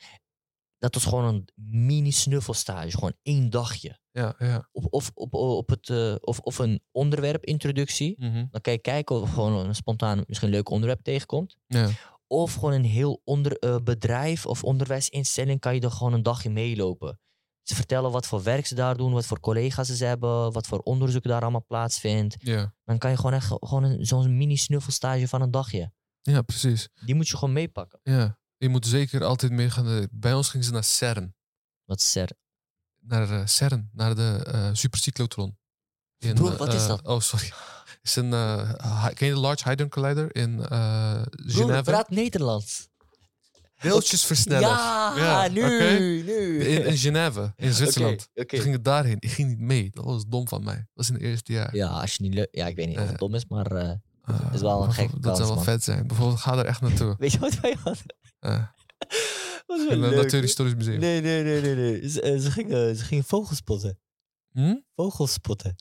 Dat 0.77 0.93
was 0.93 1.03
gewoon 1.05 1.25
een 1.25 1.47
mini 1.85 2.11
snuffelstage, 2.11 2.91
gewoon 2.91 3.13
één 3.21 3.49
dagje. 3.49 3.99
ja, 4.11 4.35
ja. 4.37 4.69
Of, 4.71 4.85
of, 4.85 5.11
op, 5.13 5.33
op 5.33 5.69
het, 5.69 5.89
eh, 5.89 6.15
of, 6.21 6.39
of 6.39 6.57
een 6.57 6.81
onderwerpintroductie. 6.91 8.15
Mhm. 8.17 8.45
Dan 8.51 8.61
kan 8.61 8.73
je 8.73 8.79
kijken 8.79 9.21
of 9.21 9.33
gewoon 9.33 9.65
een 9.67 9.75
spontaan 9.75 10.23
misschien 10.27 10.49
leuk 10.49 10.69
onderwerp 10.69 11.01
tegenkomt. 11.03 11.57
ja. 11.67 11.89
Of 12.27 12.53
gewoon 12.53 12.73
een 12.73 12.85
heel 12.85 13.21
onder, 13.23 13.81
bedrijf 13.83 14.45
of 14.45 14.63
onderwijsinstelling 14.63 15.59
kan 15.59 15.75
je 15.75 15.81
er 15.81 15.91
gewoon 15.91 16.13
een 16.13 16.23
dagje 16.23 16.49
meelopen. 16.49 17.19
Ze 17.65 17.75
vertellen 17.75 18.11
wat 18.11 18.27
voor 18.27 18.43
werk 18.43 18.65
ze 18.65 18.75
daar 18.75 18.97
doen, 18.97 19.13
wat 19.13 19.25
voor 19.25 19.39
collega's 19.39 19.87
ze 19.87 20.05
hebben, 20.05 20.51
wat 20.51 20.67
voor 20.67 20.79
onderzoek 20.79 21.23
daar 21.23 21.41
allemaal 21.41 21.65
plaatsvindt. 21.67 22.35
Ja. 22.39 22.73
Dan 22.83 22.97
kan 22.97 23.09
je 23.09 23.15
gewoon 23.15 23.33
echt 23.33 23.47
gewoon 23.59 23.83
een- 23.83 24.05
zo'n 24.05 24.37
mini 24.37 24.55
snuffelstage 24.57 25.27
van 25.27 25.41
een 25.41 25.51
dagje. 25.51 25.91
ja, 26.21 26.41
precies. 26.41 26.89
Die 27.05 27.15
moet 27.15 27.27
je 27.27 27.37
gewoon 27.37 27.53
meepakken. 27.53 27.99
Ja. 28.03 28.37
Je 28.57 28.69
moet 28.69 28.85
zeker 28.87 29.23
altijd 29.23 29.51
meegaan. 29.51 30.07
Bij 30.11 30.33
ons 30.33 30.49
gingen 30.49 30.65
ze 30.65 30.71
naar 30.71 30.83
CERN. 30.83 31.35
Wat 31.85 31.99
is 31.99 32.15
er? 32.15 32.29
Naar 32.99 33.29
eh, 33.29 33.45
CERN, 33.45 33.89
naar 33.93 34.15
de 34.15 34.41
eh 34.45 34.69
supercyclotron. 34.73 35.57
In, 36.17 36.33
Broer, 36.33 36.57
wat 36.57 36.73
is 36.73 36.81
eh, 36.81 36.87
dat? 36.87 37.05
Oh, 37.07 37.19
sorry. 37.19 37.51
is 38.01 38.15
een, 38.15 38.33
eh, 38.33 39.05
ken 39.13 39.27
je 39.27 39.33
de 39.33 39.39
Large 39.39 39.63
Hadron 39.63 39.89
Collider 39.89 40.35
in 40.35 40.59
eh 40.65 41.21
Broer, 41.21 41.51
Genève? 41.51 41.81
praat 41.83 42.09
Nederlands. 42.09 42.87
Deeltjesversneller. 43.81 44.61
Ja, 44.69 45.13
Ja, 45.17 45.47
nu, 45.47 46.23
nu. 46.23 46.63
In, 46.63 46.85
in 46.85 46.97
Genève, 46.97 47.53
in 47.55 47.73
Zwitserland. 47.73 48.27
Oké, 48.29 48.41
oké. 48.41 48.55
We 48.57 48.61
gingen 48.63 48.83
daarheen. 48.83 49.17
Ik 49.19 49.31
ging 49.31 49.49
niet 49.49 49.59
mee. 49.59 49.89
Dat 49.93 50.03
was 50.03 50.25
dom 50.27 50.47
van 50.47 50.63
mij. 50.63 50.75
Dat 50.75 50.85
was 50.93 51.07
in 51.07 51.13
het 51.13 51.23
eerste 51.23 51.51
jaar. 51.53 51.75
Ja, 51.75 51.87
als 51.87 52.15
je 52.15 52.23
niet 52.23 52.33
leuk... 52.33 52.47
Ja, 52.51 52.67
ik 52.67 52.75
weet 52.75 52.87
niet 52.87 52.99
of 52.99 53.07
het 53.07 53.17
dom 53.17 53.35
is, 53.35 53.45
maar... 53.45 53.99
Ah, 54.21 54.53
is 54.53 54.61
wel 54.61 54.83
een 54.83 54.93
gekke 54.93 55.11
Dat 55.13 55.21
kans, 55.21 55.37
zou 55.37 55.47
wel 55.47 55.55
man. 55.55 55.65
vet 55.65 55.83
zijn. 55.83 56.07
Bijvoorbeeld, 56.07 56.39
ga 56.39 56.57
er 56.57 56.65
echt 56.65 56.81
naartoe. 56.81 57.15
weet 57.19 57.31
je 57.31 57.39
wat 57.39 57.59
wij 57.59 57.75
hadden? 57.83 58.05
Dat 59.67 59.77
was 59.77 59.87
wel 59.87 59.97
leuk. 59.97 60.15
Natuurhistorisch 60.15 60.75
Museum. 60.75 60.99
Nee, 60.99 61.21
nee, 61.21 61.43
nee, 61.43 61.61
nee. 61.61 61.75
nee. 61.75 62.09
Ze, 62.09 62.21
eh, 62.21 62.39
ze, 62.39 62.51
gingen, 62.51 62.95
ze 62.95 63.03
gingen 63.03 63.23
vogels 63.23 63.57
spotten. 63.57 63.99
Hm? 64.51 64.75
Vogels 64.95 65.33
spotten. 65.33 65.75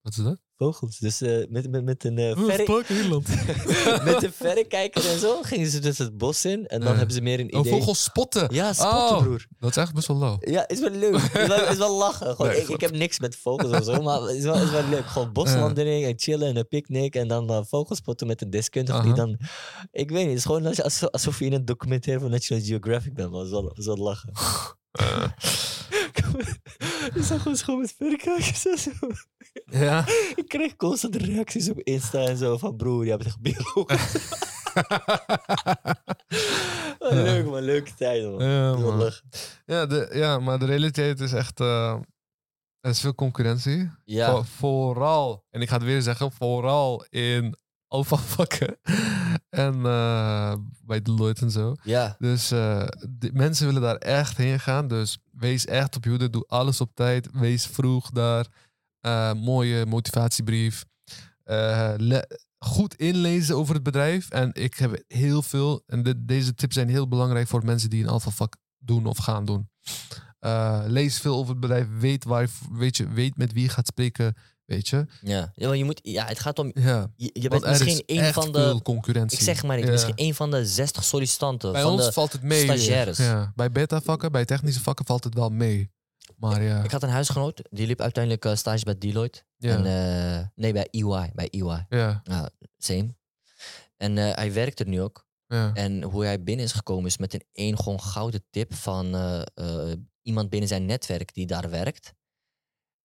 Wat 0.00 0.16
is 0.16 0.24
dat? 0.24 0.40
Vogels. 0.58 0.98
Dus 0.98 1.20
eh, 1.20 1.46
met, 1.48 1.70
met, 1.70 1.84
met 1.84 2.04
een 2.04 2.18
uh, 2.18 2.30
Oh, 2.38 2.44
verre... 2.44 2.84
Nederland. 2.88 3.28
met 4.04 4.22
een 4.22 4.32
verrekijker 4.32 5.10
en 5.10 5.18
zo 5.18 5.42
gingen 5.42 5.70
ze 5.70 5.78
dus 5.78 5.98
het 5.98 6.18
bos 6.18 6.44
in. 6.44 6.66
En 6.66 6.80
dan 6.80 6.96
hebben 6.96 7.14
ze 7.14 7.20
meer 7.20 7.40
een 7.40 7.54
Oh, 7.54 7.60
idee. 7.60 7.72
vogels 7.72 8.02
spotten. 8.02 8.54
Ja, 8.54 8.72
spotten, 8.72 9.16
Oh. 9.16 9.22
broer. 9.22 9.46
Dat 9.58 9.70
is 9.70 9.76
echt 9.76 9.94
best 9.94 10.06
wel 10.06 10.16
low. 10.16 10.48
Ja, 10.48 10.68
is 10.68 10.80
wel 10.80 10.90
leuk. 10.90 11.14
is, 11.14 11.46
wel, 11.46 11.68
is 11.68 11.76
wel 11.76 11.96
lachen. 12.04 12.34
Gewoon, 12.36 12.50
Nee, 12.52 12.60
ik, 12.60 12.68
ik 12.68 12.80
heb 12.80 12.90
niks 12.90 13.18
met 13.18 13.36
vogels 13.36 13.72
of 13.78 13.84
zo, 13.84 14.02
maar 14.02 14.34
is 14.34 14.42
wel, 14.42 14.54
is 14.62 14.70
wel 14.70 14.88
leuk. 14.88 15.06
Gewoon 15.06 15.32
boswandeling 15.32 16.04
en 16.04 16.14
chillen 16.16 16.48
en 16.48 16.56
een 16.56 16.68
picknick. 16.68 17.14
En 17.14 17.28
dan 17.28 17.50
uh, 17.50 17.60
vogels 17.68 17.98
spotten 17.98 18.26
met 18.26 18.42
een 18.42 18.50
deskundige 18.50 19.02
die 19.02 19.12
Aha. 19.12 19.24
dan... 19.24 19.36
Ik 19.90 20.10
weet 20.10 20.18
niet, 20.20 20.28
het 20.28 20.38
is 20.38 20.44
gewoon 20.44 20.66
als- 20.66 20.82
alsof, 20.82 21.10
alsof 21.10 21.38
je 21.38 21.44
in 21.44 21.52
een 21.52 21.64
documentaire 21.64 22.22
van 22.22 22.30
National 22.30 22.64
Geographic 22.64 23.14
bent. 23.14 23.30
Maar 23.30 23.44
is 23.44 23.50
wel, 23.50 23.72
is 23.76 23.86
wel 23.86 23.96
lachen. 23.96 24.32
Ik 27.14 27.22
zag 27.22 27.42
gewoon 27.42 27.80
met 27.80 27.94
verrekijkers 27.96 28.66
en 28.66 28.78
zo. 28.78 28.90
Ja. 29.64 30.06
Ik 30.34 30.44
kreeg 30.48 30.76
constant 30.76 31.16
reacties 31.16 31.70
op 31.70 31.80
Insta 31.80 32.18
en 32.18 32.36
zo 32.36 32.58
van 32.58 32.76
broer, 32.76 33.04
je 33.04 33.10
hebt 33.10 33.24
echt 33.24 33.40
bioloog. 33.40 33.86
Oh, 36.98 37.10
leuk 37.12 37.44
man, 37.44 37.62
leuke 37.62 37.94
tijd 37.94 38.22
man. 38.24 38.44
Ja, 38.44 38.76
man. 38.76 39.10
Ja, 39.66 39.86
de, 39.86 40.10
ja, 40.12 40.38
maar 40.38 40.58
de 40.58 40.64
realiteit 40.66 41.20
is 41.20 41.32
echt... 41.32 41.60
eh, 41.60 41.96
er 42.80 42.90
is 42.90 43.00
veel 43.00 43.14
concurrentie. 43.14 43.90
Ja, 44.04 44.30
Voor- 44.30 44.44
vooral, 44.46 45.44
en 45.50 45.60
ik 45.60 45.68
ga 45.68 45.74
het 45.74 45.84
weer 45.84 46.02
zeggen, 46.02 46.32
vooral 46.32 47.04
in 47.08 47.56
alpha-vakken. 47.88 48.76
en 49.50 49.74
eh, 49.86 50.54
bij 50.84 51.02
Deloitte 51.02 51.44
en 51.44 51.50
zo. 51.50 51.74
ja. 51.82 52.16
Dus 52.18 52.50
eh, 52.50 52.86
de, 53.08 53.30
mensen 53.32 53.66
willen 53.66 53.82
daar 53.82 53.96
echt 53.96 54.36
heen 54.36 54.60
gaan. 54.60 54.88
Dus 54.88 55.18
wees 55.32 55.64
echt 55.64 55.96
op 55.96 56.04
je 56.04 56.10
hoede. 56.10 56.30
Doe 56.30 56.44
alles 56.46 56.80
op 56.80 56.90
tijd. 56.94 57.28
Wees 57.32 57.66
vroeg 57.66 58.10
daar. 58.10 58.46
Eh, 59.00 59.32
mooie 59.32 59.86
motivatiebrief. 59.86 60.84
Le- 61.96 62.26
goed 62.58 62.94
inlezen 62.94 63.56
over 63.56 63.74
het 63.74 63.82
bedrijf. 63.82 64.30
En 64.30 64.50
ik 64.52 64.74
heb 64.74 65.02
heel 65.06 65.42
veel. 65.42 65.82
En 65.86 66.02
de- 66.02 66.24
deze 66.24 66.54
tips 66.54 66.74
zijn 66.74 66.88
heel 66.88 67.08
belangrijk 67.08 67.48
voor 67.48 67.64
mensen 67.64 67.90
die 67.90 68.02
een 68.02 68.08
alpha-vak 68.08 68.56
doen 68.78 69.06
of 69.06 69.18
gaan 69.18 69.44
doen. 69.44 69.68
Lees 70.86 71.20
veel 71.20 71.36
over 71.36 71.50
het 71.50 71.60
bedrijf. 71.60 71.86
Weet, 71.98 72.24
waar, 72.24 72.48
weet, 72.72 72.96
je, 72.96 73.08
weet 73.08 73.36
met 73.36 73.52
wie 73.52 73.62
je 73.62 73.68
gaat 73.68 73.86
spreken. 73.86 74.34
Weet 74.68 74.88
je? 74.88 75.06
Ja, 75.22 75.52
ja, 75.54 75.72
je, 75.72 75.84
moet, 75.84 76.00
ja 76.02 76.26
het 76.26 76.38
gaat 76.38 76.58
om. 76.58 76.70
Ja. 76.74 77.10
Je, 77.16 77.48
bent 77.48 77.66
misschien 77.66 78.02
is 78.06 78.18
een 78.18 78.32
van 78.32 78.52
de. 78.52 78.80
concurrentie. 78.82 79.38
Ik 79.38 79.44
zeg 79.44 79.62
maar, 79.62 79.78
Ja. 79.78 79.90
misschien 79.90 80.12
een 80.16 80.34
van 80.34 80.50
de 80.50 80.66
60 80.66 81.04
sollicitanten. 81.04 81.72
Bij 81.72 81.82
van 81.82 81.92
ons 81.92 82.04
de, 82.04 82.12
valt 82.12 82.32
het 82.32 82.42
mee. 82.42 82.62
stagiaires. 82.64 83.18
Ja. 83.18 83.52
Bij 83.54 83.70
beta-vakken, 83.72 84.32
bij 84.32 84.44
technische 84.44 84.80
vakken 84.82 85.06
valt 85.06 85.24
het 85.24 85.34
wel 85.34 85.50
mee. 85.50 85.90
Maar 86.36 86.62
ja. 86.62 86.82
Ik 86.82 86.90
had 86.90 87.02
een 87.02 87.08
huisgenoot, 87.08 87.62
die 87.70 87.86
liep 87.86 88.00
uiteindelijk 88.00 88.44
eh, 88.44 88.54
stage 88.54 88.84
bij 88.84 88.98
Deloitte. 88.98 89.42
ja. 89.56 89.76
En, 89.76 89.84
eh, 90.38 90.46
nee, 90.54 90.72
bij 90.72 90.88
EY. 90.90 91.30
Bij 91.34 91.48
EY. 91.50 91.86
ja. 91.88 92.20
Ja, 92.24 92.50
same. 92.78 93.16
En 93.96 94.18
eh, 94.18 94.34
hij 94.34 94.52
werkt 94.52 94.80
er 94.80 94.88
nu 94.88 95.00
ook. 95.00 95.26
ja. 95.46 95.70
En 95.74 96.02
hoe 96.02 96.24
hij 96.24 96.42
binnen 96.42 96.64
is 96.64 96.72
gekomen 96.72 97.06
is 97.06 97.18
met 97.18 97.34
een 97.34 97.44
één 97.52 97.78
gewoon 97.78 98.00
gouden 98.00 98.44
tip 98.50 98.74
van 98.74 99.06
iemand 100.22 100.50
binnen 100.50 100.68
zijn 100.68 100.86
netwerk 100.86 101.34
die 101.34 101.46
daar 101.46 101.70
werkt. 101.70 102.14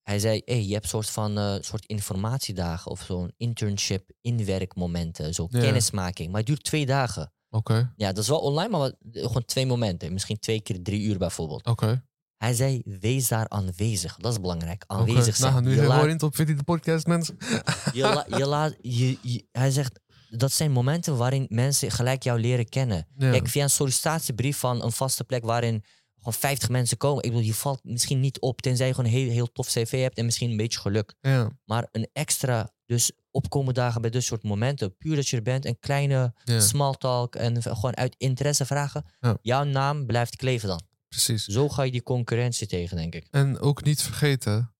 Hij 0.03 0.19
zei, 0.19 0.41
hey, 0.45 0.63
je 0.65 0.73
hebt 0.73 0.87
soort 0.87 1.09
van 1.09 1.37
eh, 1.37 1.55
soort 1.61 1.85
informatiedagen 1.85 2.91
of 2.91 3.01
zo'n 3.07 3.33
internship 3.37 4.09
inwerkmomenten, 4.21 5.33
zo 5.33 5.47
Ja. 5.49 5.59
kennismaking. 5.59 6.27
Maar 6.29 6.37
het 6.39 6.47
duurt 6.47 6.63
twee 6.63 6.85
dagen. 6.85 7.31
Oké. 7.49 7.93
Ja, 7.95 8.07
dat 8.07 8.23
is 8.23 8.29
wel 8.29 8.39
online, 8.39 8.69
maar 8.69 8.79
wat- 8.79 8.95
gewoon 9.11 9.45
twee 9.45 9.65
momenten. 9.65 10.13
Misschien 10.13 10.39
twee 10.39 10.61
keer 10.61 10.81
drie 10.83 11.01
uur 11.01 11.17
bijvoorbeeld. 11.17 11.65
Oké. 11.65 12.03
Hij 12.37 12.53
zei, 12.53 12.81
wees 12.99 13.27
daar 13.27 13.49
aanwezig. 13.49 14.15
Dat 14.17 14.31
is 14.31 14.39
belangrijk. 14.39 14.83
Aanwezig 14.87 15.35
zijn. 15.35 15.51
Nou, 15.53 15.65
nu 15.65 15.75
je 15.75 15.83
laat, 15.83 16.05
in 16.05 16.17
top 16.17 16.35
50 16.35 16.57
de 16.57 16.63
podcast, 16.63 17.07
mensen. 17.07 17.37
je 17.93 18.01
la- 18.01 18.25
je 18.37 18.45
laat, 18.45 18.75
je, 18.81 19.17
je- 19.21 19.47
hij 19.51 19.71
zegt, 19.71 19.99
dat 20.29 20.51
zijn 20.51 20.71
momenten 20.71 21.17
waarin 21.17 21.45
mensen 21.49 21.91
gelijk 21.91 22.23
jou 22.23 22.39
leren 22.39 22.69
kennen. 22.69 23.07
Ja. 23.17 23.31
Kijk, 23.31 23.47
via 23.47 23.63
een 23.63 23.69
sollicitatiebrief 23.69 24.57
van 24.57 24.83
een 24.83 24.91
vaste 24.91 25.23
plek 25.23 25.43
waarin 25.45 25.83
gewoon 26.23 26.39
50 26.39 26.69
mensen 26.69 26.97
komen. 26.97 27.23
Ik 27.23 27.29
bedoel, 27.29 27.45
je 27.45 27.53
valt 27.53 27.83
misschien 27.83 28.19
niet 28.19 28.39
op, 28.39 28.61
tenzij 28.61 28.87
je 28.87 28.93
gewoon 28.93 29.11
een 29.11 29.17
heel, 29.17 29.29
heel 29.31 29.51
tof 29.51 29.67
cv 29.67 30.01
hebt 30.01 30.17
en 30.17 30.25
misschien 30.25 30.49
een 30.51 30.57
beetje 30.57 30.79
geluk. 30.79 31.13
ja. 31.21 31.49
Maar 31.65 31.87
een 31.91 32.09
extra, 32.13 32.71
dus 32.85 33.11
opkomen 33.31 33.73
dagen 33.73 34.01
bij 34.01 34.09
dit 34.09 34.23
soort 34.23 34.43
momenten, 34.43 34.97
puur 34.97 35.15
dat 35.15 35.27
je 35.27 35.37
er 35.37 35.43
bent, 35.43 35.65
een 35.65 35.79
kleine 35.79 36.33
ja. 36.43 36.59
small 36.59 36.93
talk 36.93 37.35
en 37.35 37.61
gewoon 37.63 37.95
uit 37.97 38.15
interesse 38.17 38.65
vragen. 38.65 39.05
Ja. 39.19 39.37
Jouw 39.41 39.63
naam 39.63 40.05
blijft 40.05 40.35
kleven 40.35 40.67
dan. 40.67 40.81
Precies. 41.07 41.45
Zo 41.45 41.69
ga 41.69 41.83
je 41.83 41.91
die 41.91 42.03
concurrentie 42.03 42.67
tegen, 42.67 42.97
denk 42.97 43.15
ik. 43.15 43.27
En 43.31 43.59
ook 43.59 43.83
niet 43.83 44.01
vergeten, 44.01 44.73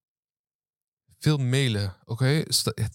veel 1.20 1.38
mailen, 1.38 1.96
oké? 2.06 2.44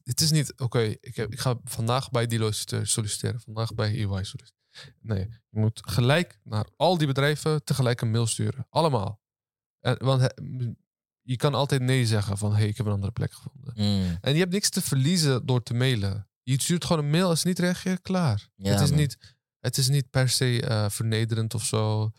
Het 0.04 0.20
is 0.20 0.30
niet, 0.30 0.52
oké, 0.56 0.80
ik, 1.00 1.16
heb- 1.16 1.32
ik 1.32 1.38
ga 1.38 1.58
vandaag 1.64 2.10
bij 2.10 2.26
Deloitte 2.26 2.84
solliciteren, 2.84 3.40
vandaag 3.40 3.74
bij 3.74 3.88
EY 3.88 4.04
solliciteren. 4.06 4.56
Nee, 5.00 5.28
je 5.48 5.58
moet 5.58 5.80
gelijk 5.88 6.40
naar 6.44 6.66
al 6.76 6.98
die 6.98 7.06
bedrijven 7.06 7.64
tegelijk 7.64 8.00
een 8.00 8.10
mail 8.10 8.26
sturen. 8.26 8.66
Allemaal. 8.70 9.20
En, 9.80 10.04
want 10.04 10.20
he- 10.20 10.66
je 11.22 11.36
kan 11.36 11.54
altijd 11.54 11.80
nee 11.82 12.06
zeggen 12.06 12.38
van, 12.38 12.50
hé, 12.52 12.56
hey, 12.58 12.68
ik 12.68 12.76
heb 12.76 12.86
een 12.86 12.92
andere 12.92 13.12
plek 13.12 13.32
gevonden. 13.32 13.72
Mm, 13.76 14.18
En 14.20 14.32
je 14.32 14.38
hebt 14.38 14.52
niks 14.52 14.70
te 14.70 14.82
verliezen 14.82 15.46
door 15.46 15.62
te 15.62 15.74
mailen. 15.74 16.28
Je 16.42 16.60
stuurt 16.60 16.84
gewoon 16.84 17.04
een 17.04 17.10
mail, 17.10 17.28
als 17.28 17.44
niet 17.44 17.58
reageert, 17.58 18.00
klaar. 18.00 18.48
Ja, 18.54 18.70
het, 18.72 18.80
is 18.80 18.88
man. 18.90 18.98
niet, 18.98 19.34
het 19.60 19.76
is 19.78 19.88
niet 19.88 20.10
per 20.10 20.28
se 20.28 20.62
eh, 20.62 20.88
vernederend 20.88 21.54
of 21.54 21.64
zo. 21.64 22.10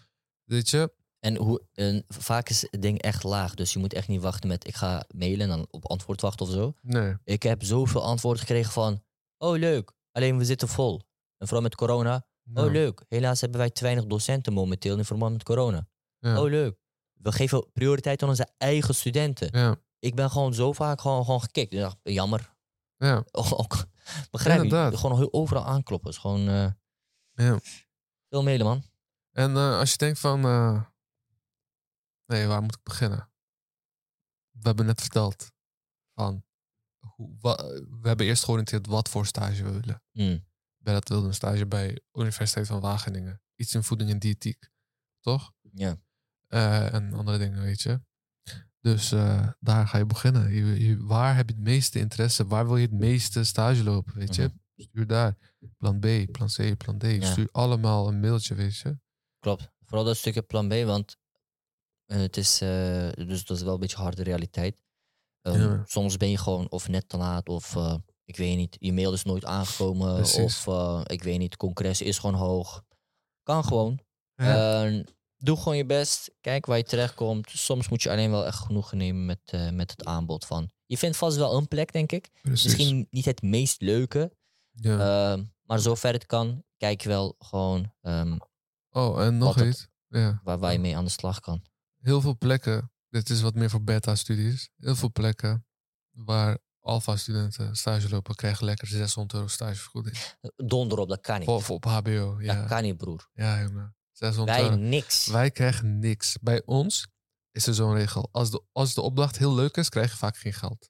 Weet 0.43 0.69
je? 0.69 0.93
En 1.19 1.35
hoe, 1.35 1.61
en 1.73 2.03
vaak 2.07 2.49
is 2.49 2.61
het 2.61 2.81
ding 2.81 3.01
echt 3.01 3.23
laag, 3.23 3.53
dus 3.53 3.73
je 3.73 3.79
moet 3.79 3.93
echt 3.93 4.07
niet 4.07 4.21
wachten 4.21 4.49
met 4.49 4.67
ik 4.67 4.75
ga 4.75 5.05
mailen 5.15 5.41
en 5.41 5.47
dan 5.57 5.67
op 5.71 5.89
antwoord 5.89 6.21
wachten 6.21 6.45
of 6.45 6.51
zo. 6.51 6.73
Nee. 6.81 7.15
Ik 7.23 7.43
heb 7.43 7.63
zoveel 7.63 8.03
antwoorden 8.03 8.39
gekregen 8.41 8.71
van, 8.71 9.03
oh 9.37 9.57
leuk, 9.57 9.91
alleen 10.11 10.37
we 10.37 10.45
zitten 10.45 10.67
vol. 10.67 11.01
En 11.37 11.47
vooral 11.47 11.61
met 11.63 11.75
corona, 11.75 12.25
Nou, 12.53 12.67
Oh, 12.67 12.73
leuk. 12.73 13.05
Helaas 13.07 13.41
hebben 13.41 13.59
wij 13.59 13.69
te 13.69 13.83
weinig 13.83 14.05
docenten 14.05 14.53
momenteel 14.53 14.97
in 14.97 15.05
verband 15.05 15.31
met 15.33 15.43
corona. 15.43 15.87
Ja. 16.19 16.41
Oh, 16.41 16.49
leuk. 16.49 16.77
We 17.13 17.31
geven 17.31 17.71
prioriteit 17.71 18.23
aan 18.23 18.29
onze 18.29 18.47
eigen 18.57 18.95
studenten. 18.95 19.59
Ja, 19.59 19.75
Ik 19.99 20.15
ben 20.15 20.29
gewoon 20.31 20.53
zo 20.53 20.73
vaak 20.73 21.01
gewoon, 21.01 21.25
gewoon 21.25 21.41
gekikt. 21.41 21.73
Ik 21.73 21.79
dacht, 21.79 21.97
jammer. 22.03 22.55
ja, 22.97 23.23
Ook, 23.31 23.85
begrijp 24.31 24.63
je? 24.63 24.97
Gewoon 24.97 25.27
overal 25.33 25.65
aankloppen. 25.65 26.09
is 26.09 26.17
gewoon 26.17 26.47
eh, 26.47 26.71
ja. 27.31 27.59
veel 28.29 28.43
mailen, 28.43 28.65
man. 28.65 28.83
En 29.31 29.55
eh, 29.55 29.77
als 29.77 29.91
je 29.91 29.97
denkt 29.97 30.19
van... 30.19 30.43
eh, 30.45 30.83
nee, 32.25 32.47
waar 32.47 32.61
moet 32.61 32.75
ik 32.75 32.83
beginnen? 32.83 33.29
We 34.51 34.67
hebben 34.67 34.85
net 34.85 35.01
verteld 35.01 35.51
van... 36.13 36.43
Hoe, 37.15 37.35
wa- 37.39 37.63
we 38.01 38.07
hebben 38.07 38.25
eerst 38.25 38.43
georiënteerd 38.43 38.87
wat 38.87 39.09
voor 39.09 39.25
stage 39.25 39.63
we 39.63 39.71
willen. 39.79 40.03
Mm. 40.11 40.47
Berat 40.89 41.09
wilde 41.09 41.27
een 41.27 41.33
stage 41.33 41.65
bij 41.67 42.01
Universiteit 42.13 42.67
van 42.67 42.79
Wageningen. 42.79 43.41
Iets 43.55 43.75
in 43.75 43.83
voeding 43.83 44.09
en 44.09 44.19
diëtiek. 44.19 44.69
Toch? 45.19 45.51
Ja. 45.73 45.97
Eh, 46.47 46.93
en 46.93 47.13
andere 47.13 47.37
dingen, 47.37 47.61
weet 47.61 47.81
je. 47.81 48.01
Dus 48.81 49.11
eh, 49.11 49.47
daar 49.59 49.87
ga 49.87 49.97
je 49.97 50.05
beginnen. 50.05 50.51
Je, 50.53 50.87
je- 50.87 51.03
waar 51.05 51.35
heb 51.35 51.49
je 51.49 51.55
het 51.55 51.63
meeste 51.63 51.99
interesse? 51.99 52.47
Waar 52.47 52.65
wil 52.67 52.77
je 52.77 52.85
het 52.85 52.93
meeste 52.99 53.43
stage 53.43 53.83
lopen, 53.83 54.13
weet 54.15 54.35
je? 54.35 54.51
Stuur 54.75 55.07
daar. 55.07 55.37
Plan 55.77 55.99
B, 55.99 56.31
plan 56.31 56.47
C, 56.47 56.77
plan 56.77 56.97
D. 56.97 57.03
Ja. 57.03 57.31
Stuur 57.31 57.49
allemaal 57.51 58.07
een 58.07 58.19
mailtje, 58.19 58.55
weet 58.55 58.77
je? 58.77 58.97
Klopt. 59.39 59.71
Vooral 59.85 60.05
dat 60.05 60.17
stukje 60.17 60.41
plan 60.41 60.67
B, 60.67 60.73
want 60.73 61.17
eh, 62.05 62.17
het 62.17 62.37
is, 62.37 62.57
dus 62.57 63.45
dat 63.45 63.57
is 63.57 63.63
wel 63.63 63.73
een 63.73 63.79
beetje 63.79 63.97
harde 63.97 64.23
realiteit. 64.23 64.83
Ehm, 65.41 65.59
Ja. 65.59 65.83
Soms 65.85 66.17
ben 66.17 66.29
je 66.29 66.37
gewoon 66.37 66.69
of 66.69 66.87
net 66.87 67.09
te 67.09 67.17
laat 67.17 67.49
of 67.49 67.75
ik 68.29 68.37
weet 68.37 68.57
niet, 68.57 68.75
je 68.79 68.93
mail 68.93 69.13
is 69.13 69.23
nooit 69.23 69.45
aangekomen 69.45 70.15
Precies. 70.15 70.65
of 70.65 70.67
eh, 70.67 71.01
ik 71.05 71.23
weet 71.23 71.39
niet, 71.39 71.57
concurrentie 71.57 72.05
is 72.05 72.17
gewoon 72.19 72.35
hoog. 72.35 72.83
Kan 73.43 73.63
gewoon. 73.63 73.99
Ja. 74.35 74.83
En 74.83 75.05
doe 75.37 75.57
gewoon 75.57 75.77
je 75.77 75.85
best. 75.85 76.31
Kijk 76.41 76.65
waar 76.65 76.77
je 76.77 76.83
terechtkomt. 76.83 77.49
Soms 77.49 77.89
moet 77.89 78.01
je 78.01 78.09
alleen 78.09 78.31
wel 78.31 78.45
echt 78.45 78.57
genoegen 78.59 78.97
nemen 78.97 79.25
met, 79.25 79.39
eh, 79.45 79.69
met 79.69 79.91
het 79.91 80.05
aanbod 80.05 80.45
van. 80.45 80.69
Je 80.85 80.97
vindt 80.97 81.17
vast 81.17 81.37
wel 81.37 81.57
een 81.57 81.67
plek, 81.67 81.91
denk 81.91 82.11
ik. 82.11 82.29
Precies. 82.41 82.63
Misschien 82.63 83.07
niet 83.09 83.25
het 83.25 83.41
meest 83.41 83.81
leuke. 83.81 84.37
Ja. 84.71 85.31
ehm, 85.33 85.43
maar 85.63 85.79
zover 85.79 86.13
het 86.13 86.25
kan, 86.25 86.63
kijk 86.77 87.03
wel 87.03 87.35
gewoon 87.39 87.93
ehm, 88.01 88.37
oh, 88.89 89.23
en 89.25 89.37
nog 89.37 89.55
het- 89.55 89.67
iets. 89.67 89.87
Ja. 90.07 90.41
waar, 90.43 90.59
waar 90.59 90.71
je 90.71 90.79
mee 90.79 90.97
aan 90.97 91.05
de 91.05 91.11
slag 91.11 91.39
kan. 91.39 91.61
Heel 91.99 92.21
veel 92.21 92.37
plekken. 92.37 92.91
Dit 93.09 93.29
is 93.29 93.41
wat 93.41 93.55
meer 93.55 93.69
voor 93.69 93.83
beta-studies. 93.83 94.69
Heel 94.77 94.95
veel 94.95 95.11
plekken 95.11 95.65
waar 96.11 96.57
alpha-studenten 96.89 97.75
stage 97.75 98.09
lopen, 98.09 98.35
krijgen 98.35 98.65
lekker 98.65 98.87
600 98.87 99.33
euro 99.33 99.47
stagevergoeding. 99.47 100.17
Donder 100.55 100.97
op, 100.99 101.09
dat 101.09 101.21
kan 101.21 101.39
niet. 101.39 101.47
Of, 101.47 101.69
op 101.69 101.85
HBO. 101.85 102.37
Ja, 102.41 102.55
Dat 102.59 102.67
kan 102.67 102.83
niet, 102.83 102.97
broer. 102.97 103.29
ja 103.33 103.61
jongen. 103.61 103.95
600 104.11 104.57
Wij 104.57 104.65
euro. 104.69 104.75
niks. 104.81 105.27
Wij 105.27 105.51
krijgen 105.51 105.99
niks. 105.99 106.37
Bij 106.41 106.61
ons 106.65 107.07
is 107.51 107.67
er 107.67 107.73
zo'n 107.73 107.93
regel. 107.93 108.29
Als 108.31 108.51
de, 108.51 108.63
als 108.71 108.93
de 108.93 109.01
opdracht 109.01 109.37
heel 109.37 109.53
leuk 109.55 109.77
is, 109.77 109.89
krijg 109.89 110.11
je 110.11 110.17
vaak 110.17 110.37
geen 110.37 110.53
geld. 110.53 110.89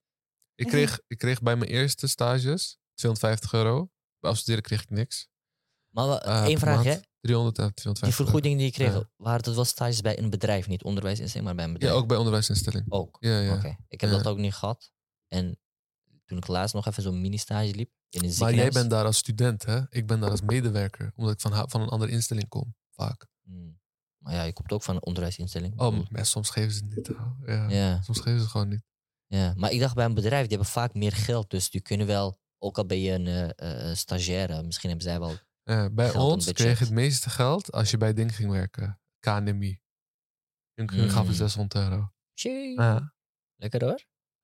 Ik 0.56 0.66
Mhm. 0.66 0.76
kreeg, 0.76 1.00
ik 1.08 1.18
kreeg 1.18 1.42
bij 1.42 1.56
mijn 1.56 1.70
eerste 1.72 2.08
stages 2.08 2.78
250 2.94 3.54
euro. 3.54 3.90
Bij 4.20 4.32
afstuderen 4.32 4.64
kreeg 4.64 4.82
ik 4.82 4.90
niks. 4.90 5.28
Maar 5.94 6.08
wa- 6.08 6.22
Eh, 6.22 6.44
één 6.44 6.60
vraag, 6.60 6.84
hè? 6.84 6.98
300 7.22 7.58
en 7.58 7.74
250 7.74 8.04
Die 8.08 8.14
vergoeding 8.14 8.56
die 8.58 8.66
je 8.66 8.72
kreeg, 8.72 8.94
Ja. 8.94 9.10
waren 9.16 9.44
dat 9.44 9.56
wel 9.56 9.66
stages 9.66 10.02
bij 10.02 10.20
een 10.20 10.30
bedrijf, 10.30 10.68
niet 10.68 10.84
onderwijsinstelling, 10.84 11.48
maar 11.48 11.56
bij 11.56 11.66
een 11.66 11.74
bedrijf? 11.74 11.94
Ja, 11.94 12.00
ook 12.00 12.08
bij 12.08 12.18
onderwijsinstelling. 12.18 12.86
Ook. 12.90 13.18
Ja, 13.20 13.40
ja. 13.40 13.54
Oké. 13.56 13.78
Ik 13.88 14.02
heb 14.02 14.10
Ja. 14.10 14.16
dat 14.18 14.28
ook 14.28 14.38
niet 14.38 14.54
gehad. 14.54 14.92
En 15.28 15.60
toen 16.30 16.38
ik 16.38 16.48
laatst 16.48 16.76
nog 16.76 16.86
even 16.88 17.04
zo'n 17.04 17.22
mini-stage 17.22 17.76
liep 17.76 17.92
in 18.10 18.24
een 18.24 18.34
Maar 18.40 18.54
jij 18.54 18.70
bent 18.70 18.90
daar 18.90 19.06
als 19.06 19.18
student, 19.18 19.66
hè? 19.66 19.82
Ik 19.90 20.08
ben 20.08 20.20
daar 20.20 20.30
als 20.30 20.42
medewerker. 20.42 21.12
Omdat 21.16 21.34
ik 21.34 21.40
van, 21.42 21.70
van 21.70 21.82
een 21.82 21.88
andere 21.90 22.12
instelling 22.12 22.48
kom. 22.48 22.76
Vaak. 22.90 23.28
Hmm. 23.44 23.80
Maar 24.18 24.34
ja, 24.34 24.44
je 24.44 24.54
komt 24.54 24.72
ook 24.72 24.84
van 24.84 24.96
een 24.96 25.06
onderwijsinstelling. 25.06 25.80
Oh, 25.80 26.10
maar 26.10 26.26
soms 26.26 26.50
geven 26.50 26.72
ze 26.72 26.84
het 26.84 26.96
niet. 26.96 27.12
Ja. 27.46 27.70
ja, 27.70 28.02
Soms 28.02 28.18
geven 28.18 28.34
ze 28.36 28.40
het 28.42 28.52
gewoon 28.52 28.68
niet. 28.68 28.84
ja. 29.28 29.54
Maar 29.56 29.72
ik 29.72 29.80
dacht 29.80 29.96
bij 29.96 30.06
een 30.06 30.14
bedrijf, 30.14 30.42
die 30.48 30.58
hebben 30.58 30.74
vaak 30.74 30.94
meer 30.94 31.12
geld. 31.12 31.50
Dus 31.50 31.70
die 31.70 31.82
kunnen 31.82 32.08
wel, 32.08 32.40
ook 32.58 32.78
al 32.78 32.86
ben 32.86 33.00
je 33.00 33.12
een 33.12 33.28
eh, 33.28 33.90
eh, 33.90 33.96
stagiaire, 33.96 34.64
misschien 34.64 34.90
hebben 34.90 35.08
zij 35.08 35.20
wel... 35.20 35.36
Ja, 35.64 35.90
bij 35.90 36.14
ons 36.14 36.52
kreeg 36.52 36.80
je 36.80 36.86
het 36.86 36.94
meeste 36.94 37.30
geld 37.30 37.72
als 37.72 37.92
je 37.92 37.98
bij 37.98 38.14
Ding 38.14 38.36
ging 38.36 38.52
werken. 38.52 39.00
KNMI. 39.20 39.80
Hun 40.74 40.90
hun 40.94 41.10
gaven 41.10 41.26
Mm. 41.30 41.34
600 41.34 41.76
euro. 41.76 42.12
Ja. 42.76 43.14
Lekker 43.56 43.84
hoor. 43.84 43.90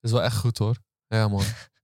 is 0.00 0.10
wel 0.10 0.22
echt 0.22 0.36
goed 0.36 0.58
hoor. 0.58 0.78
Ja, 1.06 1.28
man. 1.28 1.44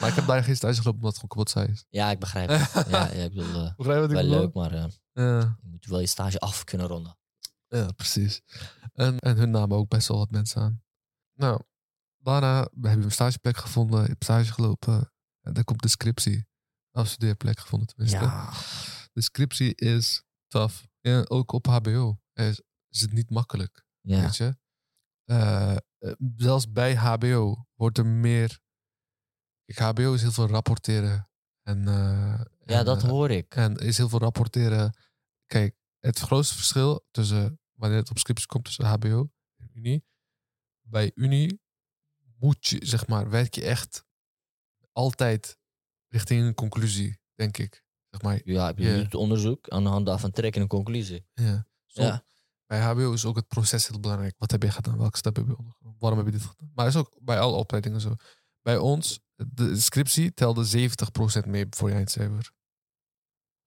maar 0.00 0.08
ik 0.08 0.14
heb 0.14 0.26
daar 0.26 0.44
geen 0.44 0.56
stage 0.56 0.80
gelopen 0.80 1.02
omdat 1.02 1.10
het 1.16 1.20
gewoon 1.20 1.28
kapot 1.44 1.50
saai 1.50 1.68
is. 1.68 1.84
Ja, 1.88 2.10
ik 2.10 2.18
begrijp 2.18 2.48
het. 2.48 2.86
ja, 2.88 3.12
ja, 3.12 3.24
ik 3.24 3.34
bedoel, 3.34 3.64
eh, 3.64 3.76
Begrijp 3.76 4.00
wat 4.00 4.10
ik 4.10 4.14
wel 4.16 4.24
bedoel? 4.24 4.40
leuk, 4.40 4.54
maar 4.54 4.72
eh, 4.72 4.84
Ja. 5.12 5.38
je 5.60 5.68
moet 5.68 5.86
wel 5.86 6.00
je 6.00 6.06
stage 6.06 6.38
af 6.38 6.64
kunnen 6.64 6.86
ronden. 6.86 7.18
ja, 7.68 7.92
precies. 7.92 8.42
En, 8.92 9.18
en 9.18 9.36
hun 9.36 9.50
namen 9.50 9.76
ook 9.76 9.88
best 9.88 10.08
wel 10.08 10.18
wat 10.18 10.30
mensen 10.30 10.62
aan. 10.62 10.82
Nou, 11.34 11.60
daarna 12.18 12.58
heb 12.60 12.98
je 12.98 13.04
een 13.04 13.10
stageplek 13.12 13.56
gevonden. 13.56 14.00
Je 14.02 14.06
hebt 14.08 14.24
stage 14.24 14.52
gelopen. 14.52 15.12
En 15.40 15.52
dan 15.52 15.64
komt 15.64 15.82
de 15.82 15.88
scriptie. 15.88 16.46
Afstudeerplek 16.90 17.58
gevonden 17.58 17.88
tenminste. 17.88 18.18
Ja. 18.18 18.50
De 19.12 19.22
scriptie 19.22 19.74
is 19.74 20.22
tough. 20.48 20.84
Ja, 21.00 21.24
ook 21.28 21.52
op 21.52 21.66
HBO 21.66 22.20
is, 22.32 22.62
is 22.88 23.00
het 23.00 23.12
niet 23.12 23.30
makkelijk. 23.30 23.84
Ja. 24.00 24.20
Weet 24.20 24.36
je? 24.36 24.56
Eh, 25.24 25.76
eh, 25.98 26.12
zelfs 26.36 26.72
bij 26.72 26.94
HBO 26.96 27.66
wordt 27.74 27.98
er 27.98 28.06
meer. 28.06 28.60
Kijk, 29.66 29.78
HBO 29.78 30.12
is 30.12 30.22
heel 30.22 30.32
veel 30.32 30.46
rapporteren. 30.46 31.28
En, 31.62 31.88
eh, 31.88 32.40
Ja, 32.64 32.78
en, 32.78 32.84
dat 32.84 33.02
eh, 33.02 33.08
hoor 33.08 33.30
ik. 33.30 33.54
En 33.54 33.76
is 33.76 33.96
heel 33.96 34.08
veel 34.08 34.18
rapporteren. 34.18 34.96
Kijk, 35.46 35.76
het 36.00 36.18
grootste 36.18 36.54
verschil 36.54 37.06
tussen 37.10 37.60
wanneer 37.72 37.98
het 37.98 38.10
op 38.10 38.18
scripts 38.18 38.46
komt 38.46 38.64
tussen 38.64 38.84
HBO 38.84 39.30
en 39.56 39.70
Unie. 39.74 40.04
Bij 40.80 41.10
Unie 41.14 41.60
moet 42.38 42.66
je, 42.66 42.86
zeg 42.86 43.06
maar, 43.06 43.30
werk 43.30 43.54
je 43.54 43.64
echt 43.64 44.04
altijd 44.92 45.58
richting 46.08 46.46
een 46.46 46.54
conclusie, 46.54 47.18
denk 47.34 47.58
ik. 47.58 47.84
Zeg 48.10 48.22
maar, 48.22 48.40
Ja, 48.44 48.66
heb 48.66 48.78
je 48.78 48.88
het 48.88 49.14
onderzoek 49.14 49.68
aan 49.68 49.82
de 49.82 49.88
hand 49.88 50.06
daarvan 50.06 50.30
trekken 50.30 50.62
een 50.62 50.68
conclusie. 50.68 51.26
ja. 51.34 51.66
Ja. 51.86 52.24
Bij 52.66 52.80
HBO 52.80 53.12
is 53.12 53.24
ook 53.24 53.36
het 53.36 53.48
proces 53.48 53.88
heel 53.88 54.00
belangrijk. 54.00 54.34
Wat 54.38 54.50
heb 54.50 54.62
je 54.62 54.70
gedaan? 54.70 54.98
Welke 54.98 55.16
stap 55.16 55.36
heb 55.36 55.46
je 55.46 55.56
ondergenomen? 55.56 55.98
Waarom 56.00 56.18
heb 56.18 56.26
je 56.28 56.38
dit 56.38 56.46
gedaan? 56.46 56.70
Maar 56.74 56.86
is 56.86 56.96
ook 56.96 57.18
bij 57.22 57.40
alle 57.40 57.56
opleidingen 57.56 58.00
zo. 58.00 58.14
Bij 58.62 58.76
ons, 58.76 59.20
de 59.36 59.80
scriptie 59.80 60.34
telde 60.34 60.88
70% 61.44 61.46
mee 61.46 61.66
voor 61.70 61.88
je 61.88 61.94
eindcijfer. 61.94 62.50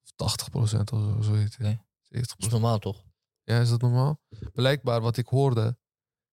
Of 0.03 0.11
80% 0.11 0.93
of 0.93 0.99
zo, 0.99 1.17
zoiets. 1.21 1.55
Ja. 1.57 1.69
Oké. 1.69 1.79
70%. 2.07 2.37
Dat 2.37 2.37
is 2.37 2.47
normaal 2.49 2.79
toch? 2.79 3.03
Ja, 3.43 3.59
is 3.59 3.69
dat 3.69 3.81
normaal? 3.81 4.19
Blijkbaar 4.53 5.01
wat 5.01 5.17
ik 5.17 5.27
hoorde 5.27 5.77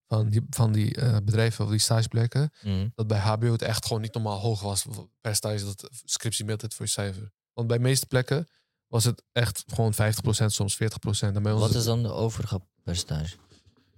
van 0.07 0.29
die, 0.29 0.41
van 0.49 0.71
die 0.71 0.95
eh, 0.95 1.17
bedrijven 1.23 1.65
of 1.65 1.71
die 1.71 1.79
stageplekken, 1.79 2.51
Mhm. 2.61 2.87
dat 2.95 3.07
bij 3.07 3.19
HBO 3.19 3.51
het 3.51 3.61
echt 3.61 3.85
gewoon 3.85 4.01
niet 4.01 4.13
normaal 4.13 4.39
hoog 4.39 4.61
was 4.61 4.85
per 5.21 5.35
stage 5.35 5.65
dat 5.65 5.89
scriptie 5.91 6.45
meeltijd 6.45 6.73
voor 6.73 6.85
je 6.85 6.91
cijfer. 6.91 7.31
Want 7.53 7.67
bij 7.67 7.77
de 7.77 7.83
meeste 7.83 8.05
plekken 8.05 8.47
was 8.87 9.03
het 9.03 9.23
echt 9.31 9.63
gewoon 9.67 9.93
50%, 9.93 10.51
soms 10.53 10.75
40%. 10.75 11.35
En 11.35 11.43
bij 11.43 11.51
ons 11.51 11.61
Wat 11.61 11.69
het 11.69 11.77
is 11.79 11.85
dan 11.85 12.03
de 12.03 12.11
overige 12.11 12.61
percentage? 12.83 13.35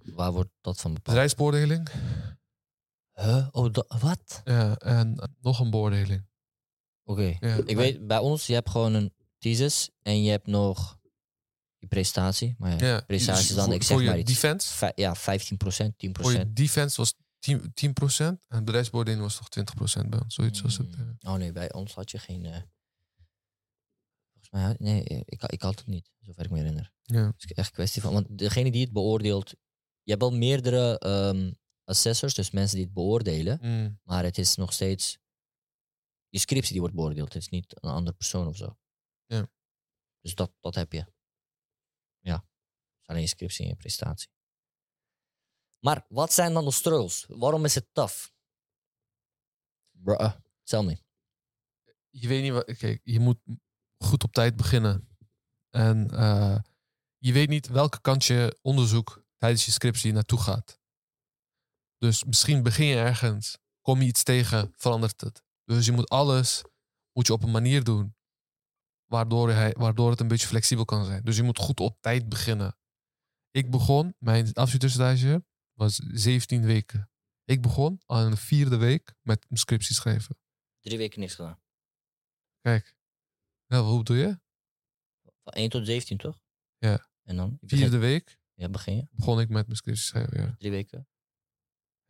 Waar 0.04 0.32
wordt 0.32 0.50
dat 0.60 0.80
van 0.80 0.90
bepaald? 0.94 1.06
bedrijfsbeoordeling 1.16 1.88
Huh? 3.20 3.48
Oh, 3.52 3.74
wat? 4.00 4.40
ja, 4.44 4.76
en 4.78 5.30
nog 5.40 5.60
een 5.60 5.70
beoordeling. 5.70 6.26
Oké. 7.04 7.36
Ja, 7.40 7.54
Ik 7.66 7.76
weet, 7.76 8.06
bij 8.06 8.18
ons, 8.18 8.46
je 8.46 8.52
hebt 8.54 8.70
gewoon 8.70 8.94
een 8.94 9.12
thesis 9.38 9.90
en 10.02 10.22
je 10.22 10.30
hebt 10.30 10.46
nog 10.46 10.98
je 11.78 11.86
prestatie. 11.86 12.54
Maar 12.58 12.70
ja, 12.70 12.86
ja, 12.86 13.00
prestatie 13.00 13.46
dus 13.46 13.56
dan, 13.56 13.64
voor, 13.64 13.74
ik 13.74 13.82
zeg 13.82 13.96
voor 13.96 14.06
maar 14.06 14.14
je 14.16 14.20
iets. 14.22 14.32
defense, 14.32 14.74
Vij- 14.74 14.92
ja, 14.94 15.16
15%, 15.16 15.96
10%. 15.96 16.10
voor 16.12 16.32
je 16.32 16.52
defense 16.52 16.96
was 16.96 17.14
10%, 17.50 17.54
10% 17.74 18.38
en 18.48 18.64
bedrijfsbeoordeling 18.64 19.22
was 19.22 19.36
toch 19.36 19.48
20% 19.48 20.08
bij 20.08 20.20
ons. 20.22 20.34
Zoiets 20.34 20.60
was 20.60 20.76
het. 20.76 20.96
Mm. 20.96 21.16
eh. 21.20 21.32
Oh 21.32 21.38
nee, 21.38 21.52
bij 21.52 21.72
ons 21.72 21.94
had 21.94 22.10
je 22.10 22.18
geen... 22.18 22.44
eh, 22.44 22.60
Volgens 24.32 24.50
mij, 24.50 24.62
had- 24.62 24.78
nee, 24.78 25.02
ik, 25.04 25.42
ik 25.42 25.62
had 25.62 25.78
het 25.78 25.86
niet, 25.86 26.10
zover 26.20 26.44
ik 26.44 26.50
me 26.50 26.58
herinner. 26.58 26.92
Ja. 27.02 27.26
Het 27.26 27.44
is 27.44 27.52
echt 27.52 27.66
een 27.68 27.74
kwestie 27.74 28.02
van... 28.02 28.12
Want 28.12 28.38
degene 28.38 28.70
die 28.70 28.82
het 28.84 28.92
beoordeelt... 28.92 29.50
Je 30.02 30.10
hebt 30.16 30.22
wel 30.22 30.32
meerdere 30.38 30.98
ehm, 30.98 31.52
assessors, 31.90 32.34
dus 32.34 32.50
mensen 32.50 32.76
die 32.76 32.84
het 32.84 32.94
beoordelen. 32.94 33.58
Mm. 33.62 34.00
Maar 34.02 34.24
het 34.24 34.38
is 34.38 34.56
nog 34.56 34.72
steeds... 34.72 35.18
Je 36.28 36.38
scriptie 36.38 36.72
die 36.72 36.80
wordt 36.80 36.94
beoordeeld. 36.94 37.32
Het 37.32 37.42
is 37.42 37.48
niet 37.48 37.82
een 37.82 37.90
andere 37.90 38.16
persoon 38.16 38.46
of 38.46 38.56
zo. 38.56 38.78
Ja. 39.26 39.50
Dus 40.20 40.34
dat, 40.34 40.52
dat 40.60 40.74
heb 40.74 40.92
je. 40.92 41.06
Ja. 42.18 42.34
Het 42.34 43.00
is 43.02 43.06
alleen 43.06 43.22
je 43.22 43.28
scriptie 43.28 43.64
en 43.64 43.70
je 43.70 43.76
prestatie. 43.76 44.30
Maar 45.78 46.06
wat 46.08 46.32
zijn 46.32 46.52
dan 46.52 46.64
de 46.64 46.70
struggles? 46.70 47.24
Waarom 47.28 47.64
is 47.64 47.74
het 47.74 47.88
tough? 47.92 48.28
Bruh, 49.90 50.34
tell 50.62 50.82
me. 50.82 50.98
je 52.10 52.28
weet 52.28 52.42
niet 52.42 52.52
wat. 52.52 52.76
Kijk, 52.76 53.00
je 53.04 53.20
moet 53.20 53.38
goed 53.96 54.24
op 54.24 54.32
tijd 54.32 54.56
beginnen. 54.56 55.08
En 55.70 56.10
eh, 56.10 56.58
je 57.18 57.32
weet 57.32 57.48
niet 57.48 57.68
welke 57.68 58.00
kant 58.00 58.24
je 58.24 58.58
onderzoek 58.62 59.24
tijdens 59.36 59.64
je 59.64 59.70
scriptie 59.70 60.12
naartoe 60.12 60.40
gaat. 60.40 60.79
Dus 62.00 62.24
misschien 62.24 62.62
begin 62.62 62.86
je 62.86 62.96
ergens, 62.96 63.58
kom 63.80 64.00
je 64.00 64.06
iets 64.06 64.22
tegen, 64.22 64.72
verandert 64.76 65.20
het. 65.20 65.42
Dus 65.64 65.86
je 65.86 65.92
moet 65.92 66.08
alles 66.08 66.62
moet 67.12 67.26
je 67.26 67.32
op 67.32 67.42
een 67.42 67.50
manier 67.50 67.84
doen 67.84 68.16
waardoor, 69.04 69.50
hij, 69.50 69.72
waardoor 69.72 70.10
het 70.10 70.20
een 70.20 70.28
beetje 70.28 70.46
flexibel 70.46 70.84
kan 70.84 71.04
zijn. 71.04 71.22
Dus 71.22 71.36
je 71.36 71.42
moet 71.42 71.58
goed 71.58 71.80
op 71.80 72.00
tijd 72.00 72.28
beginnen. 72.28 72.76
Ik 73.50 73.70
begon, 73.70 74.14
mijn 74.18 74.52
afstudeerstage 74.52 75.44
was 75.72 75.94
17 75.96 76.64
weken. 76.64 77.10
Ik 77.44 77.62
begon 77.62 78.00
aan 78.06 78.30
de 78.30 78.36
vierde 78.36 78.76
week 78.76 79.14
met 79.22 79.46
een 79.48 79.56
scriptie 79.56 79.94
schrijven. 79.94 80.38
Drie 80.80 80.98
weken 80.98 81.20
niks 81.20 81.34
gedaan. 81.34 81.60
Kijk. 82.60 82.94
Ja, 83.66 83.80
hoe 83.82 83.98
bedoel 83.98 84.16
je? 84.16 84.40
Van 85.42 85.52
1 85.52 85.70
tot 85.70 85.86
17, 85.86 86.16
toch? 86.18 86.40
Ja. 86.78 87.08
En 87.22 87.36
dan? 87.36 87.58
Vierde 87.60 87.98
week 87.98 88.38
Ja, 88.54 88.68
begin 88.68 88.96
je. 88.96 89.06
begon 89.10 89.40
ik 89.40 89.48
met 89.48 89.64
mijn 89.66 89.76
scriptie 89.76 90.04
schrijven. 90.04 90.40
Ja. 90.40 90.54
Drie 90.58 90.70
weken. 90.70 91.08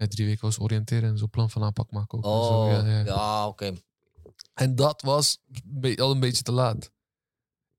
Drie 0.09 0.27
weken 0.27 0.45
was 0.45 0.59
oriënteren 0.59 1.09
en 1.11 1.19
zo 1.19 1.29
plan 1.29 1.51
van 1.51 1.63
aanpak 1.63 1.91
maken 1.91 2.19
ook. 2.19 2.25
Oh, 2.25 2.47
zo, 2.47 2.69
ja, 2.71 2.87
ja, 2.87 3.05
ja. 3.05 3.47
oké. 3.49 3.75
En 4.55 4.75
dat 4.75 5.03
was 5.03 5.39
al 5.97 6.11
een 6.11 6.21
beetje 6.21 6.43
te 6.43 6.53
laat. 6.53 6.91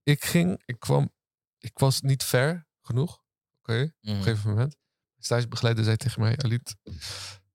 Ik 0.03 0.23
ging, 0.23 0.61
ik 0.65 0.79
kwam, 0.79 1.11
ik 1.57 1.79
was 1.79 2.01
niet 2.01 2.23
ver 2.23 2.67
genoeg. 2.81 3.23
Oké, 3.59 3.81
op 3.83 3.91
Mhm. 4.01 4.15
een 4.15 4.23
gegeven 4.23 4.49
moment. 4.49 4.75
Stagebegeleider 5.17 5.83
zei 5.83 5.97
tegen 5.97 6.21
mij, 6.21 6.37
Alit, 6.37 6.75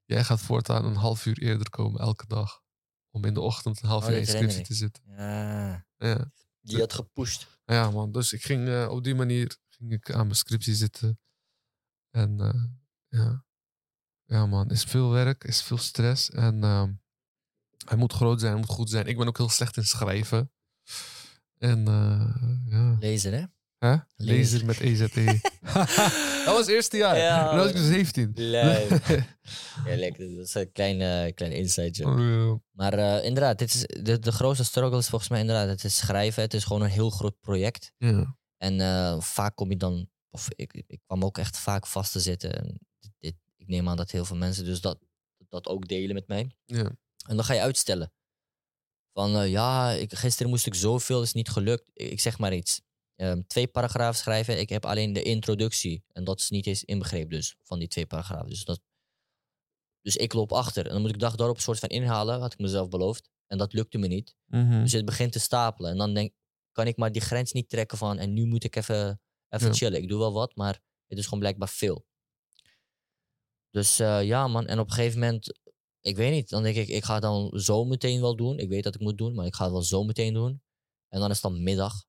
jij 0.04 0.24
gaat 0.24 0.40
voortaan 0.40 0.84
een 0.84 0.96
half 0.96 1.26
uur 1.26 1.38
eerder 1.42 1.70
komen 1.70 2.00
elke 2.00 2.26
dag. 2.26 2.62
Om 3.10 3.24
in 3.24 3.34
de 3.34 3.40
ochtend 3.40 3.82
een 3.82 3.88
half 3.88 4.04
Oh, 4.04 4.10
uur 4.10 4.16
in 4.16 4.26
scriptie 4.26 4.62
te 4.64 4.74
zitten. 4.74 5.02
Ja. 5.06 5.86
Ja. 5.96 6.30
Die 6.60 6.78
had 6.78 6.92
gepusht. 6.92 7.46
Ja, 7.64 7.90
man. 7.90 8.12
Dus 8.12 8.32
ik 8.32 8.42
ging 8.42 8.68
eh, 8.68 8.88
op 8.90 9.04
die 9.04 9.14
manier 9.14 9.56
ging 9.68 9.92
ik 9.92 10.12
aan 10.12 10.24
mijn 10.24 10.36
scriptie 10.36 10.74
zitten. 10.74 11.20
En 12.10 12.40
eh, 12.40 12.64
ja. 13.20 13.44
Ja, 14.26 14.46
man. 14.46 14.70
Is 14.70 14.82
veel 14.82 15.10
werk, 15.10 15.44
is 15.44 15.62
veel 15.62 15.78
stress. 15.78 16.30
En 16.30 16.62
ehm, 16.64 16.92
hij 17.84 17.96
moet 17.96 18.12
groot 18.12 18.40
zijn, 18.40 18.52
hij 18.52 18.60
moet 18.60 18.70
goed 18.70 18.90
zijn. 18.90 19.06
Ik 19.06 19.16
ben 19.16 19.26
ook 19.26 19.36
heel 19.36 19.48
slecht 19.48 19.76
in 19.76 19.84
schrijven. 19.84 20.50
En 21.58 21.88
eh, 21.88 22.72
ja. 22.72 22.96
Lezen, 23.00 23.32
hè? 23.32 23.44
Lezer. 23.78 24.04
Lezer 24.16 24.64
met 24.64 24.80
EZE. 24.80 25.08
dat 26.44 26.54
was 26.54 26.58
het 26.58 26.68
eerste 26.68 26.96
jaar. 26.96 27.16
Ja, 27.18 27.56
was 27.56 27.68
ik 27.68 27.76
dus 27.76 27.86
17. 27.86 28.32
Leuk. 28.34 28.90
Ja, 29.84 29.96
lekker. 29.96 30.34
Dat 30.36 30.46
is 30.46 30.54
een 30.54 30.72
kleine, 30.72 31.32
kleine 31.32 31.58
inside 31.58 31.90
joke. 31.90 32.20
Oh, 32.20 32.28
ja. 32.28 32.60
Maar 32.70 32.92
eh, 32.92 33.24
inderdaad, 33.24 33.58
dit 33.58 33.74
is, 33.74 34.02
de, 34.02 34.18
de 34.18 34.32
grootste 34.32 34.64
struggle 34.64 34.98
is 34.98 35.08
volgens 35.08 35.30
mij 35.30 35.40
inderdaad, 35.40 35.68
het 35.68 35.84
is 35.84 35.96
schrijven. 35.96 36.42
Het 36.42 36.54
is 36.54 36.64
gewoon 36.64 36.82
een 36.82 36.90
heel 36.90 37.10
groot 37.10 37.40
project. 37.40 37.92
Ja. 37.98 38.36
En 38.56 38.80
eh, 38.80 39.20
vaak 39.20 39.56
kom 39.56 39.70
je 39.70 39.76
dan, 39.76 40.08
of 40.30 40.48
ik, 40.56 40.84
ik 40.86 41.00
kwam 41.06 41.24
ook 41.24 41.38
echt 41.38 41.58
vaak 41.58 41.86
vast 41.86 42.12
te 42.12 42.20
zitten. 42.20 42.52
En 42.52 42.80
ik 43.66 43.72
neem 43.72 43.88
aan 43.88 43.96
dat 43.96 44.10
heel 44.10 44.24
veel 44.24 44.36
mensen 44.36 44.64
dus 44.64 44.80
dat, 44.80 44.98
dat 45.48 45.66
ook 45.66 45.88
delen 45.88 46.14
met 46.14 46.26
mij. 46.26 46.56
Ja. 46.64 46.84
En 47.26 47.36
dan 47.36 47.44
ga 47.44 47.54
je 47.54 47.60
uitstellen. 47.60 48.12
Van 49.12 49.36
eh, 49.36 49.50
ja, 49.50 49.90
ik, 49.90 50.14
gisteren 50.14 50.50
moest 50.50 50.66
ik 50.66 50.74
zoveel, 50.74 51.22
is 51.22 51.32
niet 51.32 51.48
gelukt. 51.48 51.90
Ik, 51.92 52.20
zeg 52.20 52.38
maar 52.38 52.54
iets. 52.54 52.80
Ehm, 53.14 53.42
twee 53.46 53.66
paragrafen 53.66 54.20
schrijven. 54.20 54.58
Ik 54.60 54.68
heb 54.68 54.84
alleen 54.84 55.12
de 55.12 55.22
introductie. 55.22 56.04
En 56.12 56.24
dat 56.24 56.40
is 56.40 56.50
niet 56.50 56.66
eens 56.66 56.84
inbegrepen 56.84 57.30
dus, 57.30 57.56
van 57.62 57.78
die 57.78 57.88
twee 57.88 58.06
paragrafen. 58.06 58.48
Dus, 58.48 58.64
dat, 58.64 58.80
dus 60.00 60.16
ik 60.16 60.32
loop 60.32 60.52
achter. 60.52 60.86
En 60.86 60.92
dan 60.92 61.00
moet 61.00 61.10
ik 61.10 61.18
dag 61.18 61.34
daarop 61.34 61.56
een 61.56 61.62
soort 61.62 61.78
van 61.78 61.88
inhalen, 61.88 62.40
had 62.40 62.52
ik 62.52 62.58
mezelf 62.58 62.88
beloofd. 62.88 63.30
En 63.46 63.58
dat 63.58 63.72
lukte 63.72 63.98
me 63.98 64.06
niet. 64.06 64.36
Mhm. 64.46 64.82
Dus 64.82 64.92
het 64.92 65.04
begint 65.04 65.32
te 65.32 65.38
stapelen. 65.38 65.90
En 65.90 65.96
dan 65.96 66.14
denk, 66.14 66.32
kan 66.72 66.86
ik 66.86 66.96
maar 66.96 67.12
die 67.12 67.22
grens 67.22 67.52
niet 67.52 67.68
trekken 67.68 67.98
van... 67.98 68.18
en 68.18 68.32
nu 68.32 68.46
moet 68.46 68.64
ik 68.64 68.76
even, 68.76 69.20
even 69.48 69.68
Ja. 69.68 69.74
chillen. 69.74 70.02
Ik 70.02 70.08
doe 70.08 70.18
wel 70.18 70.32
wat, 70.32 70.56
maar 70.56 70.80
het 71.06 71.18
is 71.18 71.24
gewoon 71.24 71.40
blijkbaar 71.40 71.68
veel. 71.68 72.06
Dus 73.76 73.98
eh, 73.98 74.22
ja, 74.24 74.48
man. 74.48 74.66
En 74.66 74.78
op 74.78 74.86
een 74.86 74.92
gegeven 74.92 75.18
moment... 75.20 75.58
Ik 76.00 76.16
weet 76.16 76.32
niet. 76.32 76.48
Dan 76.48 76.62
denk 76.62 76.76
ik, 76.76 76.88
ik 76.88 77.04
ga 77.04 77.12
het 77.12 77.22
dan 77.22 77.58
zo 77.58 77.84
meteen 77.84 78.20
wel 78.20 78.36
doen. 78.36 78.58
Ik 78.58 78.68
weet 78.68 78.84
dat 78.84 78.94
ik 78.94 79.00
moet 79.00 79.18
doen, 79.18 79.34
maar 79.34 79.46
ik 79.46 79.54
ga 79.54 79.62
het 79.64 79.72
wel 79.72 79.82
zo 79.82 80.04
meteen 80.04 80.34
doen. 80.34 80.62
En 81.08 81.20
dan 81.20 81.30
is 81.30 81.42
het 81.42 81.52
dan 81.52 81.62
middag. 81.62 82.04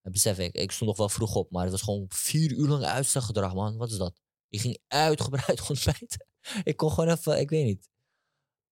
En 0.00 0.12
besef 0.12 0.38
ik, 0.38 0.54
ik 0.54 0.70
stond 0.70 0.90
nog 0.90 0.98
wel 0.98 1.08
vroeg 1.08 1.34
op, 1.34 1.50
maar 1.50 1.62
het 1.62 1.70
was 1.70 1.82
gewoon 1.82 2.04
vier 2.08 2.52
uur 2.52 2.68
lang 2.68 2.84
uitstelgedrag, 2.84 3.54
man. 3.54 3.76
Wat 3.76 3.90
is 3.90 3.96
dat? 3.96 4.20
Ik 4.48 4.60
ging 4.60 4.78
uitgebreid 4.86 5.60
ontbijten. 5.70 6.26
ik 6.62 6.76
kon 6.76 6.90
gewoon 6.90 7.10
even, 7.10 7.40
ik 7.40 7.50
weet 7.50 7.64
niet. 7.64 7.88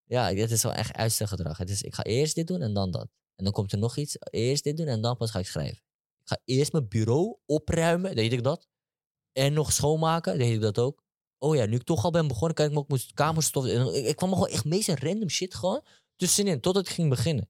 Ja, 0.03 0.33
dit 0.33 0.51
is 0.51 0.63
wel 0.63 0.73
echt 0.73 0.93
uitstelgedrag. 0.93 1.57
Het 1.57 1.69
is, 1.69 1.81
ik 1.81 1.95
ga 1.95 2.03
eerst 2.03 2.35
dit 2.35 2.47
doen 2.47 2.61
en 2.61 2.73
dan 2.73 2.91
dat. 2.91 3.07
En 3.35 3.43
dan 3.43 3.53
komt 3.53 3.71
er 3.71 3.77
nog 3.77 3.97
iets. 3.97 4.15
Eerst 4.19 4.63
dit 4.63 4.77
doen 4.77 4.87
en 4.87 5.01
dan 5.01 5.17
pas 5.17 5.31
ga 5.31 5.39
ik 5.39 5.47
schrijven. 5.47 5.83
Ik 6.21 6.27
ga 6.27 6.39
eerst 6.45 6.71
mijn 6.71 6.87
bureau 6.87 7.37
opruimen, 7.45 8.15
deed 8.15 8.33
ik 8.33 8.43
dat. 8.43 8.67
En 9.31 9.53
nog 9.53 9.71
schoonmaken, 9.71 10.37
deed 10.37 10.53
ik 10.53 10.61
dat 10.61 10.79
ook. 10.79 11.07
Oh 11.41 11.55
ja, 11.55 11.65
nu 11.65 11.75
ik 11.75 11.83
toch 11.83 12.03
al 12.03 12.11
ben 12.11 12.27
begonnen, 12.27 12.55
kan 12.55 12.65
ik 12.65 12.71
me 12.71 12.77
ook 12.77 12.87
mijn 12.87 13.95
Ik, 13.95 14.05
ik 14.05 14.15
kwam 14.15 14.33
gewoon 14.33 14.47
echt 14.47 14.65
meest 14.65 14.89
random 14.89 15.29
shit 15.29 15.55
gewoon 15.55 15.83
tussenin, 16.15 16.59
tot 16.59 16.75
het 16.75 16.89
ging 16.89 17.09
beginnen. 17.09 17.49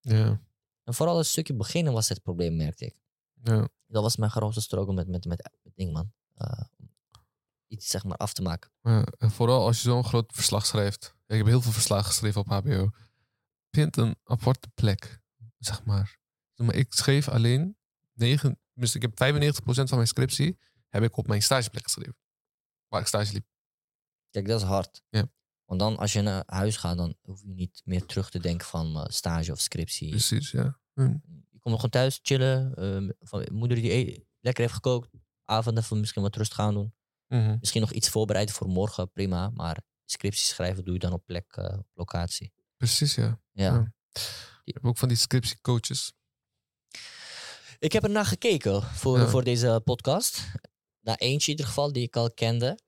Ja. 0.00 0.40
En 0.84 0.94
vooral 0.94 1.16
het 1.16 1.26
stukje 1.26 1.54
beginnen 1.54 1.92
was 1.92 2.08
het 2.08 2.22
probleem, 2.22 2.56
merkte 2.56 2.84
ik. 2.84 2.96
Ja. 3.42 3.68
Dat 3.86 4.02
was 4.02 4.16
mijn 4.16 4.30
grootste 4.30 4.60
struggle 4.60 4.94
met, 4.94 5.08
met, 5.08 5.24
met, 5.24 5.50
met 5.62 5.74
ding, 5.74 5.92
man. 5.92 6.12
Eh, 6.34 6.64
iets 7.66 7.88
zeg 7.88 8.04
maar 8.04 8.16
af 8.16 8.32
te 8.32 8.42
maken. 8.42 8.70
Ja, 8.82 9.04
en 9.18 9.30
vooral 9.30 9.66
als 9.66 9.76
je 9.76 9.88
zo'n 9.88 10.04
groot 10.04 10.32
verslag 10.34 10.66
schrijft. 10.66 11.14
Ik 11.26 11.36
heb 11.36 11.46
heel 11.46 11.60
veel 11.60 11.72
verslagen 11.72 12.04
geschreven 12.04 12.40
op 12.40 12.46
HBO. 12.46 12.90
Vind 13.70 13.96
een 13.96 14.16
aparte 14.24 14.68
plek, 14.74 15.20
zeg 15.58 15.84
maar. 15.84 16.18
Zeg 16.52 16.66
maar, 16.66 16.76
Ik 16.76 16.92
schreef 16.92 17.28
alleen 17.28 17.76
9, 18.12 18.60
dus 18.74 18.94
ik 18.94 19.02
heb 19.02 19.10
95% 19.12 19.58
van 19.62 19.86
mijn 19.90 20.06
scriptie 20.06 20.58
heb 20.88 21.02
ik 21.02 21.16
op 21.16 21.26
mijn 21.26 21.42
stageplek 21.42 21.82
geschreven. 21.82 22.16
Waar 22.88 23.00
ik 23.00 23.06
stage 23.06 23.32
liep. 23.32 23.46
Kijk, 24.30 24.46
dat 24.46 24.60
is 24.60 24.66
hard. 24.66 25.02
Ja. 25.08 25.30
Want 25.64 25.80
dan, 25.80 25.96
als 25.96 26.12
je 26.12 26.20
naar 26.20 26.42
huis 26.46 26.76
gaat, 26.76 26.96
dan 26.96 27.16
hoef 27.22 27.42
je 27.42 27.48
niet 27.54 27.82
meer 27.84 28.06
terug 28.06 28.30
te 28.30 28.38
denken 28.38 28.66
van 28.66 28.96
eh, 28.96 29.04
stage 29.08 29.52
of 29.52 29.60
scriptie. 29.60 30.10
Precies, 30.10 30.50
ja. 30.50 30.78
Hm. 30.94 31.02
Je 31.50 31.58
komt 31.58 31.74
gewoon 31.74 31.90
thuis 31.90 32.18
chillen. 32.22 32.74
eh, 32.74 33.14
van 33.20 33.46
moeder 33.52 33.76
die 33.76 33.90
e- 33.92 34.24
lekker 34.40 34.62
heeft 34.62 34.74
gekookt. 34.74 35.08
Avond 35.44 35.78
even 35.78 36.00
misschien 36.00 36.22
wat 36.22 36.36
rust 36.36 36.54
gaan 36.54 36.74
doen. 36.74 36.94
Mhm. 37.26 37.56
Misschien 37.60 37.80
nog 37.80 37.92
iets 37.92 38.08
voorbereiden 38.08 38.54
voor 38.54 38.68
morgen, 38.68 39.12
prima. 39.12 39.50
Maar 39.50 39.80
scriptie 40.04 40.44
schrijven 40.44 40.84
doe 40.84 40.92
je 40.94 40.98
dan 41.00 41.12
op 41.12 41.26
plek, 41.26 41.52
eh, 41.56 41.78
op 41.78 41.86
locatie. 41.94 42.52
Precies, 42.76 43.14
ja. 43.14 43.40
Ja. 43.52 43.74
Ja. 43.74 43.92
Hebt 44.64 44.84
ook 44.84 44.98
van 44.98 45.08
die 45.08 45.16
scriptiecoaches. 45.16 46.12
Ik 47.78 47.92
heb 47.92 48.02
er 48.02 48.10
naar 48.10 48.26
gekeken 48.26 48.82
voor, 48.82 49.18
Ja. 49.18 49.28
voor 49.28 49.44
deze 49.44 49.80
podcast. 49.84 50.42
Naar 51.00 51.16
eentje 51.16 51.44
in 51.50 51.56
ieder 51.58 51.66
geval, 51.66 51.92
die 51.92 52.02
ik 52.02 52.16
al 52.16 52.30
kende. 52.32 52.78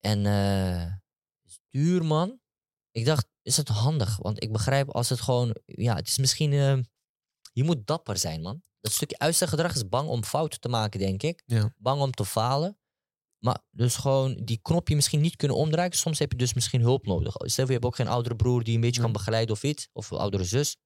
En 0.00 0.26
eh 0.26 0.92
is 1.44 1.58
duur, 1.68 2.04
man. 2.04 2.40
Ik 2.90 3.04
dacht, 3.04 3.26
is 3.42 3.56
het 3.56 3.68
handig? 3.68 4.16
Want 4.16 4.42
ik 4.42 4.52
begrijp 4.52 4.90
als 4.90 5.08
het 5.08 5.20
gewoon... 5.20 5.56
Ja, 5.64 5.94
het 5.94 6.08
is 6.08 6.18
misschien... 6.18 6.52
eh, 6.52 6.78
je 7.52 7.64
moet 7.64 7.86
dapper 7.86 8.16
zijn, 8.18 8.40
man. 8.42 8.62
Dat 8.80 8.92
stukje 8.92 9.18
uitstelgedrag 9.18 9.74
is 9.74 9.88
bang 9.88 10.08
om 10.08 10.24
fouten 10.24 10.60
te 10.60 10.68
maken, 10.68 11.00
denk 11.00 11.22
ik. 11.22 11.42
Ja. 11.46 11.74
Bang 11.76 12.00
om 12.00 12.10
te 12.12 12.24
falen. 12.24 12.78
Maar 13.38 13.58
dus 13.70 13.96
gewoon 13.96 14.34
die 14.44 14.58
knopje 14.62 14.94
misschien 14.94 15.20
niet 15.20 15.36
kunnen 15.36 15.56
omdraaien. 15.56 15.92
Soms 15.92 16.18
heb 16.18 16.32
je 16.32 16.38
dus 16.38 16.54
misschien 16.54 16.80
hulp 16.80 17.06
nodig. 17.06 17.34
Stel 17.38 17.66
je 17.66 17.72
hebt 17.72 17.84
ook 17.84 17.96
geen 17.96 18.08
oudere 18.08 18.36
broer 18.36 18.64
die 18.64 18.74
een 18.74 18.80
beetje 18.80 18.96
Ja. 18.96 19.02
kan 19.02 19.12
begeleiden 19.12 19.54
of 19.54 19.62
iets. 19.62 19.88
Of 19.92 20.10
een 20.10 20.18
oudere 20.18 20.44
zus. 20.44 20.76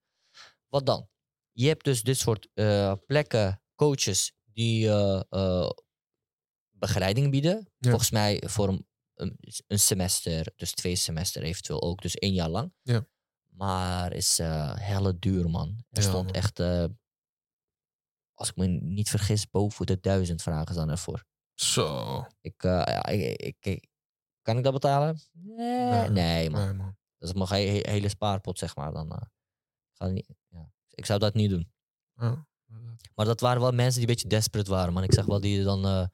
Wat 0.69 0.87
dan? 0.87 1.09
Je 1.53 1.67
hebt 1.69 1.85
dus 1.85 2.03
dit 2.03 2.19
soort 2.19 2.49
eh, 2.55 2.93
plekken, 3.07 3.63
coaches, 3.75 4.33
die 4.45 4.89
eh, 4.89 5.21
eh, 5.29 5.71
begeleiding 6.87 7.31
bieden. 7.31 7.69
Ja. 7.79 7.89
Volgens 7.91 8.11
mij 8.11 8.43
voor 8.47 8.69
een, 8.69 8.87
een, 9.15 9.39
een 9.67 9.79
semester, 9.79 10.53
dus 10.57 10.73
twee 10.73 10.97
semester 10.97 11.43
eventueel 11.43 11.83
ook. 11.83 12.03
Dus 12.03 12.15
één 12.17 12.33
jaar 12.33 12.49
lang. 12.49 12.75
Ja. 12.83 13.07
Maar 13.49 14.13
is 14.13 14.39
helle 14.79 15.19
duur, 15.19 15.51
man. 15.51 15.69
Er 15.91 16.03
Ja, 16.03 16.09
stond 16.09 16.25
man. 16.25 16.35
echt, 16.35 16.61
eh, 16.61 16.85
als 18.35 18.49
ik 18.49 18.57
me 18.57 18.67
niet 18.67 19.09
vergis, 19.11 19.51
boven 19.51 19.87
de 19.87 20.01
duizend 20.01 20.43
vragen 20.43 20.75
dan 20.75 20.91
ervoor. 20.91 21.25
Zo. 21.55 22.25
Ik, 22.41 22.63
ja, 22.63 23.07
ik, 23.07 23.41
ik, 23.41 23.57
ik- 23.61 23.89
kan 24.43 24.57
ik 24.59 24.65
dat 24.65 24.73
betalen? 24.73 25.21
Nee, 25.33 25.89
Nee, 25.91 26.09
nee 26.09 26.51
man. 26.51 26.65
Nee, 26.65 26.73
man. 26.73 26.97
Dat 27.19 27.29
is 27.29 27.35
mijn 27.35 27.49
he- 27.69 27.91
hele 27.91 28.09
spaarpot, 28.09 28.59
zeg 28.59 28.77
maar. 28.77 28.93
Dan, 28.93 29.29
ga 29.93 30.07
ik 30.07 30.13
niet, 30.13 30.29
ja. 30.49 30.73
Ik 30.89 31.07
zou 31.07 31.19
dat 31.19 31.35
niet 31.35 31.51
doen. 31.51 31.73
Ja. 32.15 32.47
Maar 33.15 33.27
dat 33.27 33.41
waren 33.41 33.61
wel 33.61 33.73
mensen 33.73 34.01
die 34.01 34.09
een 34.09 34.15
beetje 34.15 34.29
desperate 34.29 34.71
waren. 34.71 34.93
Man. 34.93 35.03
Ik 35.03 35.15
zag 35.15 35.27
wel 35.27 35.41
die 35.41 35.63
dan 35.63 36.11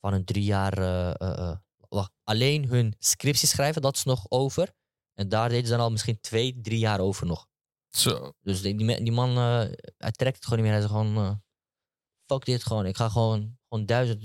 van 0.00 0.12
een 0.12 0.24
drie 0.24 0.44
jaar... 0.44 0.78
eh, 0.78 1.10
eh, 1.20 1.38
eh, 1.50 1.56
wacht, 1.88 2.12
alleen 2.22 2.64
hun 2.68 2.94
scriptie 2.98 3.48
schrijven, 3.48 3.82
dat 3.82 3.96
is 3.96 4.04
nog 4.04 4.26
over. 4.30 4.74
En 5.14 5.28
daar 5.28 5.48
deden 5.48 5.64
ze 5.64 5.70
dan 5.72 5.80
al 5.80 5.90
misschien 5.90 6.20
twee, 6.20 6.60
drie 6.60 6.78
jaar 6.78 7.00
over 7.00 7.26
nog. 7.26 7.46
Zo. 7.88 8.32
Dus 8.40 8.62
die, 8.62 9.02
die, 9.02 9.12
man, 9.12 9.36
hij 9.36 10.10
trekt 10.12 10.36
het 10.36 10.44
gewoon 10.46 10.62
niet 10.62 10.70
meer. 10.72 10.78
Hij 10.80 10.88
zegt 10.88 10.92
gewoon, 10.92 11.42
fuck 12.26 12.44
dit 12.44 12.64
gewoon. 12.64 12.86
Ik 12.86 12.96
ga 12.96 13.08
gewoon, 13.08 13.58
gewoon 13.68 13.86
duizend, 13.86 14.22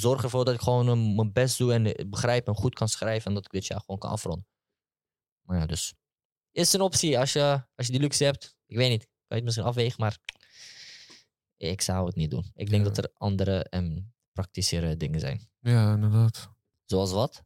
zorg 0.00 0.22
ervoor 0.22 0.44
dat 0.44 0.54
ik 0.54 0.60
gewoon 0.60 1.14
mijn 1.14 1.32
best 1.32 1.58
doe 1.58 1.72
en 1.72 2.10
begrijp 2.10 2.46
en 2.46 2.54
goed 2.54 2.74
kan 2.74 2.88
schrijven. 2.88 3.26
En 3.28 3.34
dat 3.34 3.44
ik 3.44 3.50
dit 3.50 3.66
jaar 3.66 3.80
gewoon 3.80 3.98
kan 4.00 4.10
afronden. 4.10 4.46
Maar 5.46 5.58
ja, 5.58 5.66
dus. 5.66 5.94
Is 6.52 6.72
een 6.72 6.80
optie 6.80 7.18
als 7.18 7.32
je, 7.32 7.64
als 7.74 7.86
je 7.86 7.92
die 7.92 8.00
luxe 8.00 8.24
hebt. 8.24 8.58
Ik 8.66 8.76
weet 8.76 8.90
niet, 8.90 9.02
kan 9.02 9.10
je 9.26 9.34
het 9.34 9.44
misschien 9.44 9.66
afwegen, 9.66 9.96
maar 10.00 10.18
ik 11.56 11.80
zou 11.80 12.06
het 12.06 12.16
niet 12.16 12.30
doen. 12.30 12.50
Ik 12.54 12.70
denk 12.70 12.82
Ja. 12.86 12.88
dat 12.92 13.04
er 13.04 13.10
andere 13.14 13.64
en 13.64 14.14
praktischere 14.32 14.96
dingen 14.96 15.20
zijn. 15.20 15.48
Ja, 15.60 15.92
inderdaad. 15.92 16.50
Zoals 16.84 17.12
wat? 17.12 17.42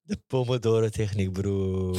De 0.00 0.16
Pomodoro-techniek, 0.26 1.32
broer. 1.32 1.98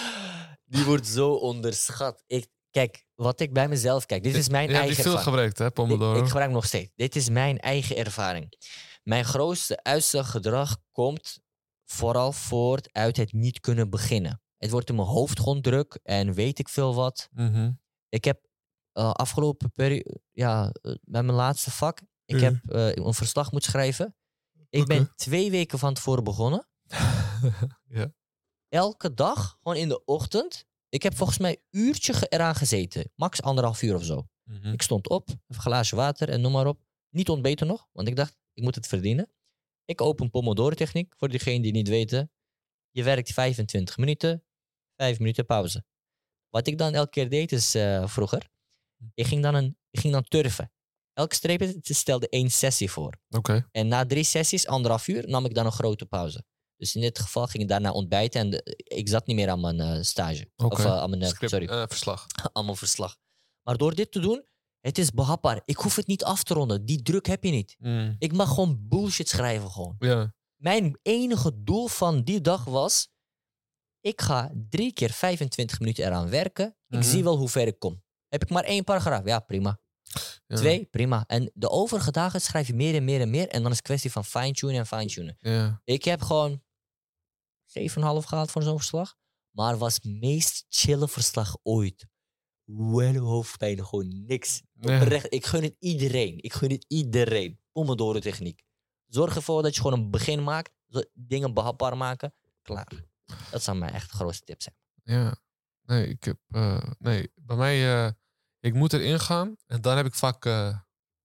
Die 0.64 0.84
wordt 0.84 1.06
zo 1.06 1.32
onderschat. 1.32 2.22
Ik, 2.26 2.46
kijk, 2.70 3.04
wat 3.14 3.40
ik 3.40 3.52
bij 3.52 3.68
mezelf 3.68 4.06
kijk, 4.06 4.22
dit 4.22 4.34
is 4.34 4.48
mijn 4.48 4.68
Je 4.68 4.74
hebt 4.74 4.84
eigen 4.84 5.04
die 5.04 5.12
veel 5.12 5.22
gebruikt, 5.22 5.58
hè, 5.58 5.70
Pomodoro? 5.70 6.20
ik 6.20 6.26
gebruik 6.26 6.50
nog 6.50 6.64
steeds. 6.64 6.90
Dit 6.94 7.16
is 7.16 7.28
mijn 7.28 7.58
eigen 7.58 7.96
ervaring. 7.96 8.54
Mijn 9.02 9.24
grootste 9.24 9.82
uitstelgedrag 9.82 10.76
komt 10.92 11.40
vooral 11.84 12.32
voort 12.32 12.92
uit 12.92 13.16
het 13.16 13.32
niet 13.32 13.60
kunnen 13.60 13.90
beginnen. 13.90 14.42
Het 14.56 14.70
wordt 14.70 14.88
in 14.88 14.94
mijn 14.94 15.08
hoofd 15.08 15.38
gewoon 15.38 15.60
druk 15.60 15.98
en 16.02 16.34
weet 16.34 16.58
ik 16.58 16.68
veel 16.68 16.94
wat. 16.94 17.28
Mhm. 17.32 17.72
Ik 18.08 18.24
heb 18.24 18.48
eh, 18.92 19.10
afgelopen 19.10 19.72
periode, 19.72 20.20
ja, 20.30 20.70
eh, 20.70 20.94
bij 21.02 21.22
mijn 21.22 21.36
laatste 21.36 21.70
vak, 21.70 22.00
ik 22.34 22.40
heb 22.40 22.70
eh, 22.70 22.94
een 22.94 23.14
verslag 23.14 23.52
moeten 23.52 23.70
schrijven. 23.70 24.14
Ik 24.68 24.86
ben 24.86 25.12
twee 25.14 25.50
weken 25.50 25.78
van 25.78 25.94
tevoren 25.94 26.24
begonnen. 26.24 26.68
ja. 27.88 28.12
Elke 28.68 29.14
dag, 29.14 29.58
gewoon 29.62 29.78
in 29.78 29.88
de 29.88 30.04
ochtend. 30.04 30.66
Ik 30.88 31.02
heb 31.02 31.16
volgens 31.16 31.38
mij 31.38 31.50
een 31.50 31.80
uurtje 31.80 32.26
eraan 32.28 32.54
gezeten. 32.54 33.12
Max 33.14 33.42
anderhalf 33.42 33.82
uur 33.82 33.94
of 33.94 34.04
zo. 34.04 34.28
Mhm. 34.44 34.72
Ik 34.72 34.82
stond 34.82 35.08
op, 35.08 35.28
een 35.28 35.60
glaasje 35.60 35.96
water 35.96 36.28
en 36.28 36.40
noem 36.40 36.52
maar 36.52 36.66
op. 36.66 36.80
Niet 37.08 37.28
ontbeten 37.28 37.66
nog, 37.66 37.88
want 37.92 38.08
ik 38.08 38.16
dacht, 38.16 38.38
ik 38.52 38.62
moet 38.62 38.74
het 38.74 38.86
verdienen. 38.86 39.30
Ik 39.84 40.00
open 40.00 40.30
Pomodoro-techniek, 40.30 41.14
voor 41.16 41.28
diegenen 41.28 41.62
die 41.62 41.72
niet 41.72 41.88
weten. 41.88 42.32
Je 42.90 43.02
werkt 43.02 43.32
25 43.32 43.96
minuten, 43.96 44.44
5 44.96 45.18
minuten 45.18 45.46
pauze. 45.46 45.84
Wat 46.48 46.66
ik 46.66 46.78
dan 46.78 46.94
elke 46.94 47.10
keer 47.10 47.28
deed 47.28 47.52
is 47.52 47.74
eh, 47.74 48.06
vroeger, 48.06 48.50
ik 49.14 49.26
ging, 49.26 49.42
dan 49.42 49.54
een, 49.54 49.78
ik 49.90 50.00
ging 50.00 50.12
dan 50.12 50.24
turven. 50.24 50.72
Elke 51.20 51.34
streep 51.34 51.72
stelde 51.82 52.28
één 52.28 52.50
sessie 52.50 52.90
voor. 52.90 53.14
Oké. 53.28 53.68
En 53.72 53.88
na 53.88 54.06
drie 54.06 54.24
sessies, 54.24 54.66
anderhalf 54.66 55.08
uur, 55.08 55.28
nam 55.28 55.44
ik 55.44 55.54
dan 55.54 55.66
een 55.66 55.72
grote 55.72 56.06
pauze. 56.06 56.44
Dus 56.76 56.94
in 56.94 57.00
dit 57.00 57.18
geval 57.18 57.46
ging 57.46 57.62
ik 57.62 57.68
daarna 57.68 57.90
ontbijten 57.92 58.40
en 58.40 58.50
de- 58.50 58.82
ik 58.84 59.08
zat 59.08 59.26
niet 59.26 59.36
meer 59.36 59.48
aan 59.50 59.60
mijn 59.60 59.80
eh, 59.80 60.02
stage. 60.02 60.50
Of 60.56 60.78
eh, 60.78 60.96
aan 60.96 61.10
mijn, 61.10 61.22
eh, 61.22 61.28
Script, 61.28 61.52
sorry, 61.52 61.86
verslag. 61.88 62.26
aan 62.52 62.64
mijn 62.64 62.76
verslag. 62.76 63.16
Maar 63.62 63.76
door 63.76 63.94
dit 63.94 64.12
te 64.12 64.20
doen, 64.20 64.46
het 64.80 64.98
is 64.98 65.10
behapbaar. 65.10 65.62
Ik 65.64 65.76
hoef 65.76 65.96
het 65.96 66.06
niet 66.06 66.24
af 66.24 66.42
te 66.42 66.54
ronden. 66.54 66.84
Die 66.84 67.02
druk 67.02 67.26
heb 67.26 67.44
je 67.44 67.50
niet. 67.50 67.76
Mm. 67.78 68.16
Ik 68.18 68.32
mag 68.32 68.48
gewoon 68.48 68.78
bullshit 68.88 69.28
schrijven 69.28 69.70
gewoon. 69.70 69.96
Ja. 69.98 70.34
Mijn 70.56 70.98
enige 71.02 71.62
doel 71.62 71.86
van 71.88 72.22
die 72.22 72.40
dag 72.40 72.64
was... 72.64 73.08
Ik 74.00 74.20
ga 74.20 74.52
drie 74.68 74.92
keer 74.92 75.10
25 75.10 75.78
minuten 75.80 76.04
eraan 76.04 76.28
werken. 76.28 76.66
Ik 76.88 76.98
Mhm. 76.98 77.02
zie 77.02 77.22
wel 77.24 77.36
hoe 77.36 77.48
ver 77.48 77.66
ik 77.66 77.78
kom. 77.78 78.02
Heb 78.28 78.42
ik 78.42 78.50
maar 78.50 78.64
één 78.64 78.84
paragraaf? 78.84 79.24
Ja, 79.24 79.40
prima. 79.40 79.80
Ja. 80.46 80.56
Twee, 80.56 80.84
prima. 80.84 81.24
En 81.26 81.50
de 81.54 81.68
overige 81.68 82.10
dagen 82.10 82.40
schrijf 82.40 82.66
je 82.66 82.74
meer 82.74 82.94
en 82.94 83.04
meer 83.04 83.20
en 83.20 83.30
meer. 83.30 83.48
En 83.48 83.62
dan 83.62 83.70
is 83.70 83.76
het 83.76 83.86
kwestie 83.86 84.12
van 84.12 84.24
fine-tunen 84.24 84.76
en 84.76 84.86
fine-tunen. 84.86 85.36
Ja. 85.38 85.80
Ik 85.84 86.04
heb 86.04 86.22
gewoon 86.22 86.62
7,5 87.78 87.84
gehaald 87.98 88.50
voor 88.50 88.62
zo'n 88.62 88.76
verslag. 88.76 89.16
Maar 89.50 89.78
was 89.78 89.94
het 89.94 90.04
meest 90.04 90.64
chille 90.68 91.08
verslag 91.08 91.56
ooit. 91.62 92.06
Wel 92.64 93.16
hoofdpijn, 93.16 93.86
gewoon 93.86 94.24
niks. 94.26 94.62
Oprecht, 94.80 95.32
ik 95.32 95.46
gun 95.46 95.62
het 95.62 95.76
iedereen. 95.78 96.42
Ik 96.42 96.52
gun 96.52 96.70
het 96.70 96.84
iedereen. 96.88 97.60
Pomodoro 97.72 98.18
techniek. 98.18 98.62
Zorg 99.06 99.36
ervoor 99.36 99.62
dat 99.62 99.74
je 99.74 99.80
gewoon 99.80 99.98
een 99.98 100.10
begin 100.10 100.42
maakt. 100.42 100.72
Dingen 101.12 101.54
behapbaar 101.54 101.96
maken. 101.96 102.34
Klaar. 102.62 102.92
Dat 103.50 103.62
zou 103.62 103.76
mijn 103.78 103.92
echt 103.92 104.10
grootste 104.10 104.44
tip 104.44 104.62
zijn. 104.62 104.74
Ja. 105.02 105.36
Nee, 105.82 106.08
ik 106.08 106.24
heb... 106.24 106.38
eh, 106.48 106.90
nee, 106.98 107.32
bij 107.34 107.56
mij... 107.56 108.04
eh, 108.06 108.12
ik 108.60 108.74
moet 108.74 108.92
erin 108.92 109.20
gaan. 109.20 109.56
En 109.66 109.80
dan 109.80 109.96
heb 109.96 110.06
ik 110.06 110.14
vaak... 110.14 110.44
eh, 110.44 110.68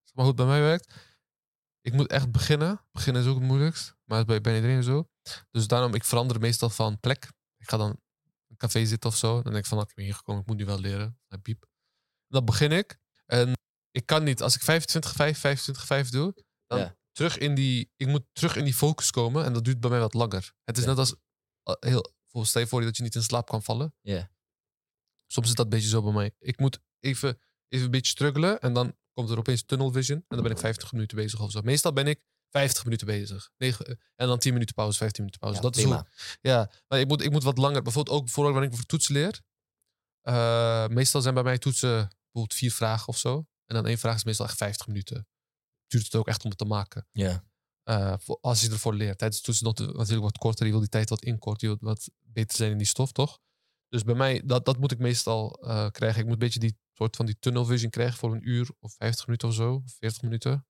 zeg 0.04 0.14
maar 0.14 0.26
hoe 0.26 0.28
het 0.28 0.36
bij 0.36 0.46
mij 0.46 0.62
werkt. 0.62 0.94
Ik 1.82 1.94
moet 1.94 2.08
echt 2.12 2.32
beginnen. 2.32 2.82
Beginnen 2.92 3.22
is 3.22 3.28
ook 3.28 3.36
het 3.36 3.44
moeilijkst. 3.44 3.96
Maar 4.04 4.26
bij, 4.26 4.42
bij 4.42 4.56
iedereen 4.56 4.84
zo. 4.84 5.10
Dus 5.52 5.68
daarom, 5.68 5.94
ik 5.94 6.04
verander 6.04 6.40
meestal 6.40 6.70
van 6.70 7.00
plek. 7.00 7.32
Ik 7.58 7.70
ga 7.70 7.78
dan 7.78 7.90
in 7.90 8.00
een 8.48 8.58
café 8.58 8.86
zitten 8.86 9.10
of 9.10 9.16
zo. 9.16 9.34
Dan 9.34 9.52
denk 9.52 9.56
ik 9.64 9.66
van, 9.66 9.78
nou, 9.78 9.90
ik 9.90 9.96
ben 9.96 10.06
hier 10.06 10.14
gekomen. 10.16 10.42
Ik 10.42 10.48
moet 10.48 10.58
nu 10.58 10.66
wel 10.66 10.80
leren. 10.80 11.20
Nou, 11.28 11.42
piep. 11.42 11.66
Dan 12.28 12.46
begin 12.46 12.72
ik. 12.72 12.98
En 13.26 13.54
ik 13.92 14.06
kan 14.06 14.24
niet... 14.24 14.42
Als 14.42 14.56
ik 14.56 14.62
25, 14.62 15.12
5, 15.14 15.40
25, 15.40 15.86
5 15.86 16.10
doe... 16.10 16.44
Dan 16.68 16.80
Ja. 16.80 16.96
terug 17.12 17.38
in 17.38 17.56
die... 17.56 17.92
Ik 17.96 18.08
moet 18.08 18.24
terug 18.34 18.56
in 18.56 18.64
die 18.64 18.74
focus 18.74 19.12
komen. 19.12 19.46
En 19.46 19.54
dat 19.54 19.64
duurt 19.66 19.80
bij 19.80 19.90
mij 19.90 20.00
wat 20.00 20.14
langer. 20.14 20.54
Het 20.64 20.78
is 20.78 20.84
Ja. 20.84 20.90
net 20.90 20.98
als... 21.00 21.16
eh, 21.64 21.74
heel, 21.80 22.14
voor- 22.28 22.46
stel 22.46 22.62
je 22.62 22.68
voor 22.68 22.82
dat 22.82 22.98
je 22.98 23.04
niet 23.04 23.16
in 23.16 23.24
slaap 23.24 23.48
kan 23.48 23.64
vallen. 23.64 23.94
Ja. 24.02 24.32
Soms 25.28 25.48
is 25.48 25.56
dat 25.56 25.66
een 25.66 25.72
beetje 25.72 25.90
zo 25.90 26.02
bij 26.04 26.14
mij. 26.14 26.36
Ik 26.40 26.60
moet 26.60 26.80
even, 27.06 27.40
even 27.68 27.86
een 27.86 27.92
beetje 27.92 28.12
struggelen 28.12 28.60
en 28.60 28.74
dan 28.74 28.96
komt 29.14 29.30
er 29.30 29.38
opeens 29.38 29.64
tunnel 29.64 29.92
vision 29.92 30.18
en 30.18 30.36
dan 30.36 30.44
ben 30.44 30.52
ik 30.52 30.58
50 30.58 30.92
minuten 30.92 31.18
bezig 31.18 31.40
of 31.40 31.52
zo. 31.52 31.62
Meestal 31.62 31.94
ben 31.94 32.08
ik 32.08 32.24
50 32.50 32.84
minuten 32.84 33.08
bezig. 33.08 33.52
Eh, 33.58 33.70
en 34.16 34.28
dan 34.28 34.40
10 34.40 34.54
minuten 34.54 34.76
pauze, 34.76 34.98
15 34.98 35.24
minuten 35.24 35.40
pauze. 35.40 35.58
Ja, 35.58 35.64
dat 35.64 35.78
is 35.78 35.84
hoe, 35.84 36.06
ja, 36.42 36.72
maar 36.88 37.00
ik 37.00 37.08
moet, 37.08 37.22
ik 37.22 37.32
moet 37.32 37.44
wat 37.44 37.58
langer. 37.58 37.82
Bijvoorbeeld 37.82 38.18
ook 38.18 38.30
vooral 38.30 38.52
wanneer 38.52 38.70
ik 38.70 38.76
voor 38.76 38.86
toetsen 38.86 39.14
leer. 39.14 39.42
Eh, 40.22 40.88
meestal 40.88 41.22
zijn 41.22 41.34
bij 41.34 41.44
mij 41.44 41.58
toetsen 41.58 41.90
bijvoorbeeld 41.90 42.54
vier 42.54 42.72
vragen 42.72 43.08
of 43.08 43.18
zo. 43.18 43.48
En 43.66 43.76
dan 43.76 43.88
één 43.88 43.98
vraag 43.98 44.16
is 44.16 44.24
meestal 44.24 44.46
echt 44.46 44.58
50 44.58 44.88
minuten. 44.88 45.28
Duurt 45.88 46.04
het 46.04 46.16
ook 46.16 46.28
echt 46.28 46.44
om 46.44 46.50
het 46.50 46.60
te 46.60 46.66
maken. 46.66 47.08
Ja. 47.12 47.44
Eh, 47.84 48.16
als 48.42 48.62
je 48.62 48.70
ervoor 48.70 48.94
leert. 48.94 49.18
Tijdens 49.18 49.40
de 49.40 49.46
toetsen 49.46 49.66
nog 49.66 49.78
natuurlijk 49.80 50.22
wat 50.22 50.38
korter. 50.38 50.66
Je 50.66 50.72
wil 50.72 50.82
die 50.82 50.90
tijd 50.90 51.10
wat 51.10 51.24
inkorten. 51.24 51.68
Je 51.68 51.78
wilt 51.80 51.98
wat 51.98 52.10
beter 52.22 52.58
zijn 52.58 52.72
in 52.72 52.78
die 52.78 52.88
stof, 52.88 53.12
toch? 53.12 53.40
Dus 53.90 54.04
bij 54.04 54.16
mij, 54.16 54.42
dat, 54.46 54.66
dat 54.66 54.78
moet 54.78 54.92
ik 54.92 55.00
meestal 55.00 55.50
krijgen. 55.92 56.20
Ik 56.20 56.24
moet 56.24 56.34
een 56.34 56.40
beetje 56.40 56.60
die 56.60 56.78
soort 56.98 57.16
van 57.16 57.26
die 57.26 57.40
tunnel 57.40 57.66
vision 57.66 57.90
krijgen 57.92 58.18
voor 58.18 58.34
een 58.34 58.50
uur 58.50 58.70
of 58.80 58.94
50 58.94 59.26
minuten 59.26 59.48
of 59.48 59.54
zo. 59.54 59.74
Of 59.86 59.94
40 60.00 60.22
minuten. 60.22 60.68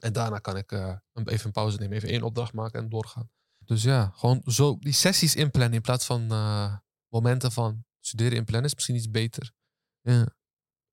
En 0.00 0.12
daarna 0.12 0.38
kan 0.38 0.56
ik 0.56 0.70
een- 0.72 1.00
even 1.28 1.46
een 1.46 1.52
pauze 1.52 1.78
nemen. 1.78 1.96
Even 1.96 2.08
één 2.08 2.22
opdracht 2.22 2.52
maken 2.52 2.80
en 2.82 2.88
doorgaan. 2.88 3.30
Dus 3.58 3.82
ja, 3.82 4.12
gewoon 4.14 4.42
zo 4.46 4.76
die 4.78 4.92
sessies 4.92 5.34
inplannen 5.36 5.74
in 5.74 5.80
plaats 5.80 6.06
van 6.06 6.30
eh, 6.30 6.76
momenten 7.08 7.52
van 7.52 7.84
studeren 8.00 8.36
inplannen 8.38 8.66
is 8.68 8.74
misschien 8.74 8.96
iets 8.96 9.10
beter. 9.10 9.52
Ja, 10.00 10.26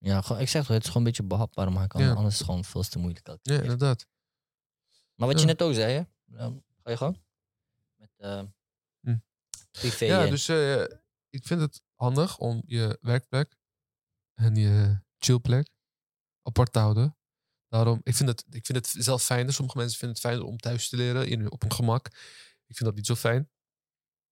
Ja, 0.01 0.21
gewoon, 0.21 0.41
ik 0.41 0.49
zeg 0.49 0.61
toch, 0.65 0.71
het 0.73 0.84
is 0.84 0.88
gewoon 0.88 1.01
een 1.05 1.11
beetje 1.13 1.27
behapbaar 1.27 1.71
maken. 1.71 1.99
Ja. 1.99 2.09
Anders 2.13 2.34
is 2.34 2.38
het 2.39 2.47
gewoon 2.47 2.63
veel 2.65 2.82
te 2.82 2.99
moeilijk. 2.99 3.27
ja 3.41 3.61
inderdaad. 3.61 4.07
Maar 5.15 5.27
wat 5.27 5.39
je 5.39 5.45
net 5.45 5.61
ook 5.61 5.73
zei, 5.73 5.93
hè? 5.93 6.03
Ga 6.84 6.89
je 6.91 6.97
gewoon? 6.97 7.21
Met 7.95 8.09
eh 8.17 8.41
Hm. 9.01 9.17
privé. 9.71 10.05
Ja, 10.05 10.25
dus 10.27 10.49
ik 11.30 11.45
vind 11.45 11.61
het 11.61 11.82
handig 11.93 12.38
om 12.38 12.61
je 12.65 12.97
werkplek 13.01 13.55
en 14.39 14.55
je 14.55 14.99
chillplek 15.17 15.69
apart 16.41 16.73
te 16.73 16.79
houden. 16.79 17.17
Daarom, 17.67 18.01
ik 18.03 18.15
vind, 18.15 18.29
het, 18.29 18.45
ik 18.49 18.65
vind 18.65 18.77
het 18.77 19.03
zelf 19.03 19.23
fijner. 19.23 19.53
Sommige 19.53 19.77
mensen 19.77 19.97
vinden 19.97 20.17
het 20.17 20.25
fijner 20.25 20.45
om 20.45 20.57
thuis 20.57 20.89
te 20.89 20.95
leren 20.95 21.27
in, 21.27 21.51
op 21.51 21.63
een 21.63 21.73
gemak. 21.73 22.05
Ik 22.65 22.75
vind 22.75 22.83
dat 22.89 22.95
niet 22.95 23.05
zo 23.05 23.15
fijn. 23.15 23.49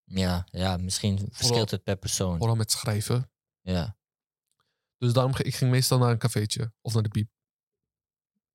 ja, 0.04 0.48
ja, 0.52 0.78
misschien 0.78 1.28
verschilt 1.32 1.72
het 1.72 1.84
per 1.84 1.96
persoon. 1.98 2.38
Vooral 2.38 2.56
met 2.56 2.72
schrijven. 2.72 3.32
Ja, 3.62 3.98
Dus 4.98 5.14
daarom 5.14 5.34
ging 5.34 5.48
ik 5.48 5.56
ging 5.56 5.72
meestal 5.72 5.98
naar 5.98 6.12
een 6.12 6.18
cafeetje 6.18 6.74
of 6.82 6.94
naar 6.94 7.04
de 7.04 7.10
piep. 7.10 7.30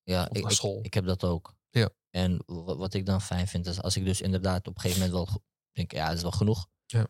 ja 0.02 0.26
ik, 0.26 0.32
naar 0.42 0.50
ik, 0.50 0.56
school. 0.56 0.78
ik 0.82 0.94
heb 0.94 1.04
dat 1.04 1.24
ook. 1.24 1.54
Ja. 1.70 1.90
En 2.10 2.42
wa- 2.46 2.76
wat 2.76 2.94
ik 2.94 3.06
dan 3.06 3.20
fijn 3.22 3.48
vind, 3.48 3.66
is 3.66 3.80
als 3.82 3.96
ik 3.96 4.04
dus 4.04 4.20
inderdaad 4.20 4.66
op 4.66 4.74
een 4.74 4.80
gegeven 4.80 5.06
moment 5.10 5.30
wel 5.30 5.42
denk, 5.72 5.92
ja, 5.92 6.06
dat 6.06 6.16
is 6.16 6.22
wel 6.22 6.30
genoeg. 6.30 6.68
Ja. 6.86 7.06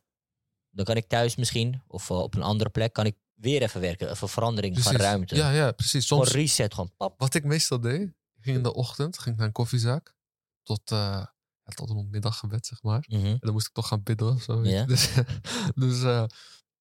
Dan 0.70 0.84
kan 0.84 0.96
ik 0.96 1.08
thuis 1.08 1.36
misschien, 1.36 1.82
of 1.86 2.10
eh, 2.10 2.16
op 2.18 2.34
een 2.34 2.42
andere 2.42 2.70
plek, 2.70 2.92
kan 2.92 3.06
ik 3.06 3.16
weer 3.42 3.62
even 3.62 3.80
werken. 3.80 4.10
Even 4.10 4.28
verandering 4.28 4.82
van 4.82 4.96
ruimte. 4.96 5.34
Ja, 5.34 5.50
ja, 5.50 5.72
precies. 5.72 6.06
Gewoon 6.06 6.24
Soms, 6.24 6.36
reset, 6.36 6.74
gewoon 6.74 6.92
pap. 6.96 7.14
wat 7.20 7.34
ik 7.34 7.44
meestal 7.44 7.80
deed, 7.80 8.12
ging 8.40 8.56
in 8.56 8.62
de 8.62 8.74
ochtend 8.74 9.18
ging 9.18 9.30
ik 9.30 9.36
naar 9.36 9.46
een 9.46 9.52
koffiezaak. 9.52 10.14
Tot, 10.62 10.90
eh, 10.90 10.98
ja, 11.62 11.72
tot 11.74 11.90
rond 11.90 12.10
middaggebed, 12.10 12.66
zeg 12.66 12.82
maar. 12.82 13.04
Mhm. 13.08 13.26
En 13.26 13.38
dan 13.40 13.52
moest 13.52 13.66
ik 13.66 13.72
toch 13.72 13.88
gaan 13.88 14.02
bidden 14.02 14.34
of 14.34 14.42
zo. 14.42 14.62
Dus, 14.86 15.08
dus 15.74 16.02
eh, 16.02 16.24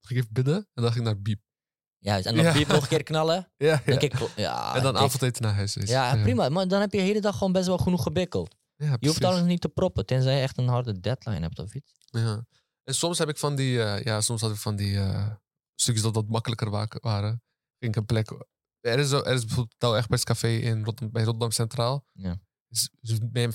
ging 0.01 0.09
ik 0.09 0.17
even 0.17 0.29
bidden 0.33 0.55
en 0.55 0.81
dan 0.83 0.91
ging 0.91 1.07
ik 1.07 1.13
naar 1.13 1.21
Biep. 1.21 1.41
Juist, 1.97 2.25
en 2.25 2.35
dan 2.35 2.43
Ja. 2.45 2.53
nog 2.67 2.81
een 2.81 2.87
keer 2.87 3.03
knallen. 3.03 3.51
Ja, 3.57 3.81
ja. 3.85 3.99
Ik, 3.99 4.13
ja, 4.35 4.75
en 4.75 4.83
dan 4.83 4.97
avondeten 4.97 5.41
naar 5.43 5.53
huis. 5.53 5.73
Ja, 5.79 6.15
prima. 6.21 6.49
Maar 6.49 6.67
dan 6.67 6.79
heb 6.81 6.91
je 6.91 6.97
de 6.97 7.03
hele 7.03 7.21
dag 7.21 7.37
gewoon 7.37 7.53
best 7.53 7.67
wel 7.67 7.77
genoeg 7.77 8.03
gebikkeld. 8.03 8.55
Ja, 8.75 8.97
Je 8.99 9.07
hoeft 9.07 9.23
alles 9.23 9.41
niet 9.41 9.61
te 9.61 9.69
proppen, 9.69 10.05
tenzij 10.05 10.35
je 10.35 10.41
echt 10.41 10.57
een 10.57 10.67
harde 10.67 10.99
deadline 10.99 11.39
hebt 11.39 11.59
of 11.59 11.73
iets. 11.73 11.91
Ja. 12.05 12.45
En 12.83 12.95
soms 12.95 13.17
heb 13.17 13.29
ik 13.29 13.37
van 13.37 13.55
die, 13.55 13.83
eh, 13.83 14.03
ja, 14.03 14.21
soms 14.21 14.41
had 14.41 14.51
ik 14.51 14.57
van 14.57 14.75
die 14.75 14.99
stukjes 15.81 16.03
dat 16.03 16.15
wat 16.15 16.27
makkelijker 16.27 16.69
wa- 16.69 16.87
waren. 17.01 17.43
Ging 17.79 17.91
ik 17.91 17.95
een 17.95 18.05
plek. 18.05 18.31
Er 18.79 18.99
is, 18.99 19.09
zo, 19.09 19.17
er 19.21 19.33
is 19.33 19.45
bijvoorbeeld 19.45 19.75
Touw 19.79 19.95
Egberts 19.95 20.23
Café 20.23 20.47
in 20.47 20.83
Rotterdam, 20.83 21.11
bij 21.11 21.23
Rotterdam 21.23 21.51
Centraal. 21.51 22.05
Ja. 22.13 22.39
Dus, 22.67 22.89
dus 23.01 23.19
mijn, 23.31 23.53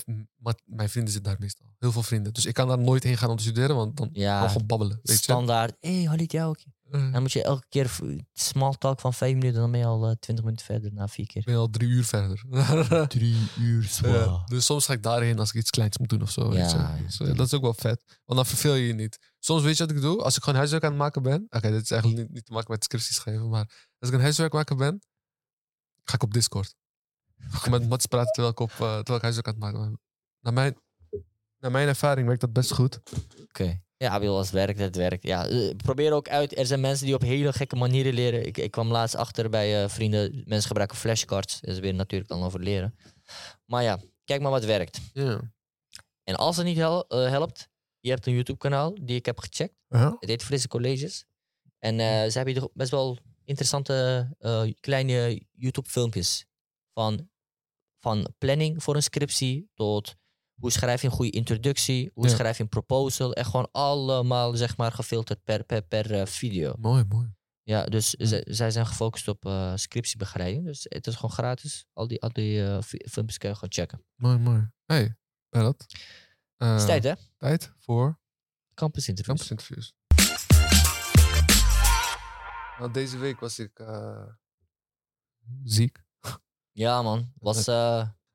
vrienden 0.89 1.13
zitten 1.13 1.23
daar 1.23 1.39
meestal. 1.39 1.65
Heel 1.79 1.91
veel 1.91 2.03
vrienden. 2.03 2.33
Dus 2.33 2.45
ik 2.45 2.53
kan 2.53 2.67
daar 2.67 2.79
nooit 2.79 3.03
heen 3.03 3.17
gaan 3.17 3.29
om 3.29 3.37
te 3.37 3.43
studeren, 3.43 3.75
want 3.75 3.97
dan 3.97 4.09
Ja, 4.11 4.47
gewoon 4.47 4.67
babbelen. 4.67 4.99
Weet 5.03 5.17
standaard. 5.17 5.75
Hé, 5.79 5.95
hey, 5.97 6.07
Halit, 6.07 6.31
jou 6.31 6.49
ook. 6.49 6.59
Eh, 6.91 7.11
Dan 7.11 7.21
moet 7.21 7.31
je 7.31 7.43
elke 7.43 7.65
keer 7.69 7.99
small 8.33 8.73
talk 8.77 8.99
van 8.99 9.13
vijf 9.13 9.33
minuten, 9.35 9.59
dan 9.61 9.71
ben 9.71 9.79
je 9.79 9.85
al 9.85 10.07
eh, 10.09 10.15
twintig 10.19 10.45
minuten 10.45 10.65
verder 10.65 10.93
na 10.93 11.07
vier 11.07 11.25
keer. 11.27 11.43
ben 11.43 11.55
al 11.55 11.69
drie 11.69 11.89
uur 11.89 12.03
verder. 12.03 12.43
Drie 13.07 13.47
uur 13.59 13.89
Ja, 14.03 14.43
dus 14.45 14.65
soms 14.65 14.85
ga 14.85 14.93
ik 14.93 15.03
daarheen 15.03 15.39
als 15.39 15.49
ik 15.49 15.55
iets 15.55 15.69
kleins 15.69 15.97
moet 15.97 16.09
doen 16.09 16.21
of 16.21 16.31
zo. 16.31 16.49
weet 16.49 16.71
Ja, 16.71 16.93
je. 16.95 17.01
ja. 17.01 17.03
Dus, 17.05 17.19
eh, 17.19 17.35
dat 17.35 17.45
is 17.45 17.53
ook 17.53 17.61
wel 17.61 17.73
vet. 17.73 18.03
Want 18.25 18.39
dan 18.39 18.45
verveel 18.45 18.73
je 18.73 18.87
je 18.87 18.93
niet. 18.93 19.33
Soms 19.39 19.61
weet 19.63 19.77
je 19.77 19.85
wat 19.85 19.95
ik 19.95 20.01
doe? 20.01 20.23
Als 20.23 20.35
ik 20.37 20.43
gewoon 20.43 20.57
huiswerk 20.57 20.83
aan 20.83 20.89
het 20.89 20.99
maken 20.99 21.21
ben. 21.23 21.45
Oké, 21.49 21.71
dit 21.71 21.81
is 21.83 21.91
eigenlijk 21.91 22.21
niet, 22.21 22.31
niet 22.33 22.45
te 22.45 22.51
maken 22.53 22.71
met 22.71 22.83
scripties 22.83 23.15
schrijven. 23.15 23.49
Maar 23.49 23.87
als 23.99 24.09
ik 24.09 24.15
een 24.15 24.21
huiswerk 24.21 24.53
maken 24.53 24.77
ben, 24.77 25.01
ga 26.03 26.13
ik 26.13 26.23
op 26.23 26.33
Discord. 26.33 26.75
Ga 27.37 27.65
ik 27.65 27.71
met 27.71 27.89
Mats 27.89 28.05
praten 28.05 28.31
terwijl 28.31 28.53
ik, 28.53 28.59
op, 28.59 28.69
eh, 28.71 28.77
terwijl 28.77 29.15
ik 29.17 29.21
huiswerk 29.21 29.47
aan 29.47 29.53
het 29.53 29.61
maken 29.61 29.79
ben. 29.79 29.99
Naar 30.41 30.53
mijn, 30.53 30.77
naar 31.59 31.71
mijn 31.71 31.87
ervaring 31.87 32.27
werkt 32.27 32.41
dat 32.41 32.53
best 32.53 32.73
goed. 32.73 32.99
Oké. 33.41 33.81
Ja, 33.97 34.09
Abil, 34.09 34.37
als 34.37 34.45
het 34.45 34.55
werkt, 34.55 34.79
het 34.79 34.95
werkt. 34.95 35.23
Ja, 35.23 35.47
eh, 35.47 35.75
probeer 35.75 36.11
ook 36.13 36.29
uit. 36.29 36.57
Er 36.57 36.65
zijn 36.65 36.79
mensen 36.79 37.05
die 37.05 37.15
op 37.15 37.21
hele 37.21 37.53
gekke 37.53 37.75
manieren 37.75 38.13
leren. 38.13 38.45
Ik, 38.45 38.57
ik 38.57 38.71
kwam 38.71 38.91
laatst 38.91 39.15
achter 39.15 39.49
bij 39.49 39.83
eh, 39.83 39.89
vrienden. 39.89 40.43
Mensen 40.45 40.67
gebruiken 40.67 40.97
flashcards. 40.97 41.59
Dat 41.61 41.69
is 41.73 41.79
weer 41.79 41.93
natuurlijk 41.93 42.29
dan 42.29 42.43
over 42.43 42.59
leren. 42.59 42.95
Maar 43.65 43.83
ja, 43.83 43.99
kijk 44.25 44.41
maar 44.41 44.51
wat 44.51 44.65
werkt. 44.65 44.99
Ja. 45.13 45.51
En 46.23 46.35
als 46.35 46.57
het 46.57 46.65
niet 46.65 46.77
hel- 46.77 47.07
eh, 47.07 47.29
helpt, 47.29 47.69
je 47.99 48.09
hebt 48.09 48.25
een 48.25 48.33
YouTube-kanaal 48.33 48.95
die 49.01 49.15
ik 49.15 49.25
heb 49.25 49.39
gecheckt. 49.39 49.75
Het 50.19 50.29
heet 50.29 50.43
Frisse 50.43 50.67
Colleges. 50.67 51.25
En 51.79 51.99
ze 52.31 52.37
hebben 52.37 52.53
hier 52.53 52.69
best 52.73 52.91
wel 52.91 53.17
interessante 53.45 54.27
kleine 54.79 55.41
YouTube-filmpjes. 55.51 56.45
Van, 56.93 57.29
van 57.99 58.33
planning 58.37 58.83
voor 58.83 58.95
een 58.95 59.03
scriptie 59.03 59.69
tot 59.73 60.15
hoe 60.59 60.71
schrijf 60.71 61.01
je 61.01 61.07
een 61.07 61.13
goede 61.13 61.31
introductie, 61.31 62.11
hoe 62.13 62.27
Ja. 62.27 62.35
schrijf 62.35 62.57
je 62.57 62.63
een 62.63 62.69
proposal. 62.69 63.33
En 63.33 63.45
gewoon 63.45 63.69
allemaal 63.71 64.55
zeg 64.55 64.77
maar 64.77 64.91
gefilterd 64.91 65.43
per, 65.43 65.63
per, 65.63 65.81
per 65.81 66.13
eh, 66.19 66.25
video. 66.25 66.73
Mooi, 66.77 67.03
mooi. 67.03 67.35
Ja, 67.63 67.85
dus 67.85 68.09
zij- 68.09 68.45
zij 68.49 68.71
zijn 68.71 68.85
gefocust 68.85 69.27
op 69.27 69.45
eh, 69.45 69.71
scriptiebegeleiding. 69.75 70.65
Dus 70.65 70.85
het 70.89 71.07
is 71.07 71.15
gewoon 71.15 71.31
gratis. 71.31 71.85
Al 71.93 72.07
die, 72.07 72.21
al 72.21 72.33
die 72.33 72.65
eh, 72.65 72.81
fi- 72.81 73.05
filmpjes 73.09 73.37
kun 73.37 73.49
je 73.49 73.55
gewoon 73.55 73.71
checken. 73.73 74.05
Mooi, 74.15 74.37
mooi. 74.37 74.69
Hey, 74.85 75.15
Berat. 75.49 75.85
Het 76.57 76.79
is 76.79 76.85
tijd 76.85 77.03
hè? 77.03 77.13
tijd 77.37 77.71
voor 77.79 78.19
Campus 78.73 79.07
interviews. 79.07 79.47
campusinterviews. 79.47 79.93
Nou, 82.79 82.91
deze 82.91 83.17
week 83.17 83.39
was 83.39 83.59
ik 83.59 83.71
ziek. 85.63 86.03
Ja 86.71 87.01
man, 87.01 87.31
was... 87.39 87.65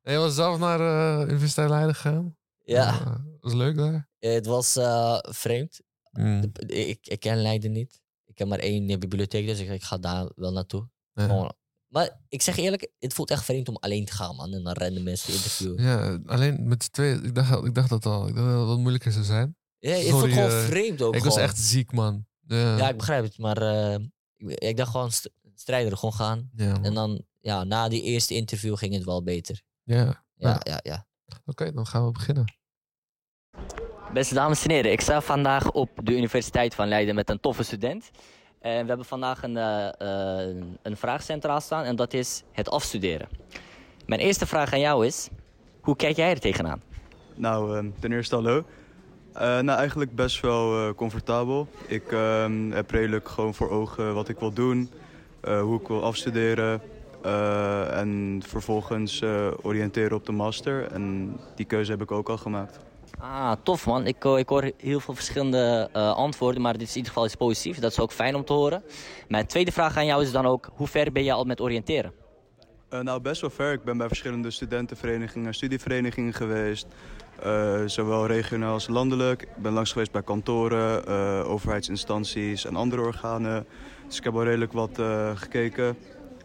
eh, 0.02 0.12
En 0.12 0.12
je 0.12 0.18
was 0.24 0.34
zelf 0.34 0.58
naar 0.58 0.78
de 0.78 1.24
Universiteit 1.28 1.68
Leiden 1.68 1.94
gegaan. 1.94 2.36
ja, 2.64 3.00
Eh, 3.00 3.14
was 3.40 3.52
leuk 3.52 3.76
daar. 3.76 4.08
het 4.18 4.46
was 4.46 4.76
eh, 4.76 5.18
vreemd. 5.20 5.80
Mm. 6.10 6.52
Ik, 6.66 7.06
ik 7.06 7.20
ken 7.20 7.42
Leiden 7.42 7.72
niet. 7.72 8.00
Ik 8.24 8.38
heb 8.38 8.48
maar 8.48 8.58
één 8.58 8.88
eh, 8.88 8.98
bibliotheek, 8.98 9.46
dus 9.46 9.58
ik, 9.60 9.68
ik 9.70 9.82
ga 9.82 9.98
daar 9.98 10.30
wel 10.34 10.52
naartoe. 10.52 10.88
Ja. 11.12 11.26
Gewoon- 11.26 11.54
Maar 11.88 12.20
ik 12.28 12.42
zeg 12.42 12.56
eerlijk, 12.56 12.90
het 12.98 13.14
voelt 13.14 13.30
echt 13.30 13.44
vreemd 13.44 13.68
om 13.68 13.76
alleen 13.76 14.04
te 14.04 14.12
gaan, 14.12 14.36
man. 14.36 14.52
En 14.52 14.62
dan 14.62 14.72
random 14.72 15.02
mensen 15.02 15.26
te 15.26 15.34
interviewen. 15.34 15.82
Ja, 15.82 16.18
alleen 16.26 16.68
met 16.68 16.92
twee. 16.92 17.14
Ik 17.22 17.34
dacht, 17.34 17.64
ik 17.64 17.74
dacht 17.74 17.88
dat 17.88 18.06
al. 18.06 18.28
Ik 18.28 18.34
dacht 18.34 18.46
dat 18.46 18.58
het 18.58 18.66
wat 18.66 18.78
moeilijker 18.78 19.12
zou 19.12 19.24
zijn. 19.24 19.56
Ja, 19.78 19.90
het 19.90 20.08
voelt 20.08 20.32
gewoon 20.32 20.50
eh, 20.50 20.64
vreemd 20.64 21.02
ook 21.02 21.14
ik 21.16 21.24
was 21.24 21.36
echt 21.36 21.58
ziek, 21.58 21.92
man. 21.92 22.26
Ja, 22.46 22.76
Ja, 22.76 22.88
ik 22.88 22.96
begrijp 22.96 23.24
het, 23.24 23.38
maar 23.38 23.62
eh, 23.62 23.98
ik, 24.36 24.48
ik 24.58 24.76
dacht 24.76 24.90
gewoon 24.90 25.12
st- 25.12 25.30
strijder, 25.54 25.96
gewoon 25.96 26.14
gaan. 26.14 26.50
ja. 26.56 26.82
En 26.82 26.94
dan, 26.94 27.24
ja, 27.40 27.64
na 27.64 27.88
die 27.88 28.02
eerste 28.02 28.34
interview 28.34 28.76
ging 28.76 28.94
het 28.94 29.04
wel 29.04 29.22
beter. 29.22 29.62
Ja. 29.96 30.24
Ja, 30.34 30.48
Ja. 30.50 30.60
ja, 30.62 30.80
ja. 30.82 31.06
Oké, 31.46 31.72
dan 31.72 31.86
gaan 31.86 32.06
we 32.06 32.12
beginnen. 32.12 32.44
Beste 34.12 34.34
dames 34.34 34.64
en 34.64 34.70
heren, 34.70 34.92
ik 34.92 35.00
sta 35.00 35.20
vandaag 35.20 35.70
op 35.70 35.90
de 36.02 36.16
Universiteit 36.16 36.74
van 36.74 36.88
Leiden 36.88 37.14
met 37.14 37.30
een 37.30 37.40
toffe 37.40 37.62
student. 37.62 38.10
En 38.60 38.82
we 38.82 38.88
hebben 38.88 39.06
vandaag 39.06 39.42
een, 39.42 39.56
eh, 39.56 39.88
eh, 40.48 40.56
een 40.82 40.96
vraag 40.96 41.22
centraal 41.22 41.60
staan 41.60 41.84
en 41.84 41.96
dat 41.96 42.12
is 42.12 42.42
het 42.52 42.68
afstuderen. 42.68 43.28
Mijn 44.06 44.20
eerste 44.20 44.46
vraag 44.46 44.72
aan 44.72 44.80
jou 44.80 45.06
is, 45.06 45.28
hoe 45.80 45.96
kijk 45.96 46.16
jij 46.16 46.30
er 46.30 46.40
tegenaan? 46.40 46.82
Nou, 47.34 47.76
ehm, 47.76 47.90
ten 48.00 48.12
eerste 48.12 48.34
hallo. 48.34 48.64
Eh, 49.32 49.58
nou, 49.60 49.78
eigenlijk 49.78 50.14
best 50.14 50.40
wel 50.40 50.88
eh, 50.88 50.94
comfortabel. 50.94 51.68
Ik 51.86 52.12
ehm, 52.12 52.70
heb 52.70 52.90
redelijk 52.90 53.28
gewoon 53.28 53.54
voor 53.54 53.70
ogen 53.70 54.14
wat 54.14 54.28
ik 54.28 54.38
wil 54.38 54.52
doen, 54.52 54.90
eh, 55.40 55.60
hoe 55.60 55.80
ik 55.80 55.88
wil 55.88 56.04
afstuderen. 56.04 56.80
Eh, 57.22 57.98
en 57.98 58.42
vervolgens 58.46 59.20
eh, 59.20 59.46
oriënteren 59.62 60.16
op 60.16 60.26
de 60.26 60.32
master. 60.32 60.92
En 60.92 61.36
die 61.54 61.66
keuze 61.66 61.90
heb 61.90 62.02
ik 62.02 62.10
ook 62.10 62.28
al 62.28 62.36
gemaakt. 62.36 62.78
Ah, 63.18 63.52
tof 63.62 63.86
man. 63.86 64.06
Ik, 64.06 64.24
eh, 64.24 64.38
ik 64.38 64.48
hoor 64.48 64.70
heel 64.76 65.00
veel 65.00 65.14
verschillende 65.14 65.88
antwoorden, 65.92 66.62
maar 66.62 66.72
dit 66.72 66.82
is 66.82 66.88
in 66.88 66.96
ieder 66.96 67.12
geval 67.12 67.26
iets 67.26 67.34
positiefs. 67.34 67.78
Dat 67.78 67.90
is 67.90 68.00
ook 68.00 68.12
fijn 68.12 68.34
om 68.34 68.44
te 68.44 68.52
horen. 68.52 68.82
Mijn 69.28 69.46
tweede 69.46 69.72
vraag 69.72 69.96
aan 69.96 70.06
jou 70.06 70.22
is 70.22 70.32
dan 70.32 70.46
ook, 70.46 70.70
hoe 70.74 70.86
ver 70.86 71.12
ben 71.12 71.24
je 71.24 71.32
al 71.32 71.44
met 71.44 71.60
oriënteren? 71.60 72.12
Nou, 73.02 73.20
best 73.20 73.40
wel 73.40 73.50
ver. 73.50 73.72
Ik 73.72 73.84
ben 73.84 73.96
bij 73.96 74.06
verschillende 74.06 74.50
studentenverenigingen, 74.50 75.54
studieverenigingen 75.54 76.32
geweest. 76.32 76.86
zowel 77.86 78.26
regionaal 78.26 78.72
als 78.72 78.88
landelijk. 78.88 79.42
Ik 79.42 79.56
ben 79.56 79.72
langs 79.72 79.92
geweest 79.92 80.12
bij 80.12 80.22
kantoren, 80.22 81.06
overheidsinstanties 81.46 82.64
en 82.64 82.76
andere 82.76 83.02
organen. 83.02 83.66
Dus 84.06 84.18
ik 84.18 84.24
heb 84.24 84.34
al 84.34 84.44
redelijk 84.44 84.72
wat 84.72 84.98
gekeken. 85.34 85.96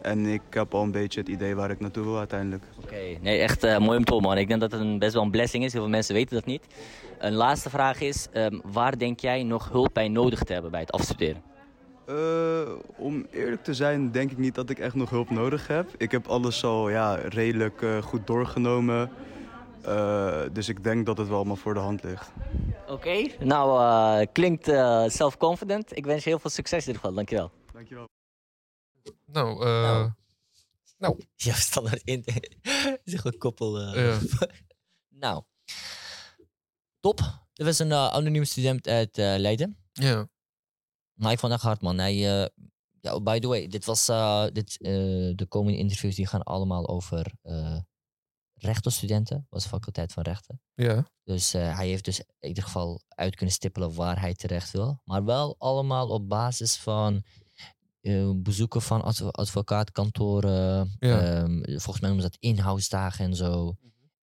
En 0.02 0.26
ik 0.26 0.42
heb 0.50 0.74
al 0.74 0.82
een 0.82 0.90
beetje 0.90 1.20
het 1.20 1.28
idee 1.28 1.54
waar 1.54 1.70
ik 1.70 1.80
naartoe 1.80 2.04
wil 2.04 2.18
uiteindelijk. 2.18 2.64
Oké, 2.82 3.18
nee, 3.20 3.38
echt 3.38 3.64
eh, 3.64 3.78
mooi 3.78 3.98
om 3.98 4.04
te 4.04 4.12
horen 4.12 4.28
man. 4.28 4.38
Ik 4.38 4.48
denk 4.48 4.60
dat 4.60 4.72
het 4.72 4.80
een, 4.80 4.98
best 4.98 5.14
wel 5.14 5.22
een 5.22 5.30
blessing 5.30 5.64
is. 5.64 5.72
Heel 5.72 5.80
veel 5.82 5.90
mensen 5.90 6.14
weten 6.14 6.34
dat 6.34 6.44
niet. 6.44 6.66
Een 7.18 7.34
laatste 7.34 7.70
vraag 7.70 8.00
is, 8.00 8.28
ehm, 8.32 8.58
waar 8.64 8.98
denk 8.98 9.20
jij 9.20 9.42
nog 9.42 9.68
hulp 9.70 9.90
bij 9.92 10.08
nodig 10.08 10.42
te 10.42 10.52
hebben 10.52 10.70
bij 10.70 10.80
het 10.80 10.92
afstuderen? 10.92 11.42
Eh, 12.06 12.14
om 12.96 13.26
eerlijk 13.30 13.62
te 13.62 13.74
zijn, 13.74 14.10
denk 14.10 14.30
ik 14.30 14.38
niet 14.38 14.54
dat 14.54 14.70
ik 14.70 14.78
echt 14.78 14.94
nog 14.94 15.10
hulp 15.10 15.30
nodig 15.30 15.66
heb. 15.66 15.88
Ik 15.96 16.10
heb 16.10 16.26
alles 16.26 16.64
al 16.64 16.88
ja, 16.88 17.14
redelijk 17.14 17.82
eh, 17.82 18.02
goed 18.02 18.26
doorgenomen. 18.26 19.10
Eh, 19.82 20.40
dus 20.52 20.68
ik 20.68 20.84
denk 20.84 21.06
dat 21.06 21.18
het 21.18 21.28
wel 21.28 21.36
allemaal 21.36 21.56
voor 21.56 21.74
de 21.74 21.80
hand 21.80 22.02
ligt. 22.02 22.32
Oké, 22.88 23.26
nou 23.40 23.80
eh, 23.80 24.26
klinkt 24.32 24.68
eh, 24.68 25.04
self-confident. 25.06 25.96
Ik 25.96 26.06
wens 26.06 26.24
je 26.24 26.30
heel 26.30 26.38
veel 26.38 26.50
succes 26.50 26.80
in 26.80 26.86
ieder 26.86 27.00
geval, 27.00 27.14
dankjewel. 27.14 27.50
Dankjewel. 27.72 28.06
Nou, 29.26 29.64
eh, 29.64 30.12
Nou. 30.98 31.24
Ja, 31.36 31.54
standaard 31.54 32.02
in. 32.02 32.24
zeg 33.04 33.24
een 33.24 33.38
koppel. 33.38 33.78
eh. 33.80 33.94
Ja. 33.94 34.46
nou. 35.24 35.42
Top. 37.00 37.20
Er 37.54 37.64
was 37.64 37.78
een 37.78 37.90
uh, 37.90 38.08
anoniem 38.08 38.44
student 38.44 38.88
uit 38.88 39.18
uh, 39.18 39.34
Leiden. 39.36 39.78
Ja. 39.92 40.28
Maar 41.12 41.32
ik 41.32 41.38
vond 41.38 41.52
echt 41.52 41.62
hard, 41.62 41.80
man. 41.80 41.98
Hij, 41.98 42.16
ja, 43.00 43.20
by 43.22 43.38
the 43.38 43.48
way, 43.48 43.66
dit 43.66 43.84
was, 43.84 44.06
dit, 44.52 44.78
de 45.38 45.46
komende 45.48 45.78
interviews 45.78 46.14
die 46.14 46.26
gaan 46.26 46.42
allemaal 46.42 46.88
over 46.88 47.32
rechtenstudenten. 48.54 49.46
was 49.50 49.62
de 49.62 49.68
faculteit 49.68 50.12
van 50.12 50.22
rechten. 50.22 50.60
Ja. 50.74 51.10
Dus 51.24 51.52
hij 51.52 51.86
heeft 51.88 52.04
dus 52.04 52.20
in 52.38 52.48
ieder 52.48 52.62
geval 52.62 53.00
uit 53.08 53.34
kunnen 53.36 53.54
stippelen 53.54 53.94
waar 53.94 54.20
hij 54.20 54.34
terecht 54.34 54.70
wil. 54.70 55.00
Maar 55.04 55.24
wel 55.24 55.54
allemaal 55.58 56.08
op 56.08 56.28
basis 56.28 56.76
van 56.76 57.24
bezoeken 58.42 58.82
van 58.82 59.02
adv 59.02 59.22
advocaatkantoren. 59.22 60.96
Ja. 60.98 61.42
Um, 61.42 61.62
volgens 61.64 62.00
mij 62.00 62.10
noemen 62.10 62.22
ze 62.22 62.30
dat 62.30 62.40
in-house 62.40 62.88
dagen 62.88 63.24
en 63.24 63.36
zo 63.36 63.76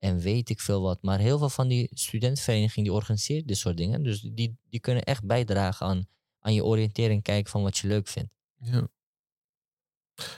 en 0.06 0.20
weet 0.20 0.50
ik 0.50 0.60
veel 0.60 0.82
wat. 0.82 1.02
Maar 1.02 1.20
heel 1.20 1.38
veel 1.38 1.50
van 1.50 1.68
die 1.68 1.90
studentenverenigingen 1.94 2.90
die 2.90 2.98
organiseren 2.98 3.48
dit 3.48 3.58
soort 3.58 3.78
dingen. 3.78 4.04
Dus 4.04 4.22
die, 4.22 4.58
die 4.70 4.80
kunnen 4.80 5.04
echt 5.04 5.26
bijdragen 5.26 5.86
aan, 5.86 6.08
aan 6.40 6.54
je 6.54 6.66
oriëntering, 6.66 7.24
kijken 7.24 7.52
van 7.52 7.62
wat 7.62 7.78
je 7.78 7.88
leuk 7.88 8.08
vindt. 8.08 8.34
Ja, 8.56 8.88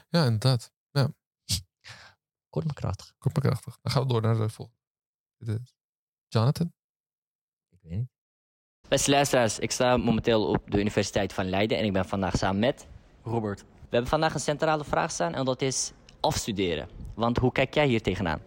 ja 0.09 0.23
inderdaad. 0.25 0.71
Ja. 0.91 1.13
Kort 2.49 2.65
maar 2.65 2.73
krachtig. 2.73 3.13
Kort 3.17 3.33
maar 3.33 3.43
krachtig. 3.43 3.77
Dan 3.81 3.91
gaan 3.91 4.01
we 4.01 4.07
door 4.07 4.21
naar 4.21 4.37
de 4.37 4.49
volgende. 4.49 5.61
Jonathan? 6.27 6.73
Ik 7.69 7.79
weet 7.81 7.97
niet. 7.97 8.09
Beste 8.87 9.11
luisteraars, 9.11 9.59
ik 9.59 9.71
sta 9.71 9.97
momenteel 9.97 10.47
op 10.47 10.71
de 10.71 10.79
Universiteit 10.79 11.33
van 11.33 11.49
Leiden 11.49 11.77
en 11.77 11.85
ik 11.85 11.93
ben 11.93 12.05
vandaag 12.05 12.37
samen 12.37 12.59
met 12.59 12.87
Robert. 13.27 13.59
We 13.61 13.65
hebben 13.89 14.09
vandaag 14.09 14.33
een 14.33 14.39
centrale 14.39 14.83
vraag 14.83 15.11
staan 15.11 15.33
en 15.33 15.45
dat 15.45 15.61
is 15.61 15.91
afstuderen. 16.19 16.87
Want 17.13 17.37
hoe 17.37 17.51
kijk 17.51 17.73
jij 17.73 17.87
hier 17.87 18.01
tegenaan? 18.01 18.39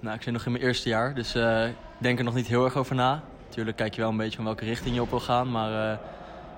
Nou, 0.00 0.16
ik 0.16 0.22
zit 0.22 0.32
nog 0.32 0.44
in 0.46 0.52
mijn 0.52 0.64
eerste 0.64 0.88
jaar, 0.88 1.14
dus 1.14 1.34
uh, 1.34 1.66
ik 1.66 1.74
denk 1.98 2.18
er 2.18 2.24
nog 2.24 2.34
niet 2.34 2.46
heel 2.46 2.64
erg 2.64 2.76
over 2.76 2.94
na. 2.94 3.22
Natuurlijk 3.46 3.76
kijk 3.76 3.94
je 3.94 4.00
wel 4.00 4.10
een 4.10 4.16
beetje 4.16 4.36
van 4.36 4.44
welke 4.44 4.64
richting 4.64 4.94
je 4.94 5.00
op 5.00 5.10
wil 5.10 5.20
gaan, 5.20 5.50
maar 5.50 5.92
uh, 5.92 5.98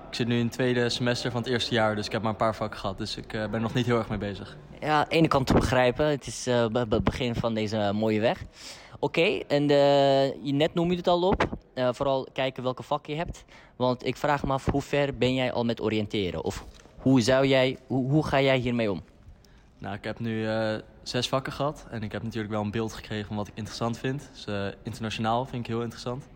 ik 0.09 0.15
zit 0.15 0.27
nu 0.27 0.37
in 0.37 0.45
het 0.45 0.53
tweede 0.53 0.89
semester 0.89 1.31
van 1.31 1.41
het 1.41 1.49
eerste 1.49 1.73
jaar, 1.73 1.95
dus 1.95 2.05
ik 2.05 2.11
heb 2.11 2.21
maar 2.21 2.31
een 2.31 2.37
paar 2.37 2.55
vakken 2.55 2.79
gehad. 2.79 2.97
Dus 2.97 3.17
ik 3.17 3.33
uh, 3.33 3.41
ben 3.41 3.53
er 3.53 3.59
nog 3.59 3.73
niet 3.73 3.85
heel 3.85 3.97
erg 3.97 4.09
mee 4.09 4.17
bezig. 4.17 4.57
Ja, 4.79 4.97
aan 4.99 5.05
de 5.09 5.15
ene 5.15 5.27
kant 5.27 5.47
te 5.47 5.53
begrijpen. 5.53 6.05
Het 6.05 6.27
is 6.27 6.45
het 6.45 7.03
begin 7.03 7.35
van 7.35 7.53
deze 7.53 7.91
mooie 7.93 8.19
weg. 8.19 8.43
Oké, 8.99 9.19
okay, 9.19 9.43
en 9.47 9.67
je 10.43 10.53
net 10.53 10.73
noem 10.73 10.91
je 10.91 10.97
het 10.97 11.07
al 11.07 11.21
op. 11.21 11.49
vooral 11.75 12.27
kijken 12.33 12.63
welke 12.63 12.83
vak 12.83 13.05
je 13.05 13.15
hebt. 13.15 13.45
Want 13.75 14.05
ik 14.05 14.17
vraag 14.17 14.43
me 14.43 14.53
af, 14.53 14.65
hoe 14.71 14.81
ver 14.81 15.17
ben 15.17 15.33
jij 15.33 15.51
al 15.51 15.65
met 15.65 15.81
oriënteren? 15.81 16.43
Of 16.43 16.65
hoe, 17.05 17.21
zou 17.21 17.47
jij, 17.47 17.77
hoe, 17.87 18.09
hoe 18.11 18.25
ga 18.25 18.41
jij 18.41 18.57
hiermee 18.57 18.91
om? 18.91 19.03
Nou, 19.77 19.95
ik 19.95 20.03
heb 20.03 20.19
nu 20.19 20.47
uh, 20.47 20.75
zes 21.03 21.29
vakken 21.29 21.53
gehad. 21.53 21.87
En 21.89 22.03
ik 22.03 22.11
heb 22.11 22.23
natuurlijk 22.23 22.53
wel 22.53 22.61
een 22.61 22.71
beeld 22.71 22.93
gekregen 22.93 23.27
van 23.27 23.35
wat 23.35 23.47
ik 23.47 23.53
interessant 23.55 23.97
vind. 23.97 24.29
Dus 24.33 24.45
uh, 24.47 24.67
internationaal 24.83 25.45
vind 25.45 25.61
ik 25.61 25.67
heel 25.67 25.81
interessant. 25.81 26.27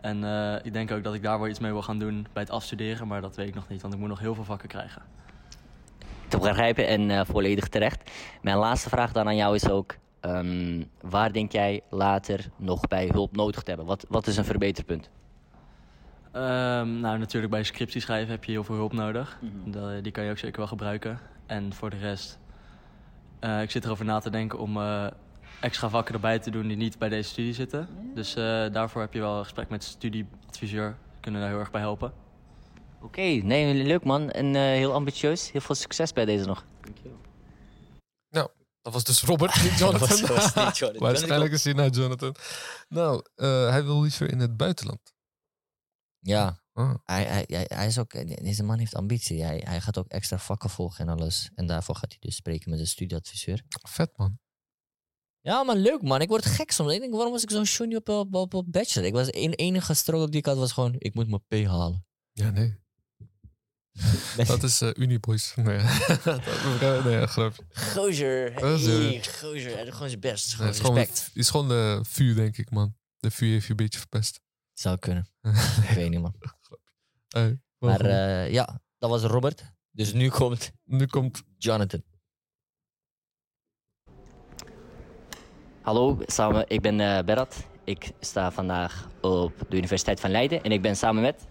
En 0.00 0.22
uh, 0.22 0.54
ik 0.62 0.72
denk 0.72 0.90
ook 0.90 1.04
dat 1.04 1.14
ik 1.14 1.22
daar 1.22 1.38
wel 1.38 1.48
iets 1.48 1.58
mee 1.58 1.72
wil 1.72 1.82
gaan 1.82 1.98
doen 1.98 2.26
bij 2.32 2.42
het 2.42 2.50
afstuderen. 2.52 3.08
Maar 3.08 3.20
dat 3.20 3.36
weet 3.36 3.48
ik 3.48 3.54
nog 3.54 3.68
niet, 3.68 3.82
want 3.82 3.94
ik 3.94 4.00
moet 4.00 4.08
nog 4.08 4.18
heel 4.18 4.34
veel 4.34 4.44
vakken 4.44 4.68
krijgen. 4.68 5.02
Te 6.28 6.38
begrijpen 6.38 6.86
en 6.86 7.26
volledig 7.26 7.68
terecht. 7.68 8.10
Mijn 8.42 8.56
laatste 8.56 8.88
vraag 8.88 9.12
dan 9.12 9.26
aan 9.26 9.36
jou 9.36 9.54
is 9.54 9.68
ook... 9.68 9.96
Um, 10.20 10.90
waar 11.00 11.32
denk 11.32 11.52
jij 11.52 11.80
later 11.90 12.50
nog 12.56 12.80
bij 12.80 13.08
hulp 13.12 13.36
nodig 13.36 13.62
te 13.62 13.68
hebben? 13.68 13.86
Wat, 13.86 14.06
wat 14.08 14.26
is 14.26 14.36
een 14.36 14.44
verbeterpunt? 14.44 15.10
Um, 16.36 17.00
nou, 17.00 17.18
natuurlijk 17.18 17.52
bij 17.52 17.62
scriptie 17.62 18.00
schrijven 18.00 18.30
heb 18.30 18.44
je 18.44 18.52
heel 18.52 18.64
veel 18.64 18.74
hulp 18.74 18.92
nodig. 18.92 19.38
Mm 19.40 19.72
-hmm. 19.72 20.02
die 20.02 20.12
kan 20.12 20.24
je 20.24 20.30
ook 20.30 20.38
zeker 20.38 20.58
wel 20.58 20.66
gebruiken. 20.66 21.18
En 21.46 21.72
voor 21.72 21.90
de 21.90 21.96
rest 21.96 22.38
uh, 23.44 23.62
ik 23.62 23.70
zit 23.70 23.84
erover 23.84 24.04
na 24.04 24.18
te 24.18 24.30
denken 24.30 24.58
om 24.58 24.76
uh, 24.76 25.06
extra 25.60 25.88
vakken 25.88 26.14
erbij 26.14 26.38
te 26.38 26.50
doen 26.50 26.66
die 26.66 26.76
niet 26.76 26.98
bij 26.98 27.08
deze 27.08 27.28
studie 27.28 27.54
zitten. 27.54 27.88
Dus 28.14 28.36
uh, 28.36 28.44
daarvoor 28.72 29.00
heb 29.00 29.12
je 29.12 29.20
wel 29.20 29.36
een 29.38 29.42
gesprek 29.42 29.68
met 29.68 29.80
de 29.80 29.86
studieadviseur. 29.86 30.96
Kunnen 31.20 31.40
daar 31.40 31.50
heel 31.50 31.58
erg 31.58 31.70
bij 31.70 31.80
helpen. 31.80 32.12
Oké, 32.96 33.04
okay, 33.04 33.38
nee, 33.38 33.84
leuk 33.84 34.04
man. 34.04 34.30
En 34.30 34.54
heel 34.54 34.92
ambitieus. 34.92 35.50
Heel 35.50 35.60
veel 35.60 35.74
succes 35.74 36.12
bij 36.12 36.24
deze 36.24 36.46
nog. 36.46 36.64
Dankjewel. 36.80 37.18
Nou, 38.30 38.48
dat 38.82 38.92
was 38.92 39.04
dus 39.04 39.22
Robert, 39.22 39.62
niet 39.62 39.78
Jonathan. 39.78 40.20
dat 40.20 40.28
was 40.28 40.54
niet 40.54 40.78
Jonathan. 40.78 41.02
Waarschijnlijk 41.02 41.52
is 41.52 41.64
hij 41.64 41.72
naar 41.72 41.88
Jonathan. 41.88 42.34
Nou, 42.88 43.24
hij 43.70 43.84
wil 43.84 44.02
liever 44.02 44.30
in 44.30 44.40
het 44.40 44.56
buitenland. 44.56 45.13
Ja, 46.24 46.64
Oh. 46.74 46.94
Hij, 47.04 47.24
hij, 47.24 47.44
hij, 47.46 47.64
hij, 47.68 47.86
is 47.86 47.98
ook, 47.98 48.12
deze 48.42 48.62
man 48.62 48.78
heeft 48.78 48.94
ambitie. 48.94 49.42
Hij, 49.42 49.62
hij 49.64 49.80
gaat 49.80 49.98
ook 49.98 50.08
extra 50.08 50.38
vakken 50.38 50.70
volgen 50.70 51.08
en 51.08 51.18
alles. 51.18 51.50
En 51.54 51.66
daarvoor 51.66 51.94
gaat 51.94 52.10
hij 52.10 52.18
dus 52.20 52.36
spreken 52.36 52.70
met 52.70 52.78
de 52.78 52.86
studieadviseur. 52.86 53.62
Vet 53.88 54.16
man. 54.16 54.38
Ja, 55.40 55.62
maar 55.62 55.76
leuk 55.76 56.02
man. 56.02 56.20
Ik 56.20 56.28
word 56.28 56.46
gek 56.46 56.70
soms. 56.70 56.92
Ik 56.92 57.00
denk, 57.00 57.12
waarom 57.12 57.32
was 57.32 57.42
ik 57.42 57.50
zo'n 57.50 57.64
shunny 57.64 57.96
op, 57.96 58.08
op, 58.08 58.34
op, 58.34 58.54
op 58.54 58.72
bachelor? 58.72 59.06
Ik 59.06 59.12
was 59.12 59.26
de 59.26 59.54
enige 59.54 59.94
struggle 59.94 60.28
die 60.28 60.38
ik 60.38 60.46
had 60.46 60.56
was 60.56 60.72
gewoon, 60.72 60.94
ik 60.98 61.14
moet 61.14 61.28
mijn 61.28 61.44
P 61.64 61.66
halen. 61.66 62.06
Ja, 62.32 62.50
nee. 62.50 62.82
nee. 64.36 64.46
Dat 64.46 64.62
is 64.62 64.82
uh, 64.82 64.90
Uniboys. 64.94 65.54
Nee, 65.56 65.78
nee 67.04 67.26
grapje. 67.26 67.62
Gozer. 67.72 68.54
Hey, 68.54 69.24
gozer. 69.24 69.74
Hij 69.74 69.84
doet 69.84 69.92
gewoon 69.92 70.08
zijn 70.08 70.20
best. 70.20 70.54
Gewoon 70.54 70.70
nee, 70.70 70.80
respect. 70.80 71.24
Het 71.24 71.36
is 71.36 71.50
gewoon 71.50 71.68
de 71.68 72.00
vuur, 72.02 72.34
denk 72.34 72.56
ik, 72.56 72.70
man. 72.70 72.96
De 73.18 73.30
vuur 73.30 73.50
heeft 73.52 73.64
je 73.64 73.70
een 73.70 73.76
beetje 73.76 73.98
verpest. 73.98 74.40
Zou 74.74 74.98
kunnen. 74.98 75.28
ik 75.88 75.94
weet 75.94 76.10
niet, 76.10 76.20
man. 76.20 76.34
Hey, 77.28 77.60
maar 77.78 78.04
uh, 78.04 78.50
ja, 78.50 78.80
dat 78.98 79.10
was 79.10 79.22
Robert. 79.22 79.72
Dus 79.90 80.12
nu 80.12 80.28
komt, 80.28 80.72
nu 80.84 81.06
komt 81.06 81.42
Jonathan. 81.56 82.02
Hallo, 85.82 86.18
samen, 86.26 86.64
ik 86.68 86.80
ben 86.80 86.98
uh, 86.98 87.22
Berat. 87.22 87.66
Ik 87.84 88.12
sta 88.20 88.52
vandaag 88.52 89.08
op 89.20 89.52
de 89.68 89.76
Universiteit 89.76 90.20
van 90.20 90.30
Leiden 90.30 90.62
en 90.62 90.72
ik 90.72 90.82
ben 90.82 90.96
samen 90.96 91.22
met... 91.22 91.46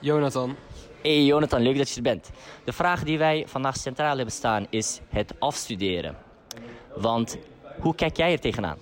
Jonathan. 0.00 0.56
Hey 1.02 1.24
Jonathan, 1.24 1.60
leuk 1.60 1.76
dat 1.76 1.88
je 1.88 1.96
er 1.96 2.02
bent. 2.02 2.30
De 2.64 2.72
vraag 2.72 3.04
die 3.04 3.18
wij 3.18 3.44
vandaag 3.46 3.76
centraal 3.76 4.16
hebben 4.16 4.34
staan 4.34 4.66
is 4.70 5.00
het 5.08 5.40
afstuderen. 5.40 6.16
Want 6.96 7.36
hoe 7.80 7.94
kijk 7.94 8.16
jij 8.16 8.32
er 8.32 8.40
tegenaan? 8.40 8.78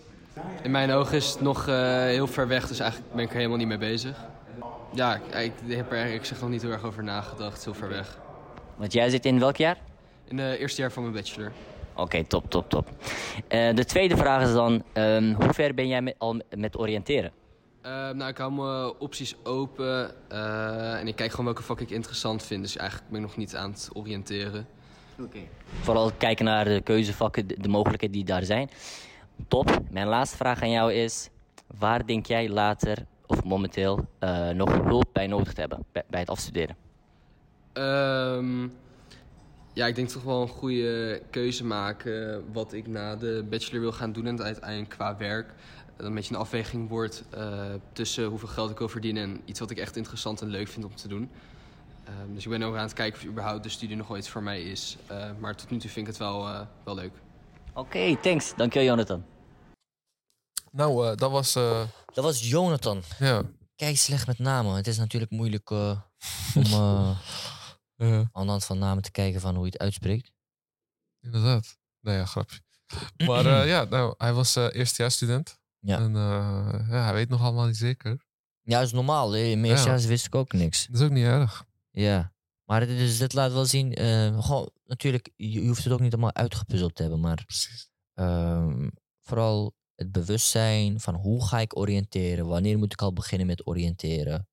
In 0.63 0.71
mijn 0.71 0.91
ogen 0.91 1.17
is 1.17 1.31
het 1.31 1.41
nog 1.41 1.69
uh, 1.69 1.75
heel 2.03 2.27
ver 2.27 2.49
weg, 2.49 2.69
dus 2.69 2.81
eigenlijk 2.81 3.15
ben 3.15 3.25
ik 3.25 3.31
er 3.31 3.37
helemaal 3.37 3.57
niet 3.57 3.67
mee 3.67 3.79
bezig. 3.79 4.25
Ja, 4.93 5.15
ik, 5.15 5.53
heb 5.67 5.87
er 5.91 5.97
eigenlijk 5.97 6.27
zeg 6.27 6.41
nog 6.41 6.51
niet 6.51 6.63
heel 6.63 6.71
erg 6.71 6.85
over 6.85 7.05
nagedacht, 7.05 7.65
heel 7.65 7.75
ver 7.75 7.89
weg. 7.89 8.19
Want 8.77 8.93
jij 8.93 9.11
zit 9.11 9.25
in 9.25 9.39
welk 9.39 9.57
jaar? 9.57 9.77
In 10.25 10.39
het 10.39 10.59
eerste 10.59 10.81
jaar 10.81 10.93
van 10.93 11.03
mijn 11.03 11.15
bachelor. 11.15 11.53
Oké, 11.93 12.03
okay, 12.03 12.25
top, 12.25 12.51
top, 12.51 12.71
top. 12.71 12.89
Uh, 12.89 13.75
de 13.75 13.85
tweede 13.85 14.17
vraag 14.17 14.43
is 14.43 14.53
dan, 14.53 14.83
um, 14.95 15.33
hoe 15.33 15.53
ver 15.53 15.75
ben 15.75 15.89
jij 15.89 16.03
met, 16.03 16.15
al 16.19 16.41
met 16.57 16.79
oriënteren? 16.79 17.33
Uh, 17.83 18.11
nou, 18.11 18.31
ik 18.31 18.37
hou 18.37 18.53
mijn 18.53 18.93
opties 18.99 19.35
open 19.43 20.15
uh, 20.33 21.01
en 21.01 21.09
ik 21.09 21.17
kijk 21.17 21.31
gewoon 21.31 21.45
welke 21.45 21.63
vak 21.63 21.81
ik 21.81 21.91
interessant 21.91 22.43
vind. 22.43 22.63
Dus 22.63 22.77
eigenlijk 22.77 23.11
ben 23.11 23.21
ik 23.21 23.27
nog 23.27 23.37
niet 23.37 23.57
aan 23.57 23.71
het 23.71 23.91
oriënteren. 23.93 24.67
Oké. 25.19 25.23
Okay. 25.23 25.49
Vooral 25.81 26.13
kijken 26.19 26.45
naar 26.45 26.65
de 26.65 26.81
keuzevakken, 26.81 27.47
de, 27.47 27.57
de 27.61 27.69
mogelijkheden 27.69 28.17
die 28.17 28.25
daar 28.25 28.45
zijn. 28.45 28.71
Top. 29.49 29.79
Mijn 29.91 30.07
laatste 30.07 30.37
vraag 30.37 30.63
aan 30.63 30.71
jou 30.71 30.93
is: 30.93 31.31
waar 31.79 32.07
denk 32.07 32.27
jij 32.27 32.49
later 32.49 33.07
of 33.27 33.45
momenteel 33.45 34.09
uh, 34.21 34.49
nog 34.49 34.73
hulp 34.83 35.07
bij 35.13 35.27
nodig 35.27 35.53
te 35.53 35.61
hebben 35.61 35.85
bij, 35.93 36.21
het 36.21 36.31
afstuderen? 36.31 36.77
Um, 37.73 38.73
ja, 39.73 39.87
ik 39.87 39.95
denk 39.95 40.09
toch 40.09 40.23
wel 40.23 40.43
een 40.43 40.49
goede 40.49 41.23
keuze 41.31 41.65
maken 41.65 42.45
wat 42.53 42.73
ik 42.73 42.87
na 42.87 43.17
de 43.17 43.47
bachelor 43.51 43.81
wil 43.81 43.93
gaan 43.93 44.13
doen 44.13 44.27
en 44.27 44.43
uiteindelijk 44.43 44.91
qua 44.91 45.17
werk. 45.17 45.55
Dat 45.97 46.07
een 46.07 46.15
beetje 46.15 46.35
een 46.35 46.41
afweging 46.41 46.89
wordt 46.89 47.25
uh, 47.35 47.65
tussen 47.93 48.25
hoeveel 48.25 48.49
geld 48.49 48.71
ik 48.71 48.79
wil 48.79 48.89
verdienen 48.89 49.23
en 49.23 49.41
iets 49.45 49.61
wat 49.61 49.71
ik 49.71 49.79
echt 49.79 49.97
interessant 49.97 50.41
en 50.41 50.49
leuk 50.49 50.69
vind 50.69 50.85
om 50.85 50.95
te 50.95 51.09
doen. 51.09 51.31
Um, 52.09 52.35
dus 52.35 52.45
ik 52.45 52.51
ben 52.51 52.63
ook 52.63 52.77
aan 52.77 52.83
het 52.83 52.93
kijken 52.93 53.21
of 53.21 53.27
überhaupt 53.27 53.63
de 53.63 53.69
studie 53.69 53.97
nog 53.97 54.17
iets 54.17 54.29
voor 54.29 54.43
mij 54.43 54.63
is. 54.63 54.97
Uh, 55.11 55.25
maar 55.39 55.57
tot 55.57 55.71
nu 55.71 55.79
toe 55.79 55.91
vind 55.91 56.07
ik 56.07 56.13
het 56.13 56.23
wel, 56.23 56.67
wel 56.85 56.95
leuk. 56.95 57.13
Oké, 57.77 57.87
okay, 57.87 58.17
thanks. 58.17 58.55
Dankjewel, 58.55 58.89
Jonathan. 58.89 59.25
Nou, 60.71 61.11
uh, 61.11 61.17
dat 61.17 61.31
was... 61.31 61.57
Uh... 61.57 61.83
Dat 62.13 62.25
was 62.25 62.49
Jonathan. 62.49 63.03
Ja. 63.19 63.43
Kijk, 63.75 63.97
slecht 63.97 64.27
met 64.27 64.39
namen. 64.39 64.75
Het 64.75 64.87
is 64.87 64.99
natuurlijk 64.99 65.33
moeilijk 65.33 65.71
uh, 65.71 66.01
om 66.55 66.65
ja. 67.97 68.29
aan 68.33 68.45
de 68.45 68.51
hand 68.51 68.65
van 68.65 68.79
namen 68.79 69.03
te 69.03 69.11
kijken 69.11 69.41
van 69.41 69.55
hoe 69.55 69.65
je 69.65 69.71
het 69.71 69.81
uitspreekt. 69.81 70.33
Inderdaad. 71.21 71.79
Nou 72.01 72.17
ja, 72.17 72.25
grapje. 72.25 72.61
Maar 73.27 73.67
ja, 73.67 73.85
nou, 73.85 74.15
hij 74.19 74.33
was 74.33 74.55
eerstejaarsstudent. 74.55 75.59
Ja. 75.79 75.99
En 75.99 76.13
ja, 76.91 77.03
hij 77.05 77.13
weet 77.13 77.29
nog 77.29 77.41
allemaal 77.41 77.67
niet 77.67 77.77
zeker. 77.77 78.25
Ja, 78.63 78.79
dat 78.79 78.87
is 78.87 78.93
normaal. 78.93 79.35
In 79.35 79.61
mijn 79.61 79.73
eerste 79.73 79.89
jaar 79.89 80.01
wist 80.01 80.27
ik 80.27 80.35
ook 80.35 80.53
niks. 80.53 80.87
Dat 80.87 81.01
is 81.01 81.07
ook 81.07 81.13
niet 81.13 81.25
erg. 81.25 81.65
Ja. 81.91 82.33
Maar 82.67 82.87
dus 82.87 83.19
dit 83.19 83.33
laat 83.33 83.53
wel 83.53 83.65
zien, 83.65 83.97
gewoon, 84.43 84.71
natuurlijk, 84.85 85.31
je, 85.37 85.51
je, 85.51 85.67
hoeft 85.67 85.85
het 85.85 85.93
ook 85.93 86.01
niet 86.01 86.13
allemaal 86.13 86.35
uitgepuzzeld 86.35 86.95
te 86.95 87.03
hebben, 87.03 87.21
maar 87.21 87.47
um, 88.15 88.91
vooral 89.21 89.75
het 89.95 90.13
bewustzijn 90.13 91.01
van 91.01 91.15
hoe 91.15 91.47
ga 91.47 91.59
ik 91.59 91.79
oriënteren, 91.79 92.47
wanneer 92.47 92.79
moet 92.79 92.93
ik 92.93 93.03
al 93.03 93.13
beginnen 93.13 93.47
met 93.47 93.67
oriënteren 93.67 94.49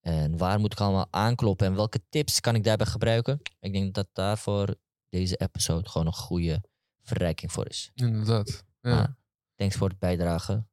en 0.00 0.36
waar 0.36 0.60
moet 0.60 0.72
ik 0.72 0.80
allemaal 0.80 1.06
aankloppen 1.10 1.66
en 1.66 1.74
welke 1.74 2.02
tips 2.08 2.40
kan 2.40 2.54
ik 2.54 2.64
daarbij 2.64 2.86
gebruiken. 2.86 3.40
Ik 3.60 3.72
denk 3.72 3.94
dat 3.94 4.08
daarvoor 4.12 4.74
deze 5.08 5.36
episode 5.36 5.88
gewoon 5.88 6.06
een 6.06 6.12
goede 6.12 6.64
verrijking 7.02 7.52
voor 7.52 7.68
is. 7.68 7.90
Inderdaad. 7.94 8.64
Ja. 8.80 8.94
Maar, 8.94 9.16
thanks 9.54 9.76
voor 9.76 9.88
het 9.88 9.98
bijdragen, 9.98 10.70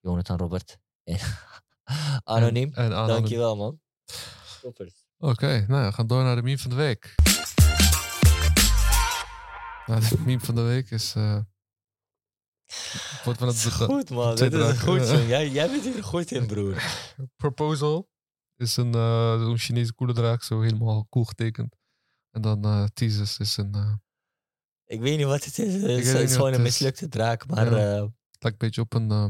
Jonathan 0.00 0.38
Robert. 0.38 0.78
Anoniem. 2.24 2.72
En, 2.74 2.84
en 2.84 2.92
anoniem. 2.92 3.14
Dankjewel, 3.14 3.56
man. 3.56 3.80
Toppers. 4.60 4.99
Oké, 5.22 5.64
nou 5.68 5.86
we 5.86 5.92
gaan 5.92 6.06
door 6.06 6.22
naar 6.22 6.36
de 6.36 6.42
meme 6.42 6.58
van 6.58 6.70
de 6.70 6.76
week. 6.76 7.14
Nou, 9.86 10.08
de 10.08 10.18
meme 10.24 10.40
van 10.40 10.54
de 10.54 10.62
week 10.62 10.90
is... 10.90 11.14
eh 11.14 11.40
wordt 13.24 13.38
van 13.38 13.48
het 13.48 13.64
Goed, 13.72 14.10
man. 14.10 14.36
Dit 14.36 14.52
is 14.52 14.78
goed, 14.78 15.06
zo. 15.06 15.16
Jij, 15.34 15.48
jij 15.48 15.70
bent 15.70 15.82
hier 15.84 16.04
goed 16.04 16.30
in, 16.30 16.46
broer. 16.46 16.82
Proposal 17.36 18.08
is 18.56 18.76
een 18.76 18.94
eh, 18.94 19.40
zo'n 19.40 19.58
Chinese 19.58 19.94
koele 19.94 20.12
draak, 20.12 20.42
zo 20.42 20.60
helemaal 20.60 21.06
cool 21.10 21.24
getekend. 21.24 21.76
En 22.30 22.42
dan 22.42 22.64
eh 22.64 22.84
Thesis 22.84 23.38
is 23.38 23.56
een... 23.56 24.00
Ik 24.84 25.00
weet 25.00 25.16
niet 25.18 25.26
wat 25.26 25.44
het 25.44 25.58
is. 25.58 25.74
Het 25.74 25.84
is, 25.84 26.12
het 26.12 26.32
gewoon 26.32 26.50
het 26.50 26.60
een 26.60 26.66
is. 26.66 26.72
mislukte 26.72 27.08
draak, 27.08 27.46
maar... 27.46 27.70
Ja. 27.70 27.96
eh 27.96 28.06
lijkt 28.38 28.62
een 28.62 28.66
beetje 28.68 28.80
op 28.80 28.94
een 28.94 29.10
eh, 29.10 29.28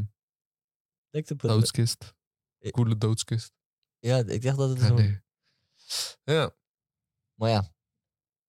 lijkt 1.10 1.30
op 1.30 1.42
een- 1.42 1.48
doodskist. 1.50 2.14
Coole 2.70 2.98
doodskist. 2.98 3.52
Ja, 3.98 4.16
ik 4.18 4.42
dacht 4.42 4.56
dat 4.56 4.68
het 4.68 4.78
Ja, 4.78 4.86
zo... 4.86 4.94
nee. 4.94 5.20
Ja, 6.24 6.50
Maar 7.34 7.50
ja, 7.50 7.72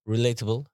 relatable. 0.04 0.66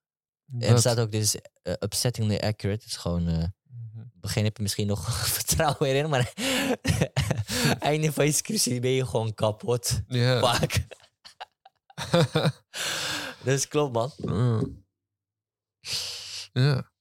En 0.59 0.61
er 0.61 0.79
staat 0.79 0.99
ook, 0.99 1.11
dit 1.11 1.21
is 1.23 1.35
eh, 1.61 1.73
upsettingly 1.79 2.35
accurate. 2.35 2.79
Het 2.83 2.85
is 2.85 2.97
gewoon... 2.97 3.27
eh, 3.27 3.43
Mhm. 3.69 4.05
begin 4.13 4.43
heb 4.43 4.57
je 4.57 4.63
misschien 4.63 4.87
nog 4.87 5.27
vertrouwen 5.37 5.87
erin, 5.87 6.09
maar 6.09 6.33
einde 7.79 8.13
van 8.13 8.25
je 8.25 8.31
scriptie 8.31 8.79
ben 8.79 8.91
je 8.91 9.05
gewoon 9.05 9.33
kapot. 9.33 10.01
Ja. 10.07 10.39
Vaak. 10.47 10.85
dus 13.43 13.67
klopt, 13.67 13.93
man. 13.93 14.11
Ja. 16.53 16.91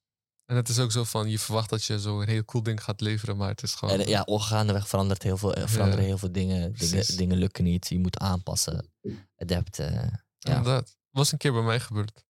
En 0.46 0.56
het 0.56 0.68
is 0.68 0.78
ook 0.78 0.92
zo 0.92 1.04
van, 1.04 1.28
je 1.28 1.38
verwacht 1.38 1.70
dat 1.70 1.84
je 1.84 2.00
zo 2.00 2.20
een 2.20 2.28
heel 2.28 2.44
cool 2.44 2.62
ding 2.62 2.82
gaat 2.82 3.00
leveren, 3.00 3.36
maar 3.36 3.48
het 3.48 3.62
is 3.62 3.74
gewoon... 3.74 3.94
En 3.94 4.00
eh, 4.00 4.06
ja, 4.06 4.22
ongaandeweg 4.22 4.88
verandert 4.88 5.22
heel 5.22 5.36
veel, 5.36 5.54
eh, 5.54 5.66
veranderen 5.66 6.04
heel 6.04 6.18
veel 6.18 6.32
dingen. 6.32 6.72
dingen. 6.72 7.16
Dingen 7.16 7.36
lukken 7.36 7.64
niet. 7.64 7.88
Je 7.88 7.98
moet 7.98 8.18
aanpassen. 8.18 8.92
Adapten. 9.36 9.92
ja. 9.92 10.24
Inderdaad. 10.56 10.96
was 11.10 11.32
een 11.32 11.38
keer 11.38 11.52
bij 11.52 11.62
mij 11.62 11.80
gebeurd. 11.80 12.24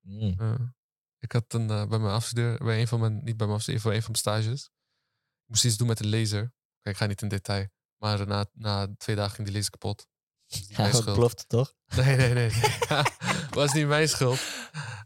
Mm. 0.00 0.34
Ja. 0.38 0.74
Ik 1.18 1.32
had 1.32 1.44
een, 1.52 1.70
eh, 1.70 1.86
bij 1.86 1.98
mijn 1.98 2.14
afstudeer, 2.14 2.58
bij 2.64 2.80
een 2.80 2.88
van 2.88 3.00
mijn, 3.00 3.14
niet 3.24 3.36
bij 3.36 3.46
mijn 3.46 3.58
afstudeer, 3.58 3.80
voor 3.80 3.92
een 3.92 4.02
van 4.02 4.10
mijn 4.10 4.42
stages. 4.42 4.64
Ik 4.64 5.46
moest 5.46 5.64
iets 5.64 5.76
doen 5.76 5.86
met 5.86 6.00
een 6.00 6.10
laser. 6.10 6.52
Kijk, 6.80 6.94
ik 6.94 6.96
ga 6.96 7.06
niet 7.06 7.22
in 7.22 7.28
detail. 7.28 7.66
Maar 7.96 8.26
na, 8.26 8.46
na 8.52 8.94
twee 8.96 9.16
dagen 9.16 9.34
ging 9.34 9.46
die 9.46 9.56
laser 9.56 9.70
kapot. 9.70 10.06
Dat 10.46 10.66
Ja, 10.68 10.92
schuld. 10.92 11.16
ploft 11.16 11.48
toch? 11.48 11.74
Nee, 11.96 12.16
nee, 12.16 12.34
nee. 12.34 12.50
was 13.50 13.72
niet 13.72 13.86
mijn 13.86 14.08
schuld. 14.08 14.40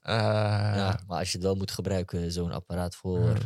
Eh, 0.02 0.14
ja, 0.76 1.00
maar 1.06 1.18
als 1.18 1.30
je 1.30 1.36
het 1.36 1.46
wel 1.46 1.54
moet 1.54 1.70
gebruiken, 1.70 2.32
zo'n 2.32 2.52
apparaat 2.52 2.94
voor 2.94 3.20
Ja. 3.28 3.38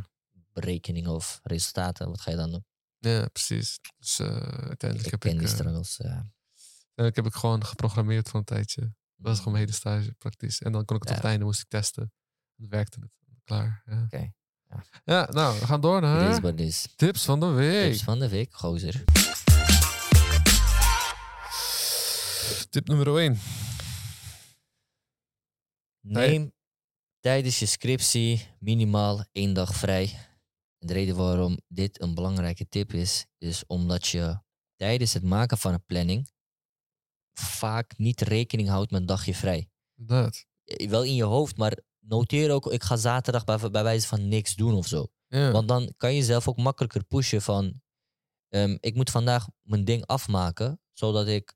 berekeningen 0.53 1.11
of 1.11 1.41
resultaten, 1.43 2.09
wat 2.09 2.21
ga 2.21 2.31
je 2.31 2.37
dan 2.37 2.51
doen? 2.51 2.65
ja, 2.99 3.27
precies. 3.29 3.79
Dus 3.99 4.19
eh, 4.19 4.27
uiteindelijk, 4.69 5.05
Ik 5.05 5.11
heb 5.11 5.25
ik, 5.25 5.39
die 5.39 5.49
eh, 5.49 5.55
struggles. 5.55 5.97
ja. 5.97 6.09
uiteindelijk 6.87 7.17
heb 7.17 7.27
ik 7.27 7.35
gewoon 7.35 7.65
geprogrammeerd 7.65 8.29
voor 8.29 8.39
een 8.39 8.45
tijdje. 8.47 8.81
Dat 8.81 8.93
was 9.27 9.37
gewoon 9.39 9.53
mijn 9.53 9.65
hele 9.65 9.77
stage, 9.77 10.13
praktisch. 10.15 10.63
En 10.63 10.73
dan 10.73 10.85
kon 10.85 10.97
ik 10.97 11.03
het 11.03 11.11
op 11.11 11.17
het 11.17 11.27
einde 11.27 11.45
moest 11.45 11.61
ik 11.61 11.69
testen. 11.69 12.13
Dan 12.57 12.69
werkte 12.69 12.99
het. 13.01 13.11
Klaar. 13.45 13.83
Ja. 13.87 14.03
Oké, 14.03 14.31
ja. 14.71 14.85
ja, 15.05 15.29
nou, 15.33 15.59
we 15.61 15.67
gaan 15.67 15.81
door 15.81 15.97
It 15.97 16.03
is 16.31 16.41
naar 16.41 16.59
it 16.59 16.89
tips 16.97 17.25
van 17.25 17.41
de 17.41 17.47
week. 17.47 17.91
Tips 17.91 18.03
van 18.03 18.19
de 18.19 18.29
week, 18.29 18.55
gozer. 18.55 19.05
Tip 22.71 22.89
nummer 22.89 23.19
1. 23.19 23.39
Neem 26.13 26.53
tijdens 27.21 27.59
je 27.59 27.67
scriptie 27.67 28.47
minimaal 28.59 29.25
één 29.33 29.53
dag 29.53 29.75
vrij. 29.75 30.03
En 30.79 30.87
de 30.87 30.93
reden 30.93 31.17
waarom 31.17 31.59
dit 31.69 32.01
een 32.01 32.15
belangrijke 32.15 32.69
tip 32.69 32.93
is, 32.93 33.27
is 33.39 33.67
omdat 33.67 34.07
je 34.07 34.43
tijdens 34.77 35.13
het 35.13 35.23
maken 35.23 35.59
van 35.59 35.73
een 35.73 35.85
planning 35.85 36.33
vaak 37.33 37.99
niet 37.99 38.21
rekening 38.21 38.69
houdt 38.69 38.91
met 38.91 39.01
een 39.01 39.07
dagje 39.07 39.35
vrij. 39.35 39.71
Inderdaad. 39.95 40.47
Eh, 40.65 40.89
Wel 40.89 41.03
in 41.05 41.15
je 41.15 41.25
hoofd, 41.25 41.57
maar 41.57 41.79
noteer 41.99 42.51
ook, 42.51 42.73
ik 42.73 42.83
ga 42.83 42.97
zaterdag 42.97 43.45
bij, 43.45 43.71
bij 43.71 43.83
wijze 43.83 44.07
van 44.07 44.29
niks 44.29 44.55
doen 44.55 44.75
of 44.75 44.87
zo. 44.87 45.07
Ja. 45.27 45.51
Want 45.51 45.69
dan 45.69 45.95
kan 45.97 46.15
je 46.15 46.23
zelf 46.23 46.49
ook 46.49 46.57
makkelijker 46.57 47.05
pushen 47.05 47.43
van, 47.43 47.83
ehm, 48.49 48.77
ik 48.81 48.95
moet 48.95 49.11
vandaag 49.11 49.49
mijn 49.63 49.85
ding 49.85 50.07
afmaken, 50.07 50.81
zodat 50.93 51.27
ik 51.27 51.55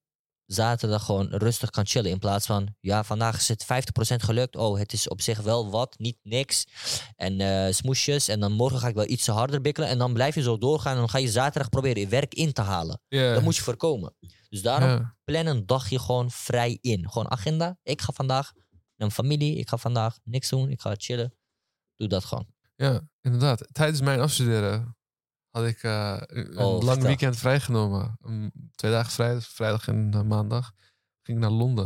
zaterdag 0.49 1.05
gewoon 1.05 1.29
rustig 1.31 1.71
kan 1.71 1.87
chillen. 1.87 2.11
In 2.11 2.19
plaats 2.19 2.47
van, 2.47 2.75
ja, 2.81 3.05
vandaag 3.05 3.37
is 3.37 3.49
het 3.49 3.65
50% 3.65 3.67
gelukt. 4.17 4.57
Oh, 4.57 4.79
het 4.79 4.93
is 4.93 5.09
op 5.09 5.21
zich 5.21 5.41
wel 5.41 5.71
wat, 5.71 5.99
niet 5.99 6.19
niks. 6.23 6.67
En 7.17 7.41
eh, 7.41 7.73
smoesjes. 7.73 8.29
En 8.29 8.41
dan 8.41 8.53
morgen 8.53 8.79
ga 8.79 8.89
ik 8.89 8.95
wel 8.95 9.09
iets 9.09 9.27
harder 9.27 9.61
bikkelen. 9.61 9.89
En 9.89 9.99
dan 9.99 10.13
blijf 10.13 10.35
je 10.35 10.43
zo 10.43 10.59
doorgaan. 10.59 10.93
En 10.93 10.99
dan 10.99 11.09
ga 11.09 11.19
je 11.19 11.29
zaterdag 11.29 11.69
proberen 11.69 12.01
je 12.01 12.09
werk 12.09 12.35
in 12.35 12.53
te 12.53 12.63
halen. 12.63 13.01
ja. 13.09 13.33
Dat 13.35 13.43
moet 13.43 13.57
je 13.57 13.63
voorkomen. 13.63 14.15
Dus 14.49 14.63
daarom 14.63 15.15
plan 15.25 15.47
een 15.47 15.67
dagje 15.67 15.99
gewoon 15.99 16.31
vrij 16.31 16.79
in. 16.81 17.11
Gewoon 17.11 17.31
agenda. 17.31 17.79
Ik 17.83 18.01
ga 18.01 18.13
vandaag 18.13 18.53
naar 18.55 18.65
mijn 18.97 19.11
familie. 19.11 19.57
Ik 19.57 19.69
ga 19.69 19.77
vandaag 19.77 20.19
niks 20.25 20.49
doen. 20.49 20.71
Ik 20.71 20.81
ga 20.81 20.95
chillen. 20.97 21.35
Doe 21.97 22.09
dat 22.09 22.25
gewoon. 22.25 22.47
Ja, 22.77 23.09
inderdaad. 23.21 23.69
Tijdens 23.73 24.01
mijn 24.01 24.21
afstuderen 24.21 24.98
had 25.59 25.69
ik 25.69 25.83
eh, 25.83 26.17
een 26.27 26.59
Oh, 26.59 26.73
lang 26.73 26.85
vertel. 26.85 27.03
weekend 27.03 27.37
vrijgenomen. 27.37 28.19
Um, 28.27 28.51
twee 28.75 28.91
dagen 28.91 29.13
vrij, 29.13 29.41
vrijdag 29.41 29.89
en 29.89 30.11
eh, 30.15 30.23
maandag. 30.23 30.73
Ging 31.23 31.39
ik 31.39 31.45
naar 31.45 31.53
Londen. 31.53 31.85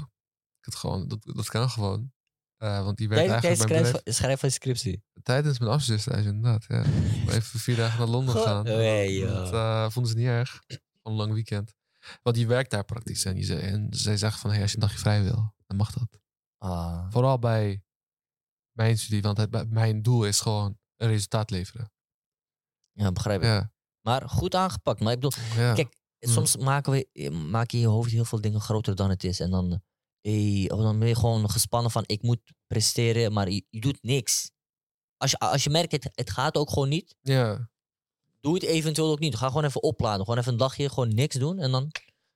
Ik 0.58 0.64
had 0.64 0.74
gewoon, 0.74 1.08
dat, 1.08 1.18
dat 1.22 1.48
kan 1.48 1.70
gewoon. 1.70 2.12
Eh, 2.56 2.84
want 2.84 2.96
die 2.96 3.08
werkt 3.08 3.30
eigenlijk 3.30 3.58
bij 3.58 3.76
schrijf, 3.78 3.92
bedrijf. 3.92 4.16
schrijf 4.16 4.40
van 4.40 4.50
scriptie. 4.50 5.04
Tijdens 5.22 5.58
mijn 5.58 5.70
afstudeerstage, 5.70 6.22
inderdaad. 6.22 6.64
Ja. 6.68 6.82
Even 7.36 7.60
vier 7.60 7.76
dagen 7.76 7.98
naar 7.98 8.08
Londen 8.08 8.36
gaan. 8.36 8.64
nee, 8.64 9.26
dat 9.26 9.92
vonden 9.92 10.12
ze 10.12 10.18
niet 10.18 10.26
erg. 10.26 10.62
Een 11.02 11.12
lang 11.12 11.32
weekend. 11.32 11.74
Want 12.22 12.36
die 12.36 12.46
werkt 12.46 12.70
daar 12.70 12.84
praktisch. 12.84 13.24
En, 13.24 13.34
die 13.34 13.44
zei, 13.44 13.60
en 13.60 13.86
zij 13.90 14.16
zegt 14.16 14.40
van, 14.40 14.50
hey, 14.50 14.62
als 14.62 14.70
je 14.70 14.76
een 14.76 14.82
dagje 14.82 14.98
vrij 14.98 15.22
wil, 15.22 15.54
dan 15.66 15.76
mag 15.76 15.92
dat. 15.92 16.20
Ah, 16.58 17.06
Vooral 17.10 17.38
bij 17.38 17.82
mijn 18.72 18.98
studie. 18.98 19.22
Want 19.22 19.36
het, 19.36 19.70
mijn 19.70 20.02
doel 20.02 20.24
is 20.24 20.40
gewoon 20.40 20.78
een 20.96 21.08
resultaat 21.08 21.50
leveren. 21.50 21.90
Ja, 22.92 23.12
begrijp 23.12 23.40
ik. 23.40 23.46
Ja, 23.46 23.70
Maar 24.00 24.28
goed 24.28 24.54
aangepakt. 24.54 25.00
Maar 25.00 25.12
ik 25.12 25.20
bedoel, 25.20 25.44
ja. 25.56 25.74
Kijk, 25.74 26.00
Mm. 26.26 26.32
soms 26.32 26.56
maken 26.56 26.92
we, 26.92 27.30
maak 27.30 27.70
je 27.70 27.76
in 27.76 27.82
je 27.82 27.88
hoofd 27.88 28.10
heel 28.10 28.24
veel 28.24 28.40
dingen 28.40 28.60
groter 28.60 28.94
dan 28.96 29.10
het 29.10 29.24
is. 29.24 29.40
En 29.40 29.50
dan, 29.50 29.82
eh, 30.20 30.64
oh, 30.68 30.82
dan 30.82 30.98
ben 30.98 31.08
je 31.08 31.14
gewoon 31.16 31.50
gespannen 31.50 31.90
van 31.90 32.02
ik 32.06 32.22
moet 32.22 32.40
presteren, 32.66 33.32
maar 33.32 33.50
je, 33.50 33.64
je 33.70 33.80
doet 33.80 34.02
niks. 34.02 34.50
Als 35.16 35.30
je, 35.30 35.38
als 35.38 35.64
je 35.64 35.70
merkt, 35.70 35.92
het, 35.92 36.08
het 36.12 36.30
gaat 36.30 36.54
ook 36.56 36.70
gewoon 36.70 36.88
niet, 36.88 37.14
ja. 37.20 37.68
doe 38.40 38.54
het 38.54 38.62
eventueel 38.62 39.10
ook 39.10 39.18
niet. 39.18 39.34
Ga 39.36 39.46
gewoon 39.46 39.64
even 39.64 39.82
opladen. 39.82 40.24
Gewoon 40.24 40.38
even 40.40 40.52
een 40.52 40.58
dagje 40.58 40.88
gewoon 40.88 41.14
niks 41.14 41.36
doen. 41.36 41.58
En 41.58 41.70
dan 41.70 41.90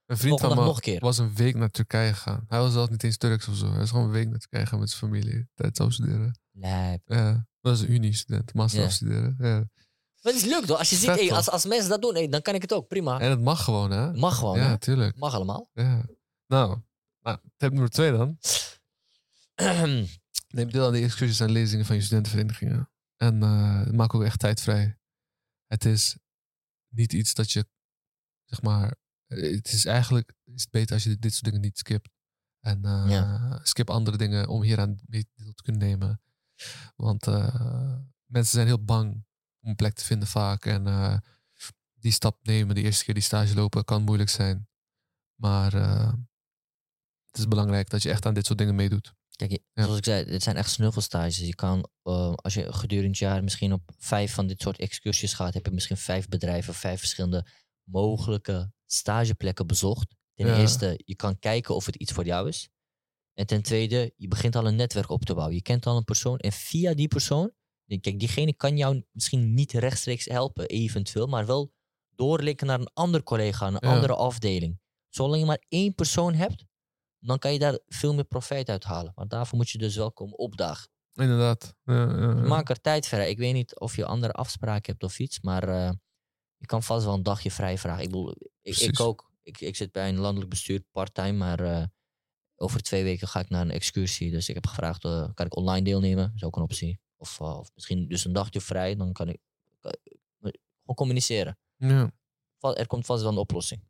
Een 0.07 0.17
vriend 0.17 0.41
van 0.41 0.49
me 0.49 0.55
nog 0.55 0.77
een 0.77 0.83
keer. 0.83 1.01
was 1.01 1.19
een 1.19 1.35
week 1.35 1.55
naar 1.55 1.71
Turkije 1.71 2.13
gegaan. 2.15 2.45
Hij 2.49 2.59
was 2.59 2.73
zelf 2.73 2.91
niet 2.91 3.03
eens 3.05 3.17
Turks 3.17 3.49
of 3.49 3.57
zo. 3.57 3.73
Hij 3.73 3.83
is 3.83 3.91
gewoon 3.91 4.05
een 4.05 4.11
week 4.11 4.29
naar 4.29 4.39
Turkije 4.39 4.63
gegaan 4.63 4.81
met 4.81 4.91
zijn 4.91 5.01
familie. 5.13 5.49
Tijdens 5.55 5.81
afstuderen. 5.81 6.39
lijp. 6.53 7.03
Ja, 7.05 7.33
dat 7.33 7.45
was 7.79 7.81
een 7.81 7.93
uni-student. 7.93 8.55
Master 8.55 8.81
Ja. 8.81 8.87
afstuderen. 8.87 9.37
Ja. 9.39 9.69
Maar 10.27 10.35
het 10.35 10.45
is 10.45 10.51
leuk 10.51 10.65
toch? 10.65 10.79
Als 10.79 10.91
je 10.91 10.97
ziet, 10.97 11.31
als, 11.31 11.51
als 11.51 11.65
mensen 11.65 11.89
dat 11.89 12.03
doen, 12.03 12.31
dan 12.31 12.43
kan 12.43 12.55
ik 12.55 12.63
het 12.63 12.73
ook. 12.73 12.89
Prima. 12.89 13.21
En 13.21 13.31
het 13.31 13.41
mag 13.41 13.65
gewoon, 13.65 13.91
hè? 13.91 14.13
Mag 14.13 14.37
gewoon. 14.39 14.59
ja, 14.59 14.69
hè? 14.69 14.79
tuurlijk. 14.79 15.17
Mag 15.17 15.35
allemaal. 15.35 15.71
Ja. 15.73 16.05
Nou, 16.47 16.79
nou, 17.21 17.39
tip 17.57 17.71
nummer 17.71 17.91
twee 17.91 18.11
dan. 18.11 18.39
Neem 20.49 20.71
deel 20.71 20.87
aan 20.87 20.93
de 20.93 21.01
excursies 21.01 21.41
en 21.41 21.51
lezingen 21.51 21.85
van 21.85 21.97
je 21.97 22.03
studentenverenigingen. 22.03 22.91
En 23.17 23.43
eh, 23.43 23.87
maak 23.87 24.15
ook 24.15 24.23
echt 24.23 24.39
tijd 24.39 24.61
vrij. 24.61 24.99
Het 25.67 25.85
is 25.85 26.17
niet 26.89 27.13
iets 27.13 27.35
dat 27.35 27.53
je, 27.53 27.67
zeg 28.45 28.63
maar, 28.63 28.95
eh, 29.27 29.55
het 29.55 29.73
is 29.73 29.85
eigenlijk 29.85 30.33
is 30.45 30.63
het 30.63 30.71
beter 30.71 30.95
als 30.95 31.05
je 31.05 31.19
dit, 31.19 31.33
soort 31.33 31.45
dingen 31.45 31.61
niet 31.61 31.79
skipt. 31.79 32.11
En 32.61 32.85
eh, 32.85 33.05
Ja. 33.09 33.61
skip 33.63 33.91
andere 33.91 34.17
dingen 34.17 34.49
om 34.49 34.63
hieraan 34.63 34.99
mee 35.07 35.29
deel 35.35 35.53
te 35.53 35.63
kunnen 35.63 35.83
nemen. 35.89 36.21
Want 36.97 37.27
mensen 38.27 38.53
zijn 38.53 38.67
heel 38.67 38.85
bang 38.85 39.26
om 39.67 39.71
een 39.73 39.77
plek 39.77 39.95
te 39.95 40.05
vinden 40.05 40.29
vaak. 40.29 40.67
En 40.67 40.87
eh, 40.87 41.19
die 41.95 42.13
stap 42.13 42.39
nemen, 42.43 42.75
de 42.75 42.83
eerste 42.83 43.05
keer 43.05 43.15
die 43.15 43.23
stage 43.23 43.55
lopen, 43.55 43.85
kan 43.85 44.03
moeilijk 44.03 44.31
zijn. 44.31 44.69
Maar 45.41 45.75
eh, 45.75 46.13
het 47.27 47.39
is 47.39 47.49
belangrijk 47.49 47.91
dat 47.91 48.03
je 48.03 48.11
echt 48.11 48.27
aan 48.27 48.35
dit 48.35 48.47
soort 48.47 48.59
dingen 48.59 48.75
meedoet. 48.75 49.15
Kijk, 49.37 49.51
Ja. 49.51 49.83
zoals 49.83 49.99
ik 49.99 50.05
zei, 50.05 50.25
dit 50.25 50.43
zijn 50.43 50.57
echt 50.57 50.71
snuffelstages. 50.71 51.39
Je 51.39 51.55
kan, 51.55 51.89
eh, 52.03 52.33
als 52.35 52.55
je 52.55 52.73
gedurende 52.73 53.09
het 53.09 53.19
jaar 53.19 53.43
misschien 53.45 53.73
op 53.73 53.91
vijf 53.99 54.35
van 54.35 54.47
dit 54.47 54.61
soort 54.63 54.79
excursies 54.79 55.33
gaat, 55.35 55.55
heb 55.55 55.65
je 55.67 55.71
misschien 55.73 55.97
vijf 55.97 56.29
bedrijven, 56.29 56.75
vijf 56.75 56.99
verschillende 56.99 57.47
mogelijke 57.83 58.73
stageplekken 58.87 59.67
bezocht. 59.67 60.15
Ten 60.35 60.47
Ja. 60.47 60.57
eerste, 60.59 61.01
je 61.05 61.15
kan 61.17 61.39
kijken 61.39 61.75
of 61.75 61.87
het 61.87 61.97
iets 61.97 62.13
voor 62.13 62.25
jou 62.25 62.49
is. 62.49 62.69
En 63.35 63.47
ten 63.47 63.63
tweede, 63.63 64.13
je 64.17 64.29
begint 64.29 64.57
al 64.57 64.67
een 64.67 64.77
netwerk 64.77 65.11
op 65.11 65.25
te 65.25 65.35
bouwen. 65.35 65.55
Je 65.57 65.63
kent 65.63 65.87
al 65.87 65.97
een 65.97 66.05
persoon 66.05 66.39
en 66.39 66.53
via 66.53 66.95
die 66.95 67.09
persoon, 67.09 67.53
kijk, 67.87 68.19
diegene 68.19 68.55
kan 68.55 68.77
jou 68.77 69.05
misschien 69.13 69.55
niet 69.55 69.73
rechtstreeks 69.73 70.25
helpen, 70.25 70.67
eventueel, 70.67 71.27
maar 71.27 71.47
wel 71.47 71.73
doorlinken 72.15 72.67
naar 72.67 72.81
een 72.81 72.93
ander 72.93 73.23
collega, 73.23 73.67
een 73.67 73.77
Ja. 73.81 73.95
andere 73.95 74.15
afdeling. 74.15 74.81
Zolang 75.09 75.41
je 75.41 75.47
maar 75.47 75.65
één 75.69 75.95
persoon 75.95 76.35
hebt, 76.35 76.65
dan 77.19 77.39
kan 77.39 77.53
je 77.53 77.59
daar 77.59 77.79
veel 77.87 78.15
meer 78.15 78.25
profijt 78.25 78.69
uit 78.69 78.85
halen. 78.85 79.13
Maar 79.15 79.29
daarvoor 79.29 79.57
moet 79.59 79.71
je 79.71 79.79
dus 79.79 79.97
wel 79.97 80.13
komen 80.13 80.39
opdagen. 80.39 80.89
Inderdaad. 81.13 81.75
Ja, 81.85 81.95
ja. 81.95 82.33
Maak 82.35 82.69
er 82.69 82.81
tijd 82.81 83.07
vrij. 83.07 83.31
Ik 83.31 83.39
weet 83.39 83.55
niet 83.55 83.79
of 83.79 83.97
je 83.97 84.05
andere 84.05 84.33
afspraken 84.33 84.93
hebt 84.93 85.03
of 85.05 85.19
iets, 85.19 85.41
maar 85.41 85.69
eh, 85.69 85.91
je 86.57 86.67
kan 86.67 86.83
vast 86.83 87.05
wel 87.05 87.15
een 87.15 87.23
dagje 87.23 87.51
vrij 87.51 87.79
vragen. 87.79 88.03
Ik 88.03 88.11
bedoel, 88.11 88.35
ik, 88.63 89.01
ook. 89.01 89.31
Ik, 89.43 89.61
ik 89.61 89.77
zit 89.77 89.93
bij 89.93 90.09
een 90.09 90.19
landelijk 90.19 90.51
bestuur 90.51 90.83
part-time, 90.93 91.33
maar 91.33 91.61
eh, 91.61 91.85
over 92.57 92.83
twee 92.83 93.03
weken 93.05 93.29
ga 93.29 93.41
ik 93.41 93.49
naar 93.49 93.61
een 93.61 93.71
excursie. 93.71 94.31
Dus 94.31 94.49
ik 94.49 94.55
heb 94.55 94.67
gevraagd, 94.67 95.05
eh, 95.05 95.29
kan 95.35 95.47
ik 95.47 95.57
online 95.57 95.85
deelnemen? 95.85 96.25
Dat 96.25 96.35
is 96.35 96.45
ook 96.45 96.57
een 96.57 96.63
optie. 96.63 97.01
Of, 97.17 97.41
eh, 97.41 97.59
of 97.59 97.71
misschien 97.75 98.09
dus 98.09 98.25
een 98.25 98.33
dagje 98.33 98.61
vrij, 98.61 98.97
dan 98.97 99.13
kan 99.13 99.29
ik 99.29 99.39
kan- 99.81 99.93
gewoon 100.41 100.95
communiceren. 100.97 101.59
Ja, 101.77 102.11
Er 102.61 102.87
komt 102.87 103.07
vast 103.07 103.23
wel 103.23 103.33
een 103.33 103.39
oplossing. 103.39 103.83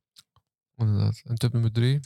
inderdaad. 0.77 1.21
En 1.25 1.35
tip 1.35 1.53
nummer 1.53 1.73
drie, 1.73 2.01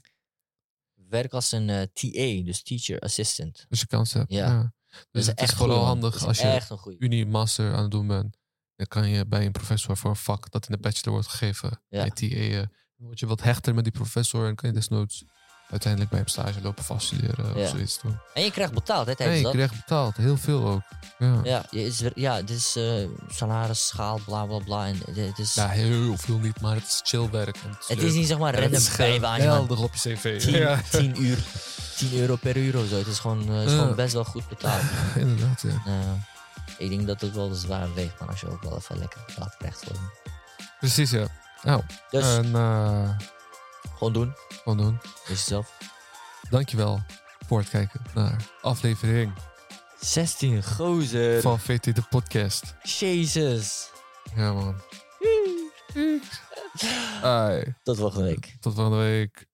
Werk 0.94 1.32
als 1.32 1.52
een 1.52 1.68
eh, 1.70 1.82
TA, 1.82 2.44
dus 2.44 2.62
teacher 2.62 2.98
assistant. 3.00 3.66
als 3.70 3.80
je 3.80 3.86
kans 3.86 4.12
hebt. 4.12 4.32
Ja. 4.32 4.72
Dus 4.88 5.02
is 5.22 5.26
het 5.26 5.36
is 5.40 5.42
echt 5.44 5.54
vooral 5.54 5.76
man. 5.78 5.86
handig 5.86 6.24
als 6.26 6.38
je 6.38 6.46
echt 6.46 6.70
een 6.70 6.78
goeie. 6.78 6.98
Unie 6.98 7.26
Master 7.26 7.74
aan 7.74 7.82
het 7.82 7.90
doen 7.90 8.06
bent. 8.06 8.36
Dan 8.76 8.86
kan 8.86 9.08
je 9.08 9.26
bij 9.26 9.46
een 9.46 9.52
professor 9.52 9.96
voor 9.96 10.10
een 10.10 10.16
vak 10.16 10.50
dat 10.50 10.68
in 10.68 10.72
de 10.74 10.80
bachelor 10.80 11.12
wordt 11.12 11.28
gegeven. 11.28 11.82
Ja. 11.88 12.04
Ja. 12.14 12.58
Dan 12.96 13.06
word 13.06 13.18
je 13.20 13.26
wat 13.26 13.42
hechter 13.42 13.74
met 13.74 13.84
die 13.84 13.92
professor 13.92 14.48
en 14.48 14.54
kan 14.54 14.68
je 14.68 14.74
desnoods 14.74 15.24
uiteindelijk 15.70 16.10
bij 16.10 16.18
hem 16.20 16.28
stage 16.28 16.60
lopen 16.62 16.84
vaststuderen 16.84 17.58
Ja. 17.58 17.62
of 17.64 17.68
zoiets 17.68 18.00
doen. 18.02 18.18
En 18.34 18.42
je 18.42 18.50
krijgt 18.50 18.72
betaald, 18.72 19.06
hè, 19.06 19.12
En 19.12 19.36
je 19.36 19.42
dat. 19.42 19.52
krijgt 19.52 19.74
betaald, 19.74 20.16
heel 20.16 20.36
veel 20.36 20.66
ook. 20.66 20.82
Ja, 21.18 21.40
Ja, 21.42 21.64
je 21.70 21.84
is, 21.84 22.02
ja, 22.14 22.36
dit 22.42 22.56
is 22.56 22.76
eh 22.76 23.04
salaris, 23.30 23.86
schaal, 23.86 24.20
bla 24.24 24.44
bla 24.44 24.58
bla. 24.58 24.86
En 24.86 24.96
het 25.14 25.38
is, 25.38 25.54
Ja, 25.54 25.68
heel 25.68 26.16
veel 26.16 26.38
niet, 26.38 26.60
maar 26.60 26.74
het 26.74 26.84
is 26.86 27.00
chill 27.04 27.30
werk. 27.30 27.56
het 27.86 28.02
is 28.02 28.12
niet 28.12 28.26
zeg 28.26 28.38
maar 28.38 28.54
en 28.54 28.72
het 28.72 28.88
random 28.96 29.20
man. 29.20 29.34
geweldig 29.40 29.80
op 29.82 29.94
je 29.94 30.14
cv. 30.14 30.40
10, 30.40 30.52
Ja, 30.54 30.80
10 30.90 31.22
uur, 31.24 31.38
10 31.96 32.14
euro 32.18 32.36
per 32.36 32.56
uur 32.56 32.78
of 32.78 32.86
zo. 32.88 32.96
Het 32.96 33.06
is 33.06 33.18
gewoon, 33.18 33.48
eh, 33.48 33.54
het 33.56 33.66
is 33.66 33.72
Ja. 33.72 33.78
gewoon 33.78 33.94
best 33.96 34.12
wel 34.12 34.24
goed 34.24 34.48
betaald. 34.48 34.82
inderdaad. 35.16 35.62
Ja. 35.62 35.82
Eh, 35.86 35.94
ik 36.78 36.88
denk 36.88 37.06
dat 37.06 37.20
het 37.20 37.34
wel 37.34 37.48
de 37.48 37.54
zwaar 37.56 37.94
weegt, 37.94 38.18
maar 38.20 38.28
als 38.28 38.40
je 38.40 38.50
ook 38.50 38.62
wel 38.62 38.76
even 38.76 38.98
lekker 38.98 39.20
betaald 39.26 39.56
krijgt 39.58 39.84
voor. 39.84 39.96
Precies, 40.78 41.10
ja. 41.10 41.26
Nou, 41.62 41.82
Dus 42.10 42.24
en 42.36 42.54
eh, 42.54 43.10
gewoon 44.00 44.12
doen, 44.12 44.34
gewoon 44.48 44.78
doen. 44.78 44.98
wees 45.02 45.38
jezelf. 45.38 45.78
Dankjewel 46.50 47.02
voor 47.46 47.58
het 47.58 47.68
kijken 47.68 48.00
naar 48.14 48.36
aflevering 48.60 49.32
16 50.00 50.62
gozer. 50.64 51.40
van 51.40 51.60
VT 51.60 51.84
de 51.94 52.02
podcast. 52.10 52.74
Jezus. 52.82 53.90
Ja 54.34 54.52
man. 54.52 54.74
Ai, 57.22 57.74
Tot 57.82 57.96
volgende 57.98 58.24
week. 58.26 58.56
tot 58.60 58.74
volgende 58.74 58.98
week. 58.98 59.46